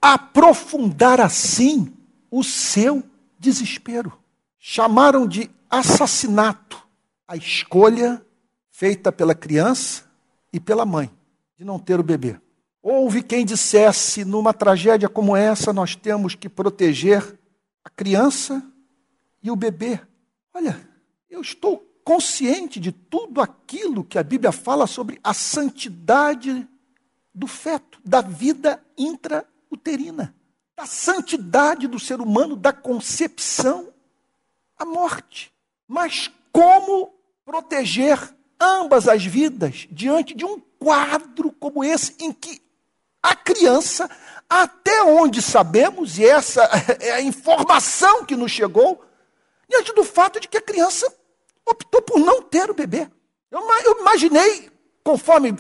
aprofundar 0.03 1.21
assim 1.21 1.95
o 2.29 2.43
seu 2.43 3.01
desespero. 3.39 4.13
Chamaram 4.59 5.25
de 5.25 5.49
assassinato 5.71 6.85
a 7.29 7.37
escolha 7.37 8.21
feita 8.73 9.13
pela 9.13 9.37
criança 9.37 10.03
e 10.53 10.59
pela 10.59 10.85
mãe 10.85 11.09
de 11.57 11.65
não 11.65 11.79
ter 11.79 12.01
o 12.01 12.03
bebê. 12.03 12.41
Houve 12.83 13.23
quem 13.23 13.47
dissesse: 13.47 14.25
numa 14.25 14.53
tragédia 14.53 15.09
como 15.09 15.37
essa, 15.37 15.73
nós 15.73 15.95
temos 15.95 16.35
que 16.35 16.49
proteger 16.49 17.39
a 17.85 17.91
criança 17.91 18.67
e 19.41 19.49
o 19.49 19.55
bebê. 19.55 20.01
Olha, 20.53 20.77
eu 21.31 21.41
estou 21.41 21.79
consciente 22.03 22.81
de 22.81 22.91
tudo 22.91 23.41
aquilo 23.41 24.03
que 24.03 24.19
a 24.19 24.25
Bíblia 24.25 24.51
fala 24.51 24.89
sobre 24.89 25.21
a 25.23 25.33
santidade 25.33 26.69
do 27.35 27.47
feto, 27.47 27.99
da 28.05 28.21
vida 28.21 28.83
intrauterina, 28.97 30.35
da 30.77 30.87
santidade 30.87 31.89
do 31.89 31.99
ser 31.99 32.21
humano, 32.21 32.55
da 32.55 32.73
concepção 32.73 33.93
à 34.79 34.85
morte. 34.85 35.53
Mas 35.89 36.31
como 36.53 37.13
proteger 37.45 38.19
ambas 38.61 39.09
as 39.09 39.25
vidas 39.25 39.87
diante 39.91 40.35
de 40.35 40.45
um 40.45 40.61
quadro 40.79 41.51
como 41.53 41.83
esse, 41.83 42.15
em 42.21 42.33
que 42.33 42.63
a 43.23 43.35
criança, 43.35 44.09
até 44.49 45.03
onde 45.03 45.41
sabemos, 45.41 46.19
e 46.19 46.27
essa 46.27 46.63
é 47.01 47.13
a 47.13 47.23
informação 47.23 48.25
que 48.25 48.37
nos 48.37 48.53
chegou, 48.53 49.03
diante 49.69 49.93
do 49.95 50.05
fato 50.05 50.39
de 50.39 50.47
que 50.47 50.59
a 50.59 50.63
criança 50.63 51.13
optou 51.67 52.03
por 52.03 52.21
não 52.21 52.43
ter 52.43 52.71
o 52.71 52.75
bebê. 52.75 53.09
Eu, 53.51 53.61
eu 53.85 54.01
imaginei, 54.01 54.71
conforme 55.03 55.57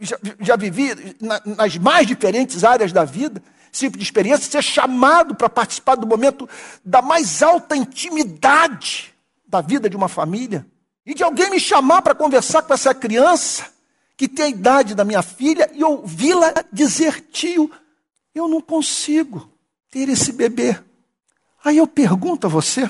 já, 0.00 0.18
já 0.40 0.56
vivi 0.56 1.16
na, 1.20 1.40
nas 1.44 1.76
mais 1.76 2.06
diferentes 2.06 2.64
áreas 2.64 2.92
da 2.92 3.04
vida, 3.04 3.42
tipo 3.70 3.96
de 3.96 4.02
experiência, 4.02 4.50
ser 4.50 4.62
chamado 4.62 5.34
para 5.34 5.48
participar 5.48 5.94
do 5.94 6.06
momento 6.06 6.48
da 6.84 7.00
mais 7.00 7.42
alta 7.42 7.76
intimidade 7.76 9.14
da 9.46 9.60
vida 9.60 9.90
de 9.90 9.96
uma 9.96 10.08
família, 10.08 10.66
e 11.04 11.14
de 11.14 11.22
alguém 11.22 11.50
me 11.50 11.58
chamar 11.58 12.02
para 12.02 12.14
conversar 12.14 12.62
com 12.62 12.72
essa 12.72 12.94
criança 12.94 13.66
que 14.16 14.28
tem 14.28 14.44
a 14.44 14.48
idade 14.48 14.94
da 14.94 15.04
minha 15.04 15.22
filha 15.22 15.70
e 15.74 15.82
ouvi-la 15.82 16.52
dizer: 16.72 17.20
tio, 17.32 17.70
eu 18.34 18.46
não 18.46 18.60
consigo 18.60 19.50
ter 19.90 20.08
esse 20.08 20.32
bebê. 20.32 20.78
Aí 21.64 21.78
eu 21.78 21.86
pergunto 21.86 22.46
a 22.46 22.50
você: 22.50 22.88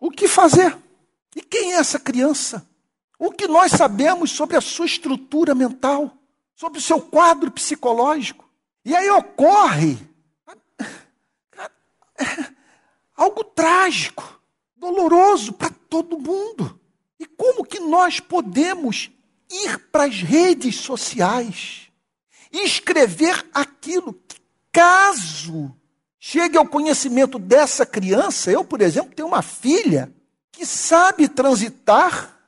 o 0.00 0.10
que 0.10 0.26
fazer? 0.26 0.76
E 1.36 1.42
quem 1.42 1.74
é 1.74 1.76
essa 1.76 1.98
criança? 1.98 2.66
O 3.18 3.30
que 3.30 3.46
nós 3.46 3.72
sabemos 3.72 4.32
sobre 4.32 4.56
a 4.56 4.60
sua 4.60 4.86
estrutura 4.86 5.54
mental, 5.54 6.10
sobre 6.62 6.78
o 6.78 6.82
seu 6.82 7.00
quadro 7.00 7.50
psicológico? 7.50 8.48
E 8.84 8.94
aí 8.94 9.10
ocorre 9.10 9.98
algo 13.16 13.42
trágico, 13.42 14.40
doloroso 14.76 15.54
para 15.54 15.70
todo 15.90 16.20
mundo. 16.20 16.78
E 17.18 17.26
como 17.26 17.64
que 17.64 17.80
nós 17.80 18.20
podemos 18.20 19.10
ir 19.50 19.76
para 19.90 20.04
as 20.04 20.22
redes 20.22 20.76
sociais 20.76 21.88
e 22.52 22.64
escrever 22.64 23.44
aquilo 23.52 24.12
que, 24.12 24.36
caso 24.70 25.76
chegue 26.16 26.56
ao 26.56 26.68
conhecimento 26.68 27.40
dessa 27.40 27.84
criança, 27.84 28.52
eu, 28.52 28.64
por 28.64 28.80
exemplo, 28.80 29.12
tenho 29.16 29.26
uma 29.26 29.42
filha 29.42 30.14
que 30.52 30.64
sabe 30.64 31.26
transitar 31.26 32.38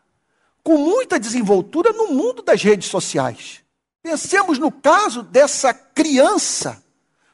com 0.63 0.79
muita 0.79 1.19
desenvoltura 1.19 1.93
no 1.93 2.13
mundo 2.13 2.45
das 2.45 2.63
redes 2.63 2.89
sociais. 2.89 3.64
Pensemos 4.05 4.59
no 4.59 4.71
caso 4.71 5.23
dessa 5.23 5.73
criança 5.73 6.85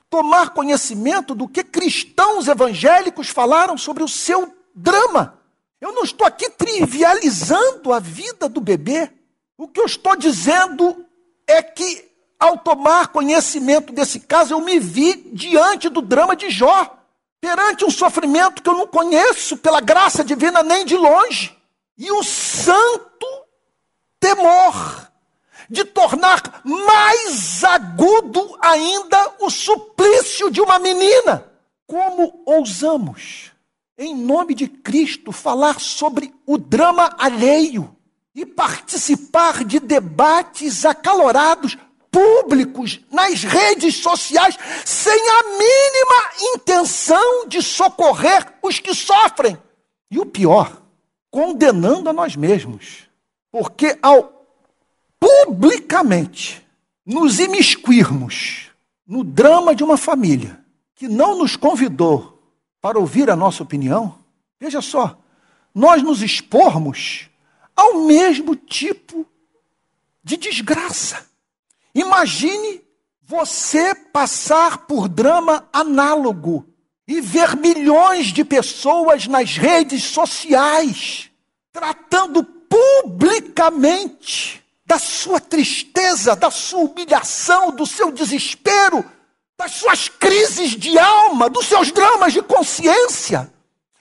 tomar 0.08 0.50
conhecimento 0.50 1.34
do 1.34 1.48
que 1.48 1.64
cristãos 1.64 2.46
evangélicos 2.46 3.28
falaram 3.28 3.76
sobre 3.76 4.04
o 4.04 4.08
seu 4.08 4.54
drama. 4.72 5.36
Eu 5.80 5.92
não 5.92 6.04
estou 6.04 6.24
aqui 6.24 6.48
trivializando 6.48 7.92
a 7.92 7.98
vida 7.98 8.48
do 8.48 8.60
bebê. 8.60 9.10
O 9.58 9.66
que 9.66 9.80
eu 9.80 9.84
estou 9.84 10.14
dizendo 10.14 11.04
é 11.44 11.60
que, 11.60 12.08
ao 12.38 12.56
tomar 12.56 13.08
conhecimento 13.08 13.92
desse 13.92 14.20
caso, 14.20 14.54
eu 14.54 14.60
me 14.60 14.78
vi 14.78 15.28
diante 15.32 15.88
do 15.88 16.00
drama 16.00 16.36
de 16.36 16.50
Jó, 16.50 16.98
perante 17.40 17.84
um 17.84 17.90
sofrimento 17.90 18.62
que 18.62 18.68
eu 18.68 18.74
não 18.74 18.86
conheço 18.86 19.56
pela 19.56 19.80
graça 19.80 20.22
divina 20.22 20.62
nem 20.62 20.84
de 20.86 20.96
longe, 20.96 21.52
e 21.98 22.12
o 22.12 22.22
santo 22.22 23.26
temor 24.20 25.09
de 25.70 25.84
tornar 25.84 26.62
mais 26.64 27.62
agudo 27.62 28.58
ainda 28.60 29.36
o 29.40 29.48
suplício 29.48 30.50
de 30.50 30.60
uma 30.60 30.78
menina. 30.78 31.46
Como 31.86 32.42
ousamos, 32.44 33.52
em 33.96 34.14
nome 34.14 34.54
de 34.54 34.66
Cristo, 34.66 35.30
falar 35.30 35.80
sobre 35.80 36.34
o 36.44 36.58
drama 36.58 37.14
alheio? 37.18 37.96
e 38.34 38.46
participar 38.46 39.64
de 39.64 39.80
debates 39.80 40.84
acalorados, 40.84 41.76
públicos, 42.10 43.00
nas 43.10 43.42
redes 43.42 43.96
sociais, 43.96 44.56
sem 44.84 45.12
a 45.12 45.42
mínima 45.42 46.54
intenção 46.54 47.46
de 47.46 47.62
socorrer 47.62 48.46
os 48.62 48.78
que 48.78 48.94
sofrem. 48.94 49.58
E 50.10 50.18
o 50.18 50.26
pior, 50.26 50.82
condenando 51.30 52.08
a 52.08 52.12
nós 52.12 52.34
mesmos. 52.34 53.08
Porque 53.50 53.98
ao 54.02 54.39
publicamente 55.20 56.66
nos 57.04 57.38
imiscuirmos 57.38 58.70
no 59.06 59.22
drama 59.22 59.74
de 59.74 59.84
uma 59.84 59.96
família 59.96 60.58
que 60.94 61.06
não 61.06 61.36
nos 61.36 61.56
convidou 61.56 62.42
para 62.80 62.98
ouvir 62.98 63.30
a 63.30 63.36
nossa 63.36 63.62
opinião, 63.62 64.18
veja 64.58 64.80
só, 64.80 65.18
nós 65.74 66.02
nos 66.02 66.22
expormos 66.22 67.28
ao 67.76 68.06
mesmo 68.06 68.56
tipo 68.56 69.26
de 70.22 70.36
desgraça. 70.36 71.26
Imagine 71.94 72.82
você 73.22 73.94
passar 73.94 74.86
por 74.86 75.08
drama 75.08 75.68
análogo 75.72 76.66
e 77.06 77.20
ver 77.20 77.56
milhões 77.56 78.28
de 78.28 78.44
pessoas 78.44 79.26
nas 79.26 79.56
redes 79.56 80.04
sociais 80.04 81.30
tratando 81.72 82.44
publicamente 82.44 84.59
da 84.90 84.98
sua 84.98 85.38
tristeza, 85.38 86.34
da 86.34 86.50
sua 86.50 86.80
humilhação, 86.80 87.70
do 87.70 87.86
seu 87.86 88.10
desespero, 88.10 89.08
das 89.56 89.70
suas 89.70 90.08
crises 90.08 90.72
de 90.72 90.98
alma, 90.98 91.48
dos 91.48 91.66
seus 91.66 91.92
dramas 91.92 92.32
de 92.32 92.42
consciência, 92.42 93.48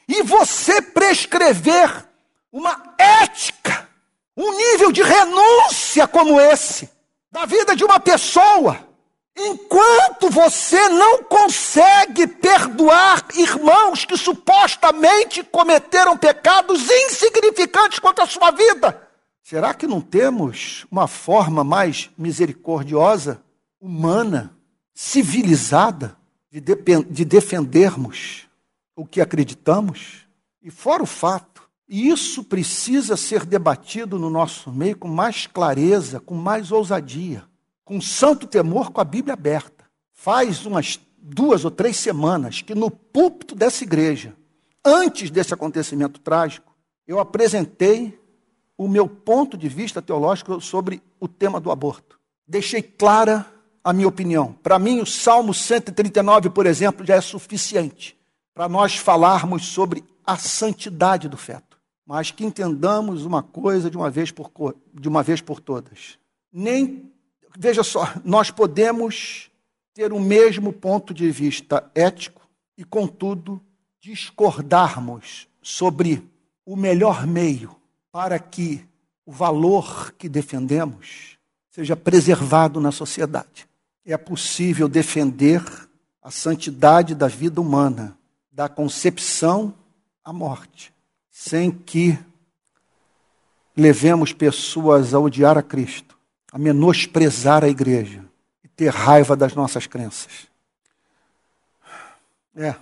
e 0.08 0.24
você 0.24 0.82
prescrever 0.82 2.08
uma 2.52 2.96
ética, 2.98 3.88
um 4.36 4.52
nível 4.52 4.92
de 4.92 5.04
renúncia 5.04 6.08
como 6.08 6.42
esse, 6.42 6.90
da 7.32 7.46
vida 7.46 7.76
de 7.76 7.86
uma 7.86 8.00
pessoa, 8.00 8.80
enquanto 9.38 10.32
você 10.32 10.90
não 10.90 11.22
consegue 11.22 12.26
perdoar 12.26 13.26
irmãos 13.36 14.06
que 14.06 14.18
supostamente 14.18 15.44
cometeram 15.44 16.18
pecados 16.18 16.90
insignificantes 16.90 18.00
contra 18.00 18.24
a 18.24 18.28
sua 18.28 18.50
vida. 18.50 19.09
Será 19.50 19.74
que 19.74 19.88
não 19.88 20.00
temos 20.00 20.86
uma 20.92 21.08
forma 21.08 21.64
mais 21.64 22.12
misericordiosa 22.16 23.42
humana, 23.82 24.56
civilizada, 24.94 26.16
de, 26.52 26.62
de 26.62 27.26
defendermos 27.26 28.48
o 28.96 29.08
que 29.08 29.20
acreditamos. 29.20 30.28
E 30.62 30.70
fora 30.70 31.02
o 31.02 31.08
fato, 31.08 31.68
isso 31.88 32.44
precisa 32.44 33.18
ser 33.18 33.44
debatido 33.44 34.20
no 34.20 34.30
nosso 34.30 34.72
meio 34.72 34.96
com 34.96 35.08
mais 35.08 35.48
clareza, 35.48 36.20
com 36.20 36.36
mais 36.36 36.72
ousadia, 36.72 37.44
com 37.84 38.00
santo 38.00 38.46
temor, 38.46 38.92
com 38.92 39.02
a 39.02 39.04
Bíblia 39.04 39.34
aberta. 39.34 39.84
Faz 40.14 40.64
umas 40.64 41.00
duas 41.18 41.66
ou 41.66 41.72
três 41.72 41.98
semanas 41.98 42.62
que 42.62 42.76
no 42.76 42.92
púlpito 42.92 43.56
dessa 43.56 43.84
igreja, 43.84 44.36
antes 44.86 45.32
desse 45.32 45.56
acontecimento 45.56 46.20
trágico, 46.20 46.72
eu 47.08 47.20
apresentei 47.20 48.19
o 48.80 48.88
meu 48.88 49.10
ponto 49.10 49.58
de 49.58 49.68
vista 49.68 50.02
teológico 50.02 50.62
sobre 50.62 51.04
o 51.20 51.28
tema 51.28 51.60
do 51.60 51.70
aborto. 51.70 52.18
Deixei 52.48 52.82
clara 52.82 53.46
a 53.84 53.92
minha 53.92 54.08
opinião. 54.08 54.54
Para 54.64 54.80
mim, 54.80 55.02
o 55.02 55.06
Salmo 55.06 55.54
139, 55.54 56.50
por 56.50 56.66
exemplo, 56.66 57.06
já 57.06 57.16
é 57.16 57.22
suficiente 57.22 58.18
para 58.54 58.70
nós 58.70 58.96
falarmos 58.96 59.66
sobre 59.66 60.02
a 60.26 60.38
santidade 60.38 61.28
do 61.28 61.36
feto. 61.36 61.78
Mas 62.06 62.32
que 62.32 62.46
entendamos 62.46 63.26
uma 63.26 63.44
coisa 63.44 63.90
de 63.90 63.98
uma 63.98 64.10
vez 64.10 64.32
por, 64.32 64.50
de 64.94 65.10
uma 65.10 65.22
vez 65.24 65.42
por 65.42 65.60
todas. 65.60 66.18
Nem, 66.50 67.12
veja 67.58 67.84
só, 67.84 68.14
nós 68.24 68.50
podemos 68.50 69.52
ter 69.94 70.14
o 70.14 70.22
mesmo 70.22 70.72
ponto 70.72 71.14
de 71.14 71.30
vista 71.30 71.92
ético 71.94 72.48
e, 72.78 72.86
contudo, 72.86 73.62
discordarmos 74.00 75.50
sobre 75.62 76.24
o 76.66 76.78
melhor 76.78 77.28
meio 77.28 77.79
para 78.12 78.40
que 78.40 78.86
o 79.26 79.32
valor 79.32 80.14
que 80.18 80.28
defendemos 80.28 81.38
seja 81.70 81.96
preservado 81.96 82.82
na 82.82 82.92
sociedade 82.92 83.70
é 84.06 84.18
possível 84.18 84.88
defender 84.88 85.64
a 86.22 86.32
santidade 86.32 87.14
da 87.16 87.28
vida 87.28 87.62
humana, 87.62 88.18
da 88.52 88.68
concepção 88.68 89.74
à 90.24 90.34
morte, 90.34 90.94
sem 91.30 91.72
que 91.72 92.18
levemos 93.76 94.34
pessoas 94.34 95.14
a 95.14 95.20
odiar 95.20 95.58
a 95.58 95.64
Cristo, 95.64 96.18
a 96.52 96.58
menosprezar 96.58 97.64
a 97.64 97.70
igreja 97.70 98.26
e 98.64 98.68
ter 98.68 98.90
raiva 98.90 99.36
das 99.36 99.54
nossas 99.54 99.88
crenças. 99.88 100.48
É, 102.56 102.76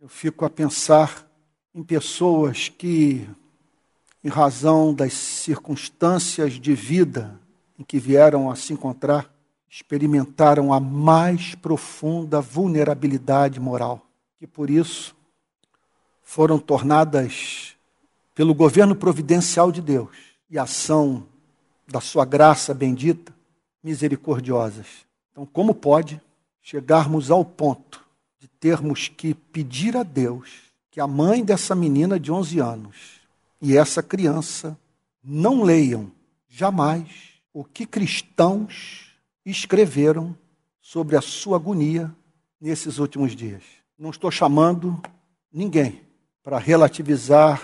eu 0.00 0.08
fico 0.08 0.44
a 0.44 0.50
pensar 0.50 1.26
em 1.74 1.82
pessoas 1.82 2.68
que, 2.68 3.28
em 4.26 4.28
razão 4.28 4.92
das 4.92 5.12
circunstâncias 5.12 6.54
de 6.54 6.74
vida 6.74 7.38
em 7.78 7.84
que 7.84 7.96
vieram 7.96 8.50
a 8.50 8.56
se 8.56 8.72
encontrar, 8.72 9.32
experimentaram 9.70 10.72
a 10.72 10.80
mais 10.80 11.54
profunda 11.54 12.40
vulnerabilidade 12.40 13.60
moral, 13.60 14.04
que 14.36 14.44
por 14.44 14.68
isso 14.68 15.14
foram 16.24 16.58
tornadas 16.58 17.76
pelo 18.34 18.52
governo 18.52 18.96
providencial 18.96 19.70
de 19.70 19.80
Deus 19.80 20.16
e 20.50 20.58
ação 20.58 21.24
da 21.86 22.00
sua 22.00 22.24
graça 22.24 22.74
bendita 22.74 23.32
misericordiosas. 23.80 25.06
Então, 25.30 25.46
como 25.46 25.72
pode 25.72 26.20
chegarmos 26.60 27.30
ao 27.30 27.44
ponto 27.44 28.04
de 28.40 28.48
termos 28.48 29.06
que 29.06 29.34
pedir 29.34 29.96
a 29.96 30.02
Deus 30.02 30.50
que 30.90 31.00
a 31.00 31.06
mãe 31.06 31.44
dessa 31.44 31.76
menina 31.76 32.18
de 32.18 32.32
11 32.32 32.58
anos 32.58 33.25
e 33.60 33.76
essa 33.76 34.02
criança 34.02 34.78
não 35.22 35.62
leiam 35.62 36.10
jamais 36.48 37.40
o 37.52 37.64
que 37.64 37.86
cristãos 37.86 39.12
escreveram 39.44 40.36
sobre 40.80 41.16
a 41.16 41.20
sua 41.20 41.56
agonia 41.56 42.14
nesses 42.60 42.98
últimos 42.98 43.34
dias. 43.34 43.62
Não 43.98 44.10
estou 44.10 44.30
chamando 44.30 45.00
ninguém 45.52 46.02
para 46.42 46.58
relativizar 46.58 47.62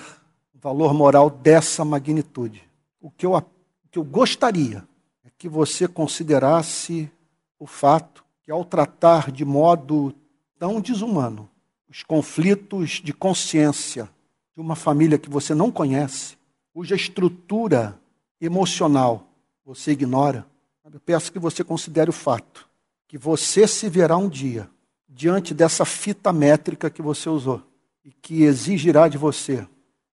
o 0.55 0.59
valor 0.59 0.95
moral 0.95 1.31
dessa 1.31 1.85
magnitude. 1.85 2.63
O 3.01 3.11
que 3.11 3.27
eu, 3.27 3.35
o 3.35 3.45
que 3.91 3.99
eu 3.99 4.05
gostaria 4.05 4.87
é 5.25 5.31
que 5.37 5.49
você 5.49 5.87
considerasse 5.87 7.11
o 7.59 7.67
fato 7.67 8.25
que, 8.43 8.51
ao 8.51 8.65
tratar 8.65 9.31
de 9.31 9.45
modo 9.45 10.15
tão 10.59 10.81
desumano 10.81 11.49
os 11.89 12.03
conflitos 12.03 13.03
de 13.05 13.13
consciência 13.13 14.09
de 14.55 14.61
uma 14.61 14.77
família 14.77 15.19
que 15.19 15.31
você 15.31 15.55
não 15.55 15.71
conhece, 15.71 16.37
cuja 16.73 16.95
estrutura 16.95 17.99
emocional 18.41 19.29
você 19.65 19.93
ignora, 19.93 20.47
eu 20.93 21.01
peço 21.01 21.33
que 21.33 21.39
você 21.39 21.65
considere 21.65 22.11
o 22.11 22.13
fato 22.13 22.69
que 23.13 23.19
você 23.19 23.69
se 23.69 23.91
verá 23.91 24.17
um 24.17 24.27
dia 24.27 24.71
diante 25.07 25.53
dessa 25.53 25.85
fita 25.85 26.33
métrica 26.33 26.89
que 26.89 27.03
você 27.03 27.29
usou 27.29 27.63
e 28.03 28.11
que 28.11 28.43
exigirá 28.43 29.07
de 29.07 29.19
você, 29.19 29.69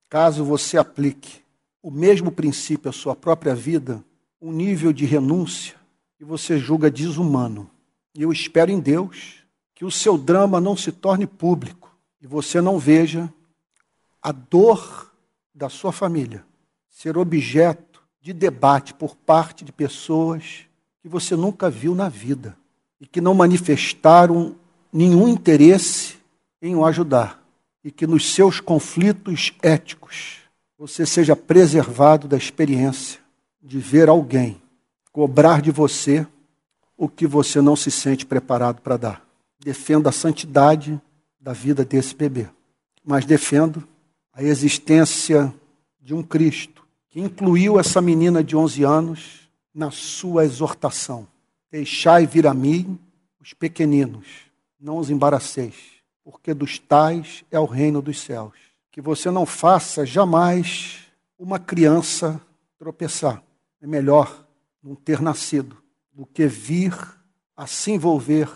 caso 0.09 0.43
você 0.43 0.79
aplique 0.79 1.41
o 1.83 1.91
mesmo 1.91 2.31
princípio 2.31 2.89
à 2.89 2.91
sua 2.91 3.15
própria 3.15 3.53
vida, 3.53 4.03
um 4.41 4.51
nível 4.51 4.91
de 4.91 5.05
renúncia 5.05 5.75
que 6.17 6.25
você 6.25 6.57
julga 6.57 6.89
desumano. 6.89 7.69
E 8.15 8.23
eu 8.23 8.31
espero 8.31 8.71
em 8.71 8.79
Deus 8.79 9.43
que 9.75 9.85
o 9.85 9.91
seu 9.91 10.17
drama 10.17 10.59
não 10.59 10.75
se 10.75 10.91
torne 10.91 11.27
público 11.27 11.95
e 12.19 12.25
você 12.25 12.59
não 12.59 12.79
veja 12.79 13.31
a 14.21 14.31
dor 14.31 15.11
da 15.53 15.69
sua 15.69 15.91
família 15.91 16.45
ser 16.89 17.17
objeto 17.17 18.01
de 18.21 18.33
debate 18.33 18.93
por 18.93 19.15
parte 19.15 19.63
de 19.63 19.71
pessoas 19.71 20.65
que 21.01 21.07
você 21.07 21.35
nunca 21.35 21.69
viu 21.69 21.95
na 21.95 22.09
vida 22.09 22.57
e 22.99 23.05
que 23.05 23.21
não 23.21 23.33
manifestaram 23.33 24.55
nenhum 24.91 25.27
interesse 25.27 26.17
em 26.61 26.75
o 26.75 26.85
ajudar 26.85 27.41
e 27.83 27.91
que 27.91 28.07
nos 28.07 28.33
seus 28.33 28.59
conflitos 28.59 29.53
éticos 29.61 30.39
você 30.77 31.05
seja 31.05 31.35
preservado 31.35 32.27
da 32.27 32.35
experiência 32.35 33.19
de 33.61 33.79
ver 33.79 34.09
alguém 34.09 34.61
cobrar 35.11 35.61
de 35.61 35.71
você 35.71 36.27
o 36.95 37.07
que 37.07 37.25
você 37.25 37.61
não 37.61 37.75
se 37.75 37.89
sente 37.89 38.25
preparado 38.25 38.81
para 38.81 38.97
dar. 38.97 39.27
Defendo 39.59 40.07
a 40.07 40.11
santidade 40.11 41.01
da 41.39 41.53
vida 41.53 41.85
desse 41.85 42.13
bebê, 42.13 42.49
mas 43.03 43.25
defendo 43.25 43.87
a 44.37 44.43
existência 44.43 45.51
de 45.99 46.13
um 46.13 46.21
Cristo 46.21 46.85
que 47.09 47.19
incluiu 47.19 47.79
essa 47.79 47.99
menina 47.99 48.43
de 48.43 48.55
11 48.55 48.83
anos 48.83 49.49
na 49.73 49.89
sua 49.89 50.45
exortação. 50.45 51.27
Deixai 51.71 52.27
vir 52.27 52.45
a 52.45 52.53
mim 52.53 52.99
os 53.41 53.55
pequeninos, 53.55 54.27
não 54.79 54.99
os 54.99 55.09
embaraceis, 55.09 55.73
porque 56.23 56.53
dos 56.53 56.77
tais 56.77 57.43
é 57.49 57.59
o 57.59 57.65
reino 57.65 57.99
dos 57.99 58.21
céus. 58.21 58.53
Que 58.91 59.01
você 59.01 59.31
não 59.31 59.43
faça 59.43 60.05
jamais 60.05 60.99
uma 61.39 61.57
criança 61.57 62.39
tropeçar. 62.77 63.41
É 63.81 63.87
melhor 63.87 64.45
não 64.83 64.93
ter 64.93 65.19
nascido 65.19 65.75
do 66.13 66.27
que 66.27 66.45
vir 66.45 66.95
a 67.55 67.65
se 67.65 67.89
envolver 67.89 68.47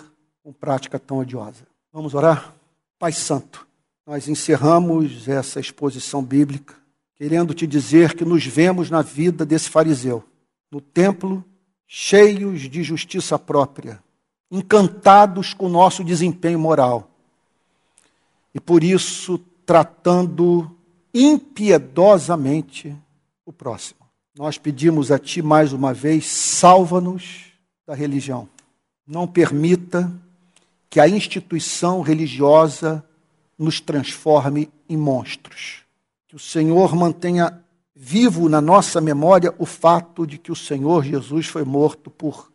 com 0.44 0.54
prática 0.54 1.00
tão 1.00 1.18
odiosa. 1.18 1.66
Vamos 1.92 2.14
orar? 2.14 2.54
Pai 3.00 3.12
Santo, 3.12 3.68
nós 4.06 4.28
encerramos 4.28 5.28
essa 5.28 5.60
exposição 5.60 6.24
bíblica 6.24 6.76
querendo 7.16 7.54
te 7.54 7.68
dizer 7.68 8.16
que 8.16 8.26
nos 8.26 8.44
vemos 8.46 8.90
na 8.90 9.04
vida 9.04 9.46
desse 9.46 9.70
fariseu 9.70 10.24
no 10.72 10.80
templo, 10.80 11.44
cheios 11.86 12.62
de 12.62 12.82
justiça 12.82 13.38
própria, 13.38 14.02
encantados 14.50 15.54
com 15.54 15.66
o 15.66 15.70
nosso 15.70 16.04
desempenho 16.04 16.58
moral. 16.58 17.12
E 18.56 18.60
por 18.60 18.84
isso 18.84 19.38
tratando 19.66 20.72
impiedosamente 21.14 22.96
o 23.46 23.52
próximo. 23.52 24.00
Nós 24.36 24.58
pedimos 24.58 25.12
a 25.12 25.20
Ti 25.20 25.42
mais 25.42 25.74
uma 25.74 25.94
vez, 25.94 26.26
salva-nos 26.26 27.52
da 27.86 27.94
religião. 27.94 28.48
Não 29.06 29.28
permita 29.28 30.12
que 30.90 31.00
a 31.00 31.08
instituição 31.08 32.02
religiosa 32.02 33.06
nos 33.58 33.80
transforme 33.80 34.70
em 34.88 34.98
monstros. 34.98 35.84
Que 36.28 36.36
o 36.36 36.40
Senhor 36.40 36.96
mantenha 36.96 37.62
vivo 37.96 38.50
na 38.50 38.60
nossa 38.60 39.00
memória 39.00 39.54
o 39.58 39.66
fato 39.66 40.26
de 40.26 40.38
que 40.38 40.52
o 40.52 40.56
Senhor 40.56 41.04
Jesus 41.04 41.48
foi 41.48 41.64
morto 41.64 42.10
por 42.10 42.52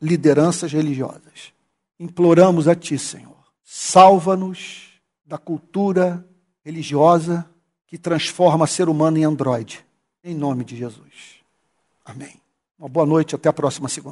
lideranças 0.00 0.72
religiosas. 0.72 1.52
Imploramos 1.98 2.66
a 2.66 2.74
Ti, 2.74 2.98
Senhor, 2.98 3.36
salva-nos 3.62 4.90
da 5.24 5.38
cultura 5.38 6.26
religiosa 6.64 7.48
que 7.86 7.96
transforma 7.96 8.66
ser 8.66 8.88
humano 8.88 9.18
em 9.18 9.24
androide. 9.24 9.84
Em 10.24 10.34
nome 10.34 10.64
de 10.64 10.76
Jesus. 10.76 11.40
Amém. 12.04 12.34
Uma 12.78 12.88
boa 12.88 13.06
noite, 13.06 13.34
até 13.34 13.48
a 13.48 13.52
próxima 13.52 13.88
segunda. 13.88 14.10